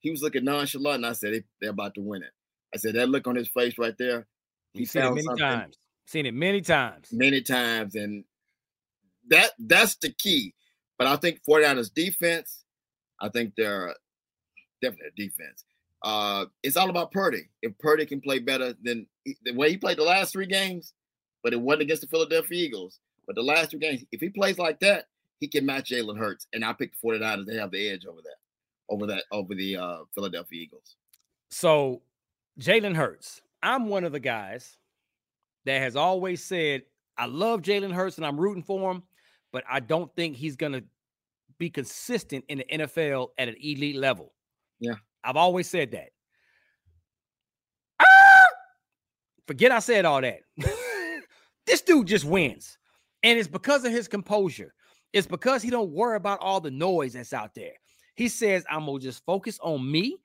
He 0.00 0.10
was 0.10 0.22
looking 0.22 0.44
nonchalant, 0.44 0.96
and 0.96 1.06
I 1.06 1.12
said, 1.12 1.34
they, 1.34 1.44
They're 1.60 1.70
about 1.70 1.94
to 1.94 2.00
win 2.00 2.22
it. 2.22 2.32
I 2.74 2.78
said, 2.78 2.94
That 2.94 3.08
look 3.08 3.26
on 3.26 3.36
his 3.36 3.48
face 3.48 3.78
right 3.78 3.96
there. 3.98 4.26
He 4.72 4.84
seen 4.84 5.02
it 5.02 5.10
many 5.10 5.22
something 5.22 5.38
times. 5.38 5.76
Seen 6.06 6.26
it 6.26 6.34
many 6.34 6.60
times. 6.60 7.08
many 7.12 7.42
times. 7.42 7.94
And 7.94 8.24
that 9.28 9.50
that's 9.58 9.96
the 9.96 10.10
key. 10.10 10.54
But 10.98 11.06
I 11.06 11.16
think 11.16 11.40
49ers 11.48 11.92
defense, 11.92 12.64
I 13.20 13.28
think 13.28 13.54
they're 13.56 13.94
definitely 14.80 15.08
a 15.08 15.28
defense. 15.28 15.64
Uh, 16.02 16.46
it's 16.62 16.76
all 16.76 16.90
about 16.90 17.12
Purdy. 17.12 17.48
If 17.62 17.78
Purdy 17.78 18.06
can 18.06 18.20
play 18.20 18.40
better 18.40 18.74
than 18.82 19.06
the 19.44 19.52
way 19.52 19.70
he 19.70 19.76
played 19.76 19.98
the 19.98 20.02
last 20.02 20.32
three 20.32 20.46
games, 20.46 20.94
but 21.42 21.52
it 21.52 21.60
wasn't 21.60 21.82
against 21.82 22.02
the 22.02 22.08
Philadelphia 22.08 22.64
Eagles. 22.64 22.98
But 23.26 23.36
the 23.36 23.42
last 23.42 23.70
two 23.70 23.78
games, 23.78 24.04
if 24.10 24.20
he 24.20 24.28
plays 24.28 24.58
like 24.58 24.80
that, 24.80 25.06
he 25.38 25.48
can 25.48 25.64
match 25.64 25.90
Jalen 25.90 26.18
Hurts. 26.18 26.46
And 26.52 26.64
I 26.64 26.72
picked 26.72 27.00
the 27.00 27.08
49ers. 27.08 27.46
They 27.46 27.56
have 27.56 27.70
the 27.70 27.88
edge 27.88 28.04
over 28.04 28.20
that, 28.20 28.36
over 28.88 29.06
that, 29.06 29.24
over 29.30 29.54
the 29.54 29.76
uh, 29.76 29.98
Philadelphia 30.14 30.62
Eagles. 30.62 30.96
So, 31.50 32.02
Jalen 32.60 32.94
Hurts, 32.94 33.40
I'm 33.62 33.88
one 33.88 34.04
of 34.04 34.12
the 34.12 34.20
guys 34.20 34.76
that 35.64 35.78
has 35.80 35.96
always 35.96 36.44
said, 36.44 36.82
I 37.16 37.26
love 37.26 37.62
Jalen 37.62 37.92
Hurts 37.92 38.16
and 38.16 38.26
I'm 38.26 38.38
rooting 38.38 38.62
for 38.62 38.90
him, 38.90 39.02
but 39.52 39.64
I 39.70 39.80
don't 39.80 40.14
think 40.16 40.36
he's 40.36 40.56
going 40.56 40.72
to 40.72 40.84
be 41.58 41.70
consistent 41.70 42.44
in 42.48 42.58
the 42.58 42.64
NFL 42.72 43.28
at 43.38 43.48
an 43.48 43.56
elite 43.60 43.96
level. 43.96 44.32
Yeah. 44.80 44.94
I've 45.22 45.36
always 45.36 45.68
said 45.68 45.92
that. 45.92 46.08
Ah! 48.00 48.46
Forget 49.46 49.70
I 49.70 49.78
said 49.78 50.04
all 50.04 50.20
that. 50.20 50.40
this 51.66 51.82
dude 51.82 52.08
just 52.08 52.24
wins. 52.24 52.78
And 53.22 53.38
it's 53.38 53.48
because 53.48 53.84
of 53.84 53.92
his 53.92 54.08
composure. 54.08 54.74
It's 55.12 55.26
because 55.26 55.62
he 55.62 55.70
don't 55.70 55.92
worry 55.92 56.16
about 56.16 56.40
all 56.40 56.60
the 56.60 56.70
noise 56.70 57.12
that's 57.12 57.32
out 57.32 57.54
there. 57.54 57.74
He 58.16 58.28
says, 58.28 58.64
I'm 58.68 58.86
gonna 58.86 58.98
just 58.98 59.24
focus 59.24 59.58
on 59.62 59.88
me. 59.90 60.16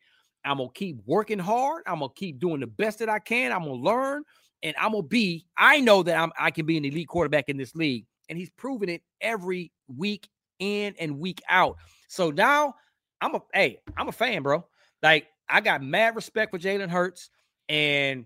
I'm 0.47 0.57
gonna 0.57 0.69
keep 0.73 0.97
working 1.05 1.39
hard. 1.39 1.83
I'm 1.85 1.99
gonna 1.99 2.13
keep 2.15 2.39
doing 2.39 2.59
the 2.59 2.67
best 2.67 2.99
that 2.99 3.09
I 3.09 3.19
can. 3.19 3.51
I'm 3.51 3.61
gonna 3.63 3.73
learn, 3.73 4.23
and 4.63 4.75
I'm 4.79 4.91
gonna 4.91 5.03
be. 5.03 5.45
I 5.57 5.79
know 5.81 6.03
that 6.03 6.17
I'm. 6.17 6.31
I 6.39 6.51
can 6.51 6.65
be 6.65 6.77
an 6.77 6.85
elite 6.85 7.07
quarterback 7.07 7.49
in 7.49 7.57
this 7.57 7.75
league, 7.75 8.05
and 8.29 8.37
he's 8.37 8.49
proven 8.51 8.89
it 8.89 9.01
every 9.21 9.71
week 9.87 10.27
in 10.59 10.95
and 10.99 11.19
week 11.19 11.41
out. 11.49 11.77
So 12.07 12.31
now 12.31 12.75
I'm 13.21 13.35
a. 13.35 13.41
Hey, 13.53 13.79
I'm 13.97 14.07
a 14.07 14.11
fan, 14.13 14.43
bro. 14.43 14.65
Like 15.03 15.27
I 15.49 15.61
got 15.61 15.83
mad 15.83 16.15
respect 16.15 16.51
for 16.51 16.59
Jalen 16.59 16.89
Hurts, 16.89 17.29
and 17.69 18.25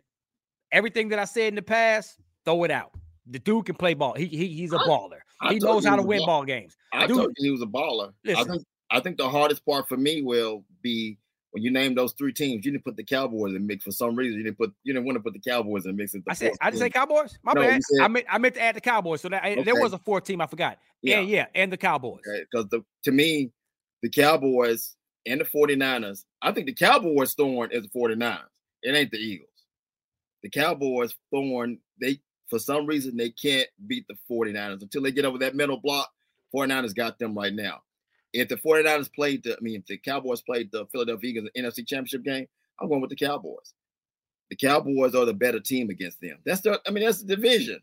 everything 0.72 1.10
that 1.10 1.20
I 1.20 1.26
said 1.26 1.50
in 1.50 1.56
the 1.56 1.62
past, 1.62 2.18
throw 2.46 2.64
it 2.64 2.72
out. 2.72 2.92
The 3.28 3.40
dude 3.40 3.66
can 3.66 3.76
play 3.76 3.94
ball. 3.94 4.14
He, 4.14 4.26
he 4.26 4.48
he's 4.48 4.74
a 4.74 4.78
I- 4.78 4.88
baller. 4.88 5.20
I 5.44 5.54
he 5.54 5.60
knows 5.60 5.84
how 5.86 5.96
to 5.96 6.04
win 6.04 6.20
ball- 6.20 6.28
ball 6.28 6.46
games. 6.46 6.78
I 6.94 7.08
Dude, 7.08 7.18
told 7.18 7.34
you 7.38 7.46
he 7.46 7.52
was 7.52 7.64
a 7.64 7.66
baller. 7.66 8.10
I 8.10 8.30
listen. 8.30 8.52
think 8.52 8.64
I 8.92 9.00
think 9.00 9.18
the 9.18 9.28
hardest 9.28 9.66
part 9.66 9.88
for 9.90 9.98
me 9.98 10.22
will 10.22 10.64
be 10.84 11.18
when 11.52 11.64
you 11.64 11.72
name 11.72 11.96
those 11.96 12.14
three 12.14 12.34
teams. 12.34 12.66
You 12.66 12.72
didn't 12.72 12.86
put 12.86 12.96
the 12.96 13.04
Cowboys 13.04 13.50
in 13.50 13.54
the 13.54 13.60
mix 13.60 13.84
for 13.84 13.92
some 13.92 14.16
reason. 14.16 14.38
You 14.38 14.44
didn't 14.44 14.58
put 14.58 14.74
you 14.84 14.94
didn't 14.94 15.06
want 15.06 15.18
to 15.18 15.22
put 15.22 15.34
the 15.34 15.40
Cowboys 15.40 15.86
in 15.86 15.92
the 15.92 15.98
mix. 15.98 16.14
the 16.14 16.24
I 16.28 16.34
said 16.34 16.54
I 16.62 16.70
just 16.72 16.82
say. 16.82 16.90
Cowboys. 16.90 17.38
My 17.44 17.54
No, 17.54 17.62
bad. 17.62 17.82
said- 17.84 18.04
I 18.04 18.08
meant 18.08 18.26
I 18.30 18.38
meant 18.38 18.56
to 18.56 18.62
add 18.62 18.76
the 18.76 18.82
Cowboys. 18.82 19.22
So 19.22 19.30
that 19.30 19.44
I- 19.44 19.62
there 19.64 19.76
was 19.76 19.94
a 19.94 19.98
fourth 20.00 20.24
team. 20.24 20.42
I 20.42 20.48
forgot. 20.48 20.80
Yeah. 21.02 21.20
And 21.20 21.30
yeah, 21.30 21.48
and 21.56 21.72
the 21.72 21.78
Cowboys. 21.78 22.22
because 22.52 22.68
the 22.70 22.82
to 23.04 23.12
me, 23.12 23.52
the 24.02 24.10
Cowboys 24.10 24.96
and 25.26 25.40
the 25.42 25.46
49ers, 25.46 26.26
I 26.42 26.52
think 26.52 26.68
the 26.68 26.74
Cowboys 26.74 27.34
thorn 27.34 27.72
is 27.72 27.84
the 27.84 27.90
49ers. 27.90 28.46
It 28.84 28.96
ain't 28.96 29.12
the 29.12 29.18
Eagles. 29.20 29.48
The 30.44 30.50
Cowboys 30.50 31.14
thorn, 31.32 31.80
they 32.00 32.20
for 32.50 32.60
some 32.60 32.86
reason 32.86 33.16
they 33.18 33.30
can't 33.30 33.68
beat 33.88 34.06
the 34.08 34.16
49ers 34.30 34.82
until 34.82 35.02
they 35.04 35.12
get 35.12 35.26
over 35.26 35.38
that 35.40 35.56
mental 35.56 35.78
block. 35.78 36.10
49ers 36.54 36.94
got 36.96 37.18
them 37.20 37.34
right 37.36 37.54
now. 37.54 37.82
If 38.34 38.48
the 38.48 38.56
49ers 38.58 39.14
played 39.14 39.44
the, 39.44 39.54
I 39.58 39.60
mean, 39.62 39.76
if 39.82 39.86
the 39.88 39.98
Cowboys 39.98 40.42
played 40.42 40.70
the 40.72 40.86
Philadelphia 40.92 41.30
Eagles 41.32 41.50
in 41.54 41.64
the 41.64 41.70
NFC 41.70 41.86
Championship 41.88 42.24
game, 42.24 42.48
I'm 42.80 42.88
going 42.88 43.02
with 43.02 43.10
the 43.10 43.16
Cowboys. 43.16 43.74
The 44.50 44.56
Cowboys 44.56 45.16
are 45.16 45.26
the 45.26 45.34
better 45.34 45.60
team 45.60 45.90
against 45.90 46.20
them. 46.22 46.38
That's 46.46 46.62
the, 46.62 46.82
I 46.88 46.92
mean, 46.92 47.04
that's 47.06 47.22
the 47.24 47.36
division. 47.36 47.80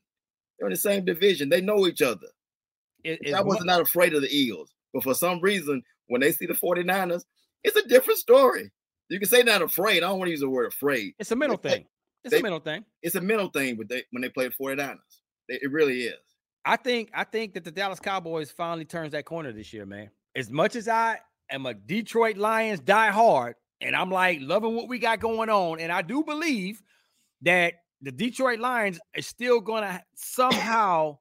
They're 0.59 0.69
in 0.69 0.73
the 0.73 0.79
same 0.79 1.05
division. 1.05 1.49
They 1.49 1.61
know 1.61 1.87
each 1.87 2.03
other. 2.03 2.27
It- 3.05 3.21
it's 3.23 3.33
was 3.33 3.59
one- 3.59 3.67
not 3.67 3.81
afraid 3.81 4.15
of 4.15 4.23
the 4.23 4.29
Eagles, 4.35 4.73
but 4.93 5.03
for 5.03 5.15
some 5.15 5.41
reason, 5.41 5.83
when 6.09 6.21
they 6.21 6.33
see 6.33 6.47
the 6.47 6.55
49ers, 6.55 7.25
it's 7.65 7.77
a 7.77 7.87
different 7.87 8.19
story. 8.19 8.71
You 9.09 9.19
can 9.19 9.29
say 9.29 9.43
not 9.43 9.63
afraid. 9.63 9.99
I 9.99 10.09
don't 10.09 10.19
want 10.19 10.29
to 10.29 10.33
use 10.33 10.41
the 10.41 10.49
word 10.51 10.67
afraid. 10.67 11.15
it's 11.19 11.31
a 11.31 11.37
mental 11.37 11.59
they- 11.59 11.71
thing. 11.71 11.87
It's 12.25 12.33
they- 12.33 12.41
a 12.41 12.43
mental 12.43 12.61
thing. 12.61 12.85
It's 13.03 13.15
a 13.15 13.21
mental 13.21 13.49
thing 13.49 13.77
but 13.77 13.89
they, 13.89 14.03
when 14.11 14.23
they 14.23 14.29
play 14.29 14.49
the 14.49 14.55
49ers. 14.55 14.99
It, 15.49 15.63
it 15.63 15.71
really 15.71 16.03
is. 16.03 16.19
I 16.65 16.77
think 16.77 17.11
I 17.15 17.25
think 17.25 17.55
that 17.55 17.65
the 17.65 17.71
Dallas 17.71 18.01
Cowboys 18.01 18.51
finally 18.51 18.85
turns 18.85 19.13
that 19.13 19.25
corner 19.25 19.53
this 19.53 19.73
year, 19.73 19.87
man. 19.87 20.11
As 20.37 20.51
much 20.51 20.77
as 20.77 20.89
I 20.89 21.19
am 21.51 21.67
a 21.67 21.75
Detroit 21.75 22.37
Lions 22.37 22.81
die 22.81 23.11
hard, 23.11 23.55
and 23.81 23.95
I'm 23.95 24.11
like 24.11 24.41
loving 24.41 24.75
what 24.75 24.89
we 24.89 24.99
got 24.99 25.21
going 25.21 25.49
on, 25.49 25.81
and 25.81 25.91
I 25.93 26.03
do 26.03 26.23
believe 26.25 26.83
that 27.43 27.75
the 28.01 28.13
Detroit 28.13 28.61
Lions 28.61 28.99
is 29.17 29.27
still 29.27 29.61
going 29.61 29.83
to 29.83 30.03
somehow 30.15 31.19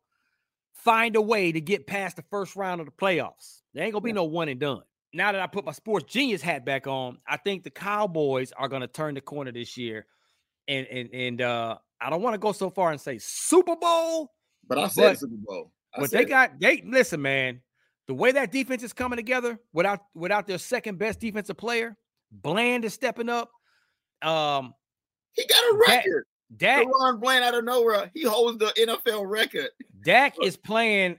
find 0.74 1.16
a 1.16 1.22
way 1.22 1.52
to 1.52 1.60
get 1.60 1.88
past 1.88 2.16
the 2.16 2.24
first 2.30 2.56
round 2.56 2.80
of 2.80 2.86
the 2.86 2.92
playoffs. 2.94 3.62
There 3.74 3.84
ain't 3.84 3.94
gonna 3.94 4.04
be 4.04 4.14
no 4.14 4.24
one 4.24 4.48
and 4.50 4.60
done. 4.60 4.82
Now 5.14 5.32
that 5.32 5.42
I 5.42 5.48
put 5.48 5.66
my 5.66 5.72
sports 5.72 6.12
genius 6.12 6.42
hat 6.42 6.66
back 6.66 6.88
on, 6.88 7.18
I 7.28 7.38
think 7.38 7.64
the 7.64 7.70
Cowboys 7.70 8.52
are 8.54 8.68
gonna 8.68 8.88
turn 8.88 9.14
the 9.16 9.22
corner 9.22 9.52
this 9.52 9.76
year. 9.78 10.06
And 10.68 10.88
and 10.88 11.10
and 11.14 11.42
uh 11.42 11.78
I 12.00 12.10
don't 12.10 12.22
want 12.22 12.36
to 12.36 12.38
go 12.40 12.52
so 12.52 12.70
far 12.70 12.92
and 12.92 13.02
say 13.02 13.18
Super 13.18 13.76
Bowl, 13.76 14.32
But 14.68 14.78
I 14.78 14.88
said 14.88 15.12
But- 15.12 15.20
Super 15.20 15.36
Bowl. 15.38 15.72
I 15.94 16.02
but 16.02 16.12
they 16.12 16.26
got 16.26 16.60
they 16.60 16.84
listen, 16.86 17.22
man. 17.22 17.62
The 18.08 18.14
way 18.14 18.32
that 18.32 18.52
defense 18.52 18.84
is 18.84 18.94
coming 18.94 19.18
together 19.18 19.60
without 19.74 20.00
without 20.16 20.48
their 20.48 20.58
second 20.58 20.98
best 20.98 21.20
defensive 21.20 21.58
player, 21.58 21.98
Bland 22.32 22.86
is 22.86 22.94
stepping 22.94 23.30
up. 23.30 23.52
Um, 24.22 24.74
he 25.34 25.46
got 25.46 25.60
a 25.60 25.78
Dak- 25.86 26.06
record. 26.06 26.26
Dak 26.56 26.88
DaRon 26.88 27.20
Bland 27.20 27.44
out 27.44 27.56
of 27.56 27.66
nowhere. 27.66 28.10
He 28.14 28.24
holds 28.24 28.58
the 28.58 28.68
NFL 28.68 29.30
record. 29.30 29.68
Dak 30.06 30.36
is 30.42 30.56
playing. 30.56 31.18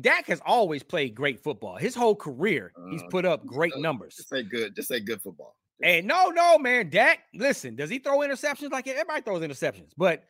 Dak 0.00 0.26
has 0.26 0.40
always 0.46 0.84
played 0.84 1.14
great 1.16 1.40
football. 1.42 1.76
His 1.76 1.96
whole 1.96 2.14
career, 2.14 2.72
he's 2.90 3.02
Uh, 3.02 3.08
put 3.08 3.24
up 3.24 3.44
great 3.44 3.76
numbers. 3.76 4.14
Just 4.14 4.28
say 4.28 4.44
good. 4.44 4.76
Just 4.76 4.86
say 4.88 5.00
good 5.00 5.20
football. 5.20 5.56
And 5.82 6.06
no, 6.06 6.30
no, 6.30 6.58
man, 6.58 6.90
Dak. 6.90 7.18
Listen, 7.34 7.74
does 7.74 7.90
he 7.90 7.98
throw 7.98 8.18
interceptions 8.18 8.70
like 8.70 8.86
everybody 8.86 9.22
throws 9.22 9.42
interceptions? 9.42 9.90
But 9.96 10.22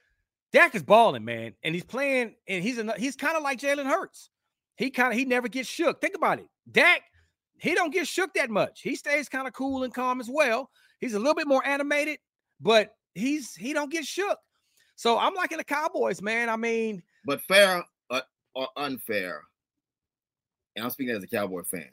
Dak 0.51 0.75
is 0.75 0.83
balling, 0.83 1.27
man, 1.27 1.53
and 1.63 1.75
he's 1.75 1.85
playing, 1.85 2.35
and 2.49 2.65
he's 2.65 2.79
a, 2.79 2.95
he's 2.99 3.17
kind 3.17 3.37
of 3.37 3.43
like 3.43 3.61
Jalen 3.61 3.85
Hurts. 3.85 4.31
He 4.77 4.91
kind 4.91 5.13
of 5.13 5.19
he 5.19 5.25
never 5.25 5.49
gets 5.49 5.69
shook. 5.69 6.01
Think 6.01 6.17
about 6.17 6.39
it. 6.39 6.47
Dak, 6.71 7.03
he 7.59 7.75
don't 7.75 7.93
get 7.93 8.07
shook 8.07 8.35
that 8.35 8.51
much. 8.51 8.81
He 8.83 8.97
stays 8.97 9.29
kind 9.29 9.47
of 9.47 9.53
cool 9.53 9.85
and 9.85 9.95
calm 9.95 10.21
as 10.21 10.29
well. 10.31 10.71
He's 11.01 11.15
a 11.15 11.19
little 11.19 11.35
bit 11.35 11.47
more 11.47 11.65
animated, 11.67 12.19
but 12.61 12.95
he's 13.15 13.55
he 13.55 13.73
don't 13.73 13.91
get 13.91 14.05
shook. 14.05 14.39
So 14.97 15.19
I'm 15.19 15.35
liking 15.35 15.59
the 15.59 15.65
Cowboys, 15.65 16.23
man. 16.23 16.49
I 16.49 16.57
mean, 16.57 17.03
But 17.25 17.41
fair 17.43 17.85
uh, 18.11 18.21
or 18.55 18.69
unfair, 18.77 19.43
and 20.77 20.85
I'm 20.85 20.91
speaking 20.91 21.15
as 21.15 21.23
a 21.23 21.29
Cowboy 21.29 21.63
fan, 21.65 21.91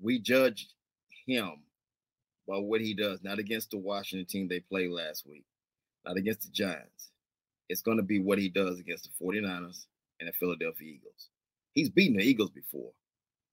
we 0.00 0.18
judged 0.18 0.72
him 1.26 1.62
by 2.46 2.58
what 2.58 2.80
he 2.80 2.94
does, 2.94 3.22
not 3.22 3.38
against 3.38 3.70
the 3.70 3.78
Washington 3.78 4.26
team 4.26 4.48
they 4.48 4.60
played 4.60 4.90
last 4.90 5.26
week, 5.26 5.44
not 6.04 6.16
against 6.16 6.42
the 6.42 6.48
Giants. 6.52 7.10
It's 7.68 7.82
going 7.82 7.96
to 7.96 8.02
be 8.02 8.20
what 8.20 8.38
he 8.38 8.50
does 8.50 8.78
against 8.78 9.04
the 9.04 9.24
49ers 9.24 9.86
and 10.20 10.28
the 10.28 10.32
Philadelphia 10.32 10.94
Eagles. 10.94 11.30
He's 11.72 11.90
beaten 11.90 12.16
the 12.16 12.24
Eagles 12.24 12.50
before. 12.50 12.90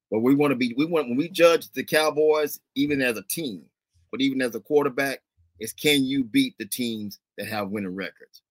But 0.10 0.20
we 0.20 0.36
want 0.36 0.52
to 0.52 0.56
be, 0.56 0.74
we 0.78 0.86
want, 0.86 1.08
when 1.08 1.18
we 1.18 1.30
judge 1.30 1.72
the 1.72 1.84
Cowboys, 1.84 2.60
even 2.76 3.02
as 3.02 3.18
a 3.18 3.24
team, 3.24 3.64
but 4.12 4.22
even 4.22 4.42
as 4.42 4.54
a 4.56 4.60
quarterback, 4.60 5.22
is 5.60 5.74
can 5.74 6.04
you 6.04 6.24
beat 6.24 6.56
the 6.58 6.66
teams 6.66 7.20
that 7.38 7.48
have 7.48 7.70
winning 7.70 7.96
records? 7.96 8.42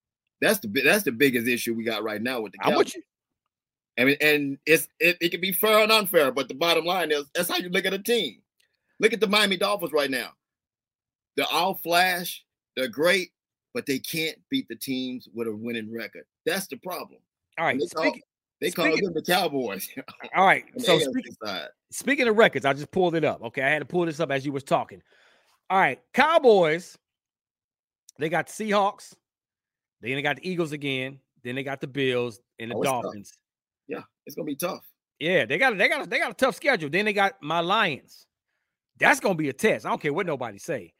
That's 0.41 0.59
the 0.59 0.67
that's 0.83 1.03
the 1.03 1.11
biggest 1.11 1.47
issue 1.47 1.75
we 1.75 1.83
got 1.83 2.03
right 2.03 2.21
now 2.21 2.41
with 2.41 2.53
the 2.53 2.57
Cowboys. 2.57 2.95
I 3.99 4.05
mean, 4.05 4.15
and 4.21 4.57
it's 4.65 4.87
it, 4.99 5.17
it 5.21 5.29
can 5.29 5.41
be 5.41 5.51
fair 5.51 5.79
and 5.79 5.91
unfair, 5.91 6.31
but 6.31 6.47
the 6.47 6.55
bottom 6.55 6.85
line 6.85 7.11
is 7.11 7.25
that's 7.35 7.49
how 7.49 7.57
you 7.57 7.69
look 7.69 7.85
at 7.85 7.93
a 7.93 7.99
team. 7.99 8.41
Look 8.99 9.13
at 9.13 9.19
the 9.19 9.27
Miami 9.27 9.57
Dolphins 9.57 9.93
right 9.93 10.09
now. 10.09 10.29
They're 11.35 11.45
all 11.51 11.75
flash, 11.75 12.43
they're 12.75 12.87
great, 12.87 13.31
but 13.73 13.85
they 13.85 13.99
can't 13.99 14.37
beat 14.49 14.67
the 14.67 14.75
teams 14.75 15.27
with 15.33 15.47
a 15.47 15.55
winning 15.55 15.93
record. 15.93 16.23
That's 16.45 16.67
the 16.67 16.77
problem. 16.77 17.19
All 17.57 17.65
right, 17.65 17.79
they 17.79 17.87
call, 17.87 18.03
speaking, 18.03 18.21
they 18.61 18.71
call 18.71 18.85
speaking- 18.85 19.03
them 19.05 19.13
the 19.13 19.21
Cowboys. 19.21 19.89
all 20.35 20.45
right. 20.45 20.63
So 20.77 20.99
speaking, 20.99 21.35
speaking 21.91 22.27
of 22.27 22.37
records, 22.37 22.65
I 22.65 22.73
just 22.73 22.91
pulled 22.91 23.15
it 23.15 23.23
up. 23.23 23.41
Okay, 23.43 23.61
I 23.61 23.69
had 23.69 23.79
to 23.79 23.85
pull 23.85 24.05
this 24.05 24.19
up 24.19 24.31
as 24.31 24.45
you 24.45 24.51
was 24.51 24.63
talking. 24.63 25.01
All 25.69 25.77
right, 25.79 25.99
Cowboys. 26.13 26.97
They 28.19 28.29
got 28.29 28.47
the 28.47 28.53
Seahawks. 28.53 29.13
Then 30.01 30.15
they 30.15 30.21
got 30.21 30.35
the 30.37 30.49
Eagles 30.49 30.71
again. 30.73 31.19
Then 31.43 31.55
they 31.55 31.63
got 31.63 31.81
the 31.81 31.87
Bills 31.87 32.39
and 32.59 32.71
the 32.71 32.75
Oh, 32.75 32.81
it's 32.81 32.89
tough. 32.91 33.01
Dolphins. 33.03 33.33
yeah, 33.87 34.01
it's 34.25 34.35
gonna 34.35 34.45
be 34.45 34.55
tough. 34.55 34.85
Yeah, 35.19 35.45
they 35.45 35.57
got 35.57 35.77
they 35.77 35.87
got 35.87 36.09
they 36.09 36.19
got 36.19 36.31
a 36.31 36.35
tough 36.35 36.55
schedule. 36.55 36.89
Then 36.89 37.05
they 37.05 37.13
got 37.13 37.41
my 37.41 37.59
Lions. 37.59 38.25
That's 38.99 39.19
gonna 39.19 39.35
be 39.35 39.49
a 39.49 39.53
test. 39.53 39.85
I 39.85 39.89
don't 39.89 40.01
care 40.01 40.13
what 40.13 40.25
nobody 40.27 40.57
say. 40.59 40.93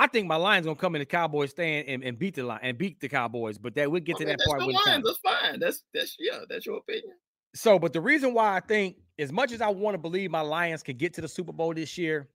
I 0.00 0.06
think 0.06 0.26
my 0.26 0.36
Lions 0.36 0.64
gonna 0.64 0.76
come 0.76 0.94
in 0.94 1.00
the 1.00 1.04
Cowboys 1.04 1.50
stand 1.50 1.86
and, 1.86 2.02
and 2.02 2.18
beat 2.18 2.34
the 2.34 2.42
line 2.42 2.60
and 2.62 2.78
beat 2.78 3.00
the 3.00 3.08
Cowboys, 3.08 3.58
but 3.58 3.74
that 3.74 3.90
we'll 3.90 4.00
get 4.00 4.16
oh, 4.16 4.20
to 4.20 4.24
I 4.24 4.28
mean, 4.28 4.36
that 4.38 4.46
part 4.46 4.60
the 4.60 4.66
when 4.66 4.74
it's 4.74 4.84
time. 4.84 5.02
Lions. 5.02 5.18
That's 5.22 5.40
fine. 5.40 5.60
That's 5.60 5.84
that's 5.92 6.16
yeah, 6.18 6.38
that's 6.48 6.64
your 6.64 6.78
opinion. 6.78 7.12
So, 7.54 7.78
but 7.78 7.92
the 7.92 8.00
reason 8.00 8.32
why 8.32 8.56
I 8.56 8.60
think, 8.60 8.96
as 9.18 9.30
much 9.30 9.52
as 9.52 9.60
I 9.60 9.68
want 9.68 9.92
to 9.94 9.98
believe 9.98 10.30
my 10.30 10.40
Lions 10.40 10.82
could 10.82 10.96
get 10.96 11.12
to 11.14 11.20
the 11.20 11.28
Super 11.28 11.52
Bowl 11.52 11.74
this 11.74 11.98
year, 11.98 12.30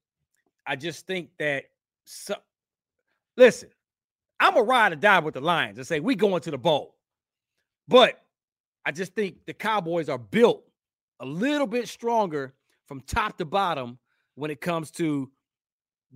I 0.67 0.75
just 0.75 1.07
think 1.07 1.29
that. 1.39 1.63
So, 2.05 2.35
listen, 3.35 3.69
I'm 4.39 4.55
a 4.57 4.61
ride 4.61 4.93
or 4.93 4.97
die 4.97 5.17
with 5.17 5.33
the 5.33 5.41
Lions 5.41 5.79
and 5.79 5.87
say 5.87 5.99
we 5.99 6.13
going 6.13 6.41
to 6.41 6.51
the 6.51 6.59
bowl, 6.59 6.97
but 7.87 8.21
I 8.85 8.91
just 8.91 9.15
think 9.15 9.37
the 9.47 9.55
Cowboys 9.55 10.07
are 10.07 10.19
built 10.19 10.63
a 11.19 11.25
little 11.25 11.65
bit 11.65 11.87
stronger 11.87 12.53
from 12.85 13.01
top 13.01 13.39
to 13.39 13.45
bottom 13.45 13.97
when 14.35 14.51
it 14.51 14.61
comes 14.61 14.91
to 14.91 15.31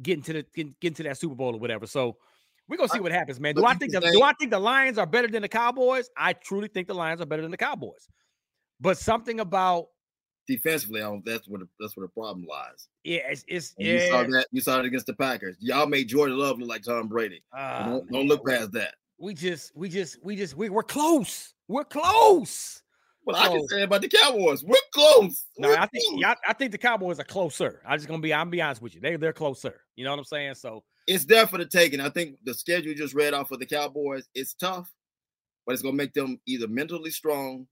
getting 0.01 0.23
to 0.23 0.33
the 0.33 0.45
getting, 0.55 0.75
getting 0.79 0.95
to 0.95 1.03
that 1.03 1.17
Super 1.17 1.35
Bowl 1.35 1.55
or 1.55 1.59
whatever. 1.59 1.87
So. 1.87 2.17
We're 2.67 2.77
gonna 2.77 2.89
see 2.89 2.99
what 2.99 3.11
happens, 3.11 3.39
man. 3.39 3.55
Do 3.55 3.65
I 3.65 3.73
think 3.73 3.93
the, 3.93 3.99
do 3.99 4.21
I 4.21 4.31
think 4.33 4.51
the 4.51 4.59
Lions 4.59 4.99
are 4.99 5.07
better 5.07 5.27
than 5.27 5.41
the 5.41 5.49
Cowboys? 5.49 6.07
I 6.15 6.33
truly 6.33 6.67
think 6.67 6.87
the 6.87 6.93
Lions 6.93 7.19
are 7.19 7.25
better 7.25 7.41
than 7.41 7.49
the 7.49 7.57
Cowboys. 7.57 8.07
But 8.79 8.99
something 8.99 9.39
about 9.39 9.87
Defensively, 10.47 11.01
I 11.01 11.05
don't, 11.05 11.23
that's 11.23 11.47
where 11.47 11.59
the, 11.59 11.67
that's 11.79 11.95
where 11.95 12.07
the 12.07 12.11
problem 12.11 12.43
lies. 12.49 12.87
yeah, 13.03 13.21
it's, 13.29 13.43
it's 13.47 13.75
And 13.77 13.87
You 13.87 13.99
saw 14.07 14.23
that. 14.23 14.47
You 14.51 14.61
saw 14.61 14.79
it 14.79 14.85
against 14.85 15.05
the 15.05 15.13
Packers. 15.13 15.57
Y'all 15.59 15.85
made 15.85 16.07
Jordan 16.07 16.39
Love 16.39 16.57
look 16.57 16.67
like 16.67 16.81
Tom 16.81 17.07
Brady. 17.07 17.43
Ah, 17.53 17.85
don't, 17.85 18.11
don't 18.11 18.27
look 18.27 18.43
past 18.43 18.71
that. 18.71 18.95
We 19.19 19.35
just, 19.35 19.75
we 19.75 19.89
just, 19.89 20.17
we 20.23 20.35
just, 20.35 20.55
we, 20.57 20.69
we're 20.69 20.81
close. 20.81 21.53
We're 21.67 21.83
close. 21.83 22.81
Well, 23.33 23.41
I 23.43 23.47
can 23.47 23.61
So- 23.67 23.75
say 23.77 23.81
about 23.83 24.01
the 24.01 24.09
Cowboys. 24.09 24.63
We're 24.63 24.75
close. 24.93 25.45
No, 25.57 25.69
We're 25.69 25.77
I 25.77 25.85
think, 25.87 26.05
close. 26.09 26.23
I 26.25 26.35
I 26.49 26.53
think 26.53 26.71
the 26.71 26.77
Cowboys 26.77 27.19
are 27.19 27.23
closer. 27.25 27.81
I'm 27.85 27.97
just 27.97 28.07
gonna 28.07 28.21
be, 28.21 28.33
I'm 28.33 28.49
be 28.49 28.61
honest 28.61 28.81
with 28.81 28.95
you. 28.95 29.01
They, 29.01 29.15
they're 29.15 29.33
closer. 29.33 29.81
You 29.95 30.03
know 30.05 30.11
what 30.11 30.19
I'm 30.19 30.25
saying? 30.25 30.55
So 30.55 30.83
it's 31.07 31.25
there 31.25 31.47
for 31.47 31.57
the 31.57 31.65
taking. 31.65 31.99
I 31.99 32.09
think 32.09 32.37
the 32.43 32.53
schedule 32.53 32.89
you 32.89 32.95
just 32.95 33.13
read 33.13 33.33
off 33.33 33.49
for 33.49 33.57
the 33.57 33.65
Cowboys 33.65 34.27
is 34.35 34.53
tough, 34.53 34.91
but 35.65 35.73
it's 35.73 35.81
gonna 35.81 35.95
make 35.95 36.13
them 36.13 36.39
either 36.45 36.67
mentally 36.67 37.11
strong 37.11 37.67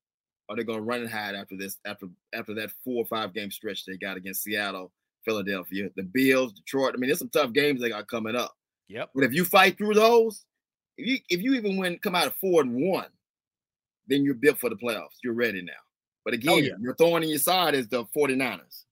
or 0.50 0.56
they're 0.56 0.64
gonna 0.66 0.82
run 0.82 1.02
and 1.02 1.10
hide 1.10 1.36
after 1.36 1.58
this, 1.58 1.78
after 1.86 2.08
after 2.34 2.54
that 2.56 2.72
four 2.84 3.04
or 3.04 3.06
five 3.06 3.34
game 3.34 3.52
stretch 3.52 3.86
they 3.86 3.98
got 3.98 4.18
against 4.18 4.44
Seattle, 4.44 4.92
Philadelphia, 5.26 5.90
the 5.96 6.04
Bills, 6.04 6.54
Detroit. 6.54 6.94
I 6.94 6.98
mean, 6.98 7.10
there's 7.10 7.20
some 7.20 7.30
tough 7.30 7.52
games 7.54 7.82
they 7.82 7.90
got 7.90 8.08
coming 8.08 8.36
up. 8.36 8.56
yep. 8.88 9.10
But 9.14 9.24
if 9.26 9.34
you 9.34 9.44
fight 9.44 9.78
through 9.78 9.96
those, 9.96 10.46
if 10.98 11.06
you 11.08 11.18
if 11.30 11.42
you 11.42 11.54
even 11.56 11.78
win, 11.78 12.00
come 12.00 12.16
out 12.16 12.28
of 12.28 12.36
four 12.36 12.62
and 12.62 12.74
one, 12.76 13.08
then 14.08 14.24
you're 14.24 14.34
built 14.36 14.60
for 14.60 14.70
the 14.70 14.76
playoffs. 14.76 15.18
You're 15.24 15.34
ready 15.34 15.62
now. 15.62 15.74
But 16.26 16.34
again, 16.34 16.54
Oh, 16.54 16.58
yeah. 16.58 16.74
your 16.80 16.96
thorn 16.96 17.24
in 17.24 17.30
your 17.30 17.40
side 17.40 17.74
is 17.76 17.88
the 17.88 18.04
49ers. 18.16 18.84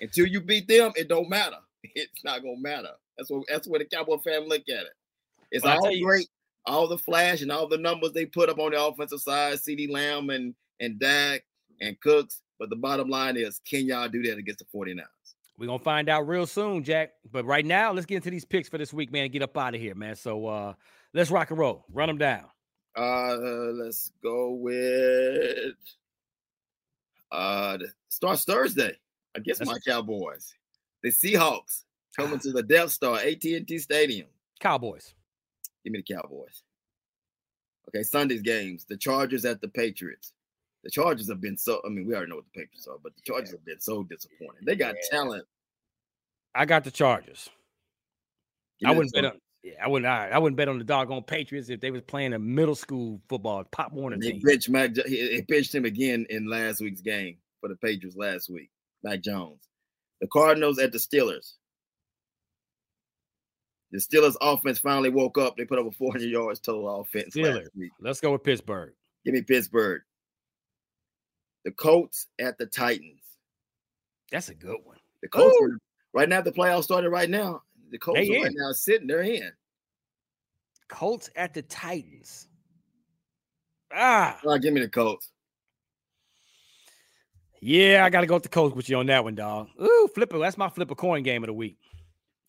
Until 0.00 0.26
you 0.26 0.40
beat 0.40 0.68
them, 0.68 0.92
it 0.96 1.08
don't 1.08 1.28
matter. 1.28 1.56
It's 1.94 2.24
not 2.24 2.42
gonna 2.42 2.56
matter. 2.58 2.90
That's 3.16 3.30
what 3.30 3.44
that's 3.48 3.68
what 3.68 3.78
the 3.78 3.84
Cowboy 3.84 4.18
fan 4.18 4.48
look 4.48 4.62
at 4.68 4.82
it. 4.86 4.92
It's 5.52 5.64
Well, 5.64 5.78
all 5.84 5.90
you- 5.92 6.04
great, 6.04 6.28
all 6.66 6.88
the 6.88 6.98
flash 6.98 7.42
and 7.42 7.52
all 7.52 7.68
the 7.68 7.78
numbers 7.78 8.12
they 8.12 8.26
put 8.26 8.48
up 8.48 8.58
on 8.58 8.72
the 8.72 8.82
offensive 8.84 9.20
side, 9.20 9.54
CeeDee 9.54 9.88
Lamb 9.90 10.30
and 10.30 10.54
and 10.80 10.98
Dak 10.98 11.44
and 11.80 11.98
Cooks. 12.00 12.42
But 12.58 12.70
the 12.70 12.76
bottom 12.76 13.08
line 13.08 13.36
is, 13.36 13.60
can 13.60 13.86
y'all 13.86 14.08
do 14.08 14.22
that 14.24 14.36
against 14.38 14.58
the 14.58 14.64
49ers? 14.76 15.04
We're 15.58 15.66
gonna 15.66 15.78
find 15.78 16.08
out 16.08 16.26
real 16.26 16.46
soon, 16.46 16.82
Jack. 16.82 17.12
But 17.30 17.44
right 17.46 17.64
now, 17.64 17.92
let's 17.92 18.04
get 18.06 18.16
into 18.16 18.30
these 18.30 18.44
picks 18.44 18.68
for 18.68 18.78
this 18.78 18.92
week, 18.92 19.12
man. 19.12 19.24
and 19.24 19.32
Get 19.32 19.42
up 19.42 19.56
out 19.56 19.74
of 19.76 19.80
here, 19.80 19.94
man. 19.94 20.16
So 20.16 20.46
uh 20.48 20.74
let's 21.14 21.30
rock 21.30 21.50
and 21.50 21.58
roll. 21.58 21.84
Run 21.92 22.08
them 22.08 22.18
down. 22.18 22.44
Uh, 22.96 23.36
let's 23.74 24.12
go 24.22 24.52
with 24.52 25.74
uh 27.30 27.78
starts 28.08 28.44
Thursday. 28.44 28.96
I 29.36 29.40
guess 29.40 29.58
That's- 29.58 29.74
my 29.74 29.92
Cowboys, 29.92 30.54
the 31.02 31.10
Seahawks 31.10 31.84
coming 32.16 32.38
to 32.40 32.52
the 32.52 32.62
Death 32.62 32.90
Star 32.90 33.18
AT&T 33.18 33.78
Stadium. 33.78 34.28
Cowboys. 34.60 35.14
Give 35.84 35.92
me 35.92 36.02
the 36.06 36.14
Cowboys. 36.14 36.62
Okay, 37.88 38.02
Sunday's 38.02 38.42
games. 38.42 38.84
The 38.88 38.96
Chargers 38.96 39.44
at 39.44 39.60
the 39.60 39.68
Patriots. 39.68 40.32
The 40.82 40.90
Chargers 40.90 41.28
have 41.28 41.40
been 41.40 41.56
so. 41.58 41.80
I 41.84 41.88
mean, 41.88 42.06
we 42.06 42.14
already 42.14 42.30
know 42.30 42.36
what 42.36 42.44
the 42.52 42.60
Patriots 42.60 42.86
are, 42.88 42.96
but 43.02 43.14
the 43.14 43.22
Chargers 43.22 43.50
have 43.50 43.64
been 43.64 43.80
so 43.80 44.02
disappointing. 44.04 44.64
They 44.64 44.74
got 44.76 44.94
talent. 45.10 45.44
I 46.54 46.64
got 46.64 46.84
the 46.84 46.90
Chargers. 46.90 47.50
I 48.84 48.92
wouldn't 48.92 49.12
bet 49.12 49.24
on. 49.26 49.40
I 49.82 49.88
wouldn't. 49.88 50.06
I, 50.08 50.38
wouldn't 50.38 50.56
bet 50.56 50.68
on 50.68 50.78
the 50.78 50.84
doggone 50.84 51.22
Patriots 51.22 51.68
if 51.70 51.80
they 51.80 51.90
was 51.90 52.02
playing 52.02 52.32
a 52.34 52.38
middle 52.38 52.74
school 52.74 53.20
football, 53.28 53.64
Pop 53.64 53.92
Warner 53.92 54.16
They 54.18 54.32
team. 54.32 54.42
benched 54.44 54.68
Mac. 54.68 54.94
He 55.06 55.40
benched 55.48 55.74
him 55.74 55.84
again 55.84 56.26
in 56.30 56.48
last 56.48 56.80
week's 56.80 57.00
game 57.00 57.36
for 57.60 57.68
the 57.68 57.76
Patriots 57.76 58.16
last 58.16 58.50
week. 58.50 58.70
Mac 59.02 59.20
Jones. 59.22 59.62
The 60.20 60.26
Cardinals 60.28 60.78
at 60.78 60.92
the 60.92 60.98
Steelers. 60.98 61.54
The 63.92 63.98
Steelers 63.98 64.34
offense 64.40 64.78
finally 64.78 65.10
woke 65.10 65.38
up. 65.38 65.56
They 65.56 65.64
put 65.64 65.78
up 65.78 65.86
a 65.86 65.90
400 65.92 66.24
yards 66.28 66.60
total 66.60 67.00
offense 67.00 67.34
Steelers. 67.34 67.56
last 67.62 67.70
week. 67.76 67.92
Let's 68.00 68.20
go 68.20 68.32
with 68.32 68.42
Pittsburgh. 68.44 68.92
Give 69.24 69.34
me 69.34 69.42
Pittsburgh. 69.42 70.02
The 71.64 71.70
Colts 71.72 72.26
at 72.40 72.58
the 72.58 72.66
Titans. 72.66 73.22
That's 74.30 74.48
a 74.48 74.54
good 74.54 74.78
one. 74.84 74.98
The 75.22 75.28
Colts 75.28 75.56
Ooh. 75.62 75.78
right 76.12 76.28
now. 76.28 76.40
The 76.40 76.52
playoffs 76.52 76.84
started 76.84 77.10
right 77.10 77.30
now. 77.30 77.62
The 77.90 77.98
Colts 77.98 78.20
They 78.20 78.36
are 78.36 78.42
right 78.42 78.50
in. 78.50 78.56
now 78.56 78.72
sitting. 78.72 79.06
They're 79.06 79.22
in. 79.22 79.50
Colts 80.88 81.30
at 81.36 81.54
the 81.54 81.62
Titans. 81.62 82.48
Ah, 83.92 84.38
right, 84.44 84.60
give 84.60 84.72
me 84.74 84.80
the 84.80 84.88
Colts. 84.88 85.30
yeah, 87.60 88.04
I 88.04 88.10
got 88.10 88.20
to 88.22 88.26
go 88.26 88.34
with 88.34 88.42
the 88.42 88.48
Colts 88.48 88.74
with 88.74 88.88
you 88.88 88.96
on 88.98 89.06
that 89.06 89.22
one, 89.24 89.34
dog. 89.34 89.68
Ooh, 89.80 90.08
flipper. 90.14 90.38
That's 90.38 90.58
my 90.58 90.68
flipper 90.68 90.94
coin 90.94 91.22
game 91.22 91.42
of 91.42 91.46
the 91.48 91.52
week. 91.52 91.78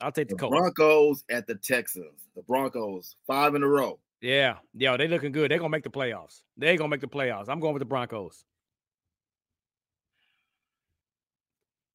I'll 0.01 0.11
take 0.11 0.27
the 0.27 0.35
The 0.35 0.39
Colts. 0.41 0.57
Broncos 0.57 1.23
at 1.29 1.47
the 1.47 1.55
Texans. 1.55 2.27
The 2.35 2.41
Broncos 2.43 3.15
five 3.25 3.55
in 3.55 3.63
a 3.63 3.67
row. 3.67 3.99
Yeah, 4.21 4.57
yeah, 4.75 4.97
they 4.97 5.07
looking 5.07 5.31
good. 5.31 5.49
They're 5.51 5.57
gonna 5.59 5.69
make 5.69 5.83
the 5.83 5.89
playoffs. 5.91 6.41
They're 6.57 6.75
gonna 6.77 6.89
make 6.89 7.01
the 7.01 7.07
playoffs. 7.07 7.49
I'm 7.49 7.59
going 7.59 7.73
with 7.73 7.81
the 7.81 7.85
Broncos. 7.85 8.43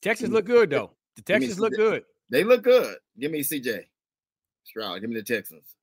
Texas 0.00 0.30
look 0.30 0.44
good 0.46 0.70
though. 0.70 0.92
The 1.16 1.22
Texans 1.22 1.60
look 1.60 1.74
good. 1.74 2.04
They 2.32 2.44
look 2.44 2.62
good. 2.62 2.96
Give 3.20 3.30
me 3.30 3.40
CJ 3.40 3.84
Stroud. 4.64 5.02
Give 5.02 5.10
me 5.10 5.16
the 5.16 5.22
Texans. 5.22 5.76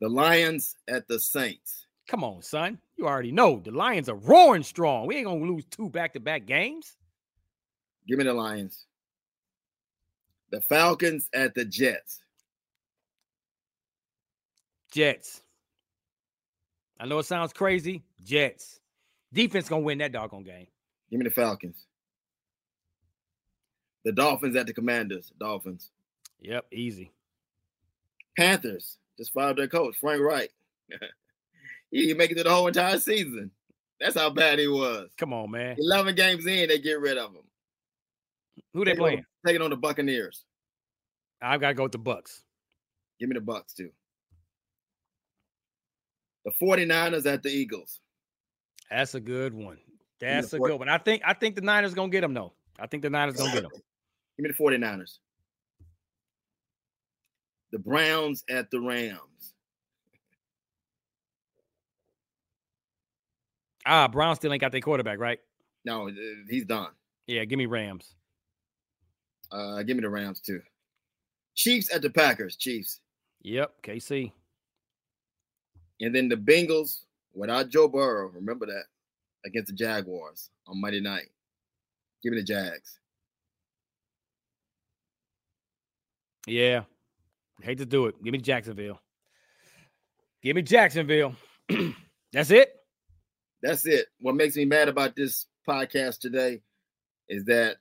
The 0.00 0.08
Lions 0.08 0.76
at 0.86 1.08
the 1.08 1.18
Saints. 1.18 1.86
Come 2.08 2.22
on, 2.22 2.40
son. 2.40 2.78
You 2.96 3.08
already 3.08 3.32
know 3.32 3.60
the 3.62 3.72
Lions 3.72 4.08
are 4.08 4.14
roaring 4.14 4.62
strong. 4.62 5.08
We 5.08 5.16
ain't 5.16 5.26
gonna 5.26 5.44
lose 5.44 5.64
two 5.64 5.90
back-to-back 5.90 6.46
games. 6.46 6.96
Give 8.06 8.16
me 8.16 8.24
the 8.24 8.32
Lions. 8.32 8.86
The 10.52 10.60
Falcons 10.60 11.28
at 11.34 11.54
the 11.56 11.64
Jets. 11.64 12.22
Jets. 14.92 15.42
I 17.00 17.06
know 17.06 17.18
it 17.18 17.26
sounds 17.26 17.52
crazy. 17.52 18.04
Jets. 18.22 18.78
Defense 19.32 19.68
gonna 19.68 19.82
win 19.82 19.98
that 19.98 20.12
doggone 20.12 20.44
game. 20.44 20.68
Give 21.10 21.18
me 21.18 21.24
the 21.24 21.34
Falcons. 21.34 21.86
The 24.04 24.12
Dolphins 24.12 24.56
at 24.56 24.66
the 24.66 24.72
Commanders. 24.72 25.32
Dolphins. 25.38 25.90
Yep, 26.40 26.66
easy. 26.72 27.10
Panthers 28.36 28.96
just 29.18 29.32
fired 29.32 29.56
their 29.58 29.68
coach, 29.68 29.96
Frank 29.98 30.22
Reich. 30.22 30.50
he 31.90 32.02
didn't 32.06 32.16
make 32.18 32.30
it 32.30 32.36
to 32.36 32.44
the 32.44 32.50
whole 32.50 32.66
entire 32.66 32.98
season. 32.98 33.50
That's 34.00 34.16
how 34.16 34.30
bad 34.30 34.58
he 34.58 34.66
was. 34.68 35.10
Come 35.18 35.34
on, 35.34 35.50
man. 35.50 35.76
11 35.78 36.14
games 36.14 36.46
in, 36.46 36.68
they 36.68 36.78
get 36.78 37.00
rid 37.00 37.18
of 37.18 37.30
him. 37.34 37.42
Who 38.72 38.84
they 38.84 38.92
Take 38.92 38.96
it 38.96 39.00
playing? 39.00 39.18
on- 39.18 39.24
Take 39.46 39.60
on 39.60 39.70
the 39.70 39.76
Buccaneers. 39.76 40.44
I've 41.42 41.60
got 41.60 41.68
to 41.68 41.74
go 41.74 41.82
with 41.84 41.92
the 41.92 41.98
Bucks. 41.98 42.42
Give 43.18 43.28
me 43.28 43.34
the 43.34 43.40
Bucks 43.40 43.74
too. 43.74 43.90
The 46.44 46.52
49ers 46.62 47.26
at 47.26 47.42
the 47.42 47.50
Eagles. 47.50 48.00
That's 48.90 49.14
a 49.14 49.20
good 49.20 49.52
one. 49.54 49.78
That's 50.20 50.52
a 50.52 50.58
good 50.58 50.78
one. 50.78 50.88
I 50.88 50.98
think 50.98 51.22
I 51.24 51.32
think 51.32 51.54
the 51.54 51.60
Niners 51.62 51.94
gonna 51.94 52.10
get 52.10 52.20
them 52.22 52.34
though. 52.34 52.52
I 52.78 52.86
think 52.86 53.02
the 53.02 53.10
Niners 53.10 53.36
gonna 53.36 53.52
get 53.52 53.62
them. 53.62 53.70
Give 54.40 54.48
me 54.48 54.54
the 54.56 54.78
49ers. 54.86 55.18
The 57.72 57.78
Browns 57.78 58.42
at 58.48 58.70
the 58.70 58.80
Rams. 58.80 59.54
Ah, 63.84 64.08
Brown 64.08 64.36
still 64.36 64.50
ain't 64.50 64.62
got 64.62 64.72
their 64.72 64.80
quarterback, 64.80 65.18
right? 65.18 65.40
No, 65.84 66.08
uh, 66.08 66.12
he's 66.48 66.64
done. 66.64 66.88
Yeah, 67.26 67.44
give 67.44 67.58
me 67.58 67.66
Rams. 67.66 68.14
Uh, 69.52 69.82
give 69.82 69.98
me 69.98 70.02
the 70.02 70.08
Rams 70.08 70.40
too. 70.40 70.62
Chiefs 71.54 71.94
at 71.94 72.00
the 72.00 72.08
Packers. 72.08 72.56
Chiefs. 72.56 73.00
Yep, 73.42 73.82
KC. 73.82 74.32
And 76.00 76.14
then 76.14 76.30
the 76.30 76.36
Bengals 76.36 77.00
without 77.34 77.68
Joe 77.68 77.88
Burrow. 77.88 78.28
Remember 78.28 78.64
that 78.64 78.84
against 79.44 79.68
the 79.68 79.74
Jaguars 79.74 80.48
on 80.66 80.80
Monday 80.80 81.00
night. 81.00 81.28
Give 82.22 82.32
me 82.32 82.38
the 82.38 82.44
Jags. 82.44 83.00
Yeah. 86.46 86.82
Hate 87.62 87.78
to 87.78 87.86
do 87.86 88.06
it. 88.06 88.22
Give 88.22 88.32
me 88.32 88.38
Jacksonville. 88.38 89.00
Give 90.42 90.56
me 90.56 90.62
Jacksonville. 90.62 91.34
That's 92.32 92.50
it. 92.50 92.72
That's 93.62 93.86
it. 93.86 94.06
What 94.20 94.34
makes 94.34 94.56
me 94.56 94.64
mad 94.64 94.88
about 94.88 95.14
this 95.14 95.46
podcast 95.68 96.20
today 96.20 96.62
is 97.28 97.44
that 97.44 97.76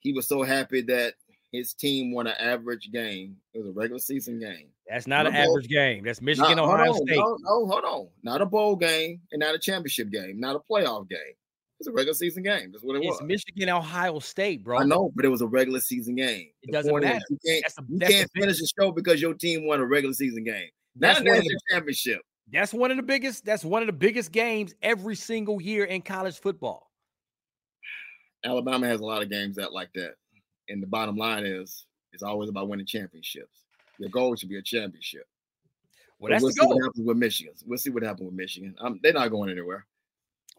he 0.00 0.12
was 0.12 0.26
so 0.26 0.42
happy 0.42 0.82
that 0.82 1.14
his 1.52 1.74
team 1.74 2.12
won 2.12 2.26
an 2.26 2.34
average 2.40 2.90
game. 2.92 3.36
It 3.54 3.58
was 3.58 3.68
a 3.68 3.72
regular 3.72 4.00
season 4.00 4.40
game. 4.40 4.68
That's 4.88 5.06
not 5.06 5.26
an 5.26 5.32
bowl- 5.32 5.42
average 5.42 5.68
game. 5.68 6.04
That's 6.04 6.20
Michigan, 6.20 6.56
Not- 6.56 6.64
Ohio 6.64 6.90
on, 6.92 7.06
State. 7.06 7.16
No, 7.18 7.36
no, 7.40 7.66
hold 7.66 7.84
on. 7.84 8.08
Not 8.24 8.40
a 8.42 8.46
bowl 8.46 8.74
game 8.76 9.20
and 9.30 9.40
not 9.40 9.54
a 9.54 9.58
championship 9.58 10.10
game, 10.10 10.40
not 10.40 10.56
a 10.56 10.60
playoff 10.60 11.08
game. 11.08 11.18
It's 11.80 11.88
a 11.88 11.92
regular 11.92 12.12
season 12.14 12.42
game. 12.42 12.72
That's 12.72 12.84
what 12.84 12.96
it 12.96 12.98
It's 13.02 13.20
was. 13.20 13.22
Michigan, 13.22 13.70
Ohio 13.70 14.18
State, 14.18 14.62
bro. 14.62 14.78
I 14.78 14.84
know, 14.84 15.10
but 15.16 15.24
it 15.24 15.28
was 15.28 15.40
a 15.40 15.46
regular 15.46 15.80
season 15.80 16.14
game. 16.14 16.50
It 16.62 16.66
The 16.66 16.72
doesn't 16.72 16.94
is, 16.94 17.02
matter. 17.02 17.20
You 17.30 17.38
can't, 17.46 17.62
That's 17.62 17.74
the- 17.74 17.84
you 17.88 17.98
that's 17.98 18.12
can't 18.12 18.30
finish 18.36 18.58
the 18.58 18.68
show 18.78 18.92
because 18.92 19.22
your 19.22 19.32
team 19.32 19.66
won 19.66 19.80
a 19.80 19.86
regular 19.86 20.12
season 20.12 20.44
game. 20.44 20.68
That's 20.96 21.20
Not 21.20 21.26
a 21.26 21.30
one 21.30 21.38
of 21.38 21.44
national 21.44 21.60
championship. 21.70 22.20
That's 22.52 22.74
one 22.74 22.90
of 22.90 22.98
the 22.98 23.02
biggest. 23.02 23.44
That's 23.46 23.64
one 23.64 23.80
of 23.82 23.86
the 23.86 23.92
biggest 23.94 24.30
games 24.30 24.74
every 24.82 25.16
single 25.16 25.60
year 25.62 25.84
in 25.86 26.02
college 26.02 26.38
football. 26.38 26.90
Alabama 28.44 28.86
has 28.86 29.00
a 29.00 29.04
lot 29.04 29.22
of 29.22 29.30
games 29.30 29.56
that 29.56 29.72
like 29.72 29.92
that. 29.94 30.14
And 30.68 30.82
the 30.82 30.86
bottom 30.86 31.16
line 31.16 31.46
is, 31.46 31.86
it's 32.12 32.22
always 32.22 32.48
about 32.50 32.68
winning 32.68 32.86
championships. 32.86 33.64
Your 33.98 34.08
goal 34.10 34.34
should 34.36 34.48
be 34.48 34.58
a 34.58 34.62
championship. 34.62 35.24
Well, 36.18 36.30
that's 36.30 36.42
we'll 36.42 36.50
the 36.52 36.60
see 36.60 36.66
what 36.66 36.82
happens 36.82 37.06
with 37.06 37.16
Michigan. 37.16 37.54
We'll 37.64 37.78
see 37.78 37.90
what 37.90 38.02
happens 38.02 38.26
with 38.26 38.34
Michigan. 38.34 38.74
Um, 38.80 39.00
they're 39.02 39.12
not 39.14 39.28
going 39.30 39.50
anywhere. 39.50 39.86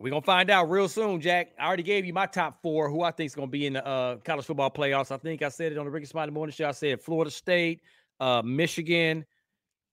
We're 0.02 0.10
gonna 0.10 0.22
find 0.22 0.49
out 0.49 0.70
real 0.70 0.88
soon, 0.88 1.22
Jack. 1.22 1.52
I 1.60 1.68
already 1.68 1.84
gave 1.84 2.06
you 2.06 2.14
my 2.14 2.26
top 2.26 2.62
four. 2.62 2.89
Who 2.89 3.04
I 3.04 3.12
think 3.12 3.28
is 3.28 3.36
gonna 3.36 3.47
be 3.47 3.68
in 3.68 3.74
the 3.74 3.86
uh, 3.86 4.18
college 4.18 4.45
football 4.45 4.72
playoffs. 4.72 5.12
I 5.12 5.18
think 5.18 5.43
I 5.43 5.49
said 5.49 5.72
it 5.72 5.78
on 5.78 5.86
the 5.86 5.91
Rickey 5.91 6.08
Smiley 6.08 6.32
Morning 6.32 6.54
Show. 6.54 6.68
I 6.68 6.72
said 6.72 6.99
Florida 7.02 7.30
State, 7.30 7.82
uh, 8.20 8.41
Michigan, 8.43 9.26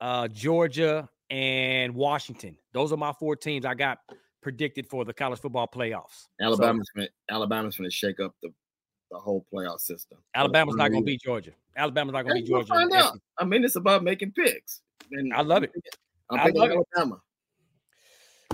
uh, 0.00 0.28
Georgia, 0.28 1.08
and 1.30 1.94
Washington. 1.94 2.56
Those 2.72 2.90
are 2.90 2.96
my 2.96 3.12
four 3.12 3.36
teams 3.36 3.66
I 3.66 3.74
got 3.74 3.98
predicted 4.42 4.86
for 4.88 5.04
the 5.04 5.12
college 5.12 5.40
football 5.40 5.68
playoffs. 5.68 6.26
So, 6.38 6.46
Alabama's 6.46 6.88
gonna, 6.94 7.08
Alabama's 7.30 7.76
going 7.76 7.90
to 7.90 7.94
shake 7.94 8.18
up 8.18 8.34
the, 8.42 8.48
the 9.10 9.18
whole 9.18 9.44
playoff 9.52 9.80
system. 9.80 10.18
Alabama's 10.34 10.76
not 10.76 10.90
gonna 10.90 11.04
be. 11.04 11.12
beat 11.12 11.22
Georgia. 11.22 11.52
Alabama's 11.76 12.14
not 12.14 12.22
gonna 12.22 12.36
beat 12.36 12.46
Georgia. 12.46 12.68
find 12.68 12.92
out. 12.94 13.18
I 13.38 13.44
mean, 13.44 13.62
it's 13.62 13.76
about 13.76 14.02
making 14.04 14.32
picks. 14.32 14.80
And 15.12 15.34
I 15.34 15.42
love 15.42 15.64
it. 15.64 15.72
I'm 16.30 16.40
I 16.40 16.44
picking 16.44 16.60
love 16.60 16.70
it. 16.70 16.78
Alabama. 16.96 17.20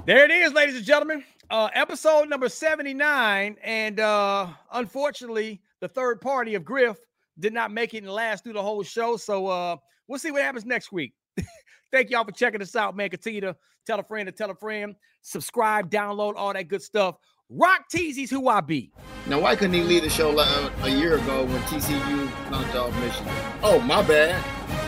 There 0.06 0.24
it 0.24 0.30
is, 0.30 0.52
ladies 0.52 0.76
and 0.76 0.84
gentlemen. 0.84 1.24
Uh, 1.50 1.68
episode 1.74 2.28
number 2.28 2.48
79. 2.48 3.56
And 3.62 4.00
uh, 4.00 4.48
unfortunately, 4.72 5.60
the 5.80 5.88
third 5.88 6.20
party 6.20 6.54
of 6.54 6.64
Griff 6.64 6.96
did 7.38 7.52
not 7.52 7.70
make 7.70 7.94
it 7.94 7.98
and 7.98 8.12
last 8.12 8.44
through 8.44 8.54
the 8.54 8.62
whole 8.62 8.82
show. 8.82 9.16
So 9.16 9.46
uh, 9.46 9.76
we'll 10.08 10.18
see 10.18 10.30
what 10.30 10.42
happens 10.42 10.64
next 10.64 10.92
week. 10.92 11.12
Thank 11.92 12.10
y'all 12.10 12.24
for 12.24 12.32
checking 12.32 12.62
us 12.62 12.74
out, 12.74 12.96
man. 12.96 13.10
Continue 13.10 13.40
to 13.42 13.56
tell 13.86 14.00
a 14.00 14.02
friend 14.02 14.26
to 14.26 14.32
tell 14.32 14.50
a 14.50 14.54
friend. 14.54 14.94
Subscribe, 15.22 15.90
download, 15.90 16.34
all 16.36 16.52
that 16.52 16.68
good 16.68 16.82
stuff. 16.82 17.16
Rock 17.50 17.88
Teasy's 17.90 18.30
who 18.30 18.48
I 18.48 18.60
be. 18.60 18.92
Now, 19.26 19.40
why 19.40 19.54
couldn't 19.54 19.74
he 19.74 19.82
leave 19.82 20.02
the 20.02 20.10
show 20.10 20.30
like, 20.30 20.48
a 20.82 20.90
year 20.90 21.16
ago 21.16 21.44
when 21.44 21.60
TCU 21.62 22.50
knocked 22.50 22.74
off 22.74 22.98
Michigan? 23.00 23.32
Oh, 23.62 23.80
my 23.80 24.02
bad. 24.02 24.42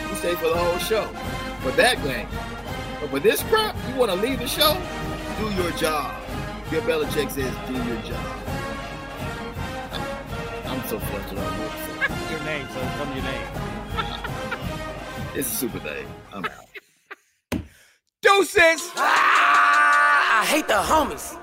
You 0.09 0.15
stayed 0.15 0.37
for 0.37 0.49
the 0.49 0.57
whole 0.57 0.79
show. 0.79 1.05
For 1.61 1.71
that 1.71 2.01
game. 2.03 2.27
But 2.99 3.09
for 3.09 3.19
this 3.19 3.43
crap, 3.43 3.75
you 3.89 3.95
want 3.95 4.11
to 4.11 4.17
leave 4.17 4.39
the 4.39 4.47
show? 4.47 4.75
Do 5.39 5.51
your 5.53 5.71
job. 5.71 6.26
Bill 6.69 6.81
Belichick 6.81 7.31
says, 7.31 7.53
do 7.67 7.73
your 7.73 8.01
job. 8.01 8.25
I'm 10.65 10.85
so 10.87 10.99
flustered. 10.99 11.37
I 11.39 11.43
don't 11.45 11.57
know 11.59 12.29
Your 12.29 12.43
name, 12.43 12.67
so 12.73 12.81
come 12.97 13.13
your 13.13 13.23
name. 13.23 13.47
what 13.95 14.05
to 14.05 15.31
say. 15.33 15.39
It's 15.39 15.53
a 15.53 15.55
super 15.55 15.79
day. 15.79 16.05
I'm 16.33 16.43
out. 16.43 16.51
Deuces. 18.21 18.91
Ah, 18.97 20.41
I 20.41 20.45
hate 20.45 20.67
the 20.67 20.73
homies. 20.73 21.37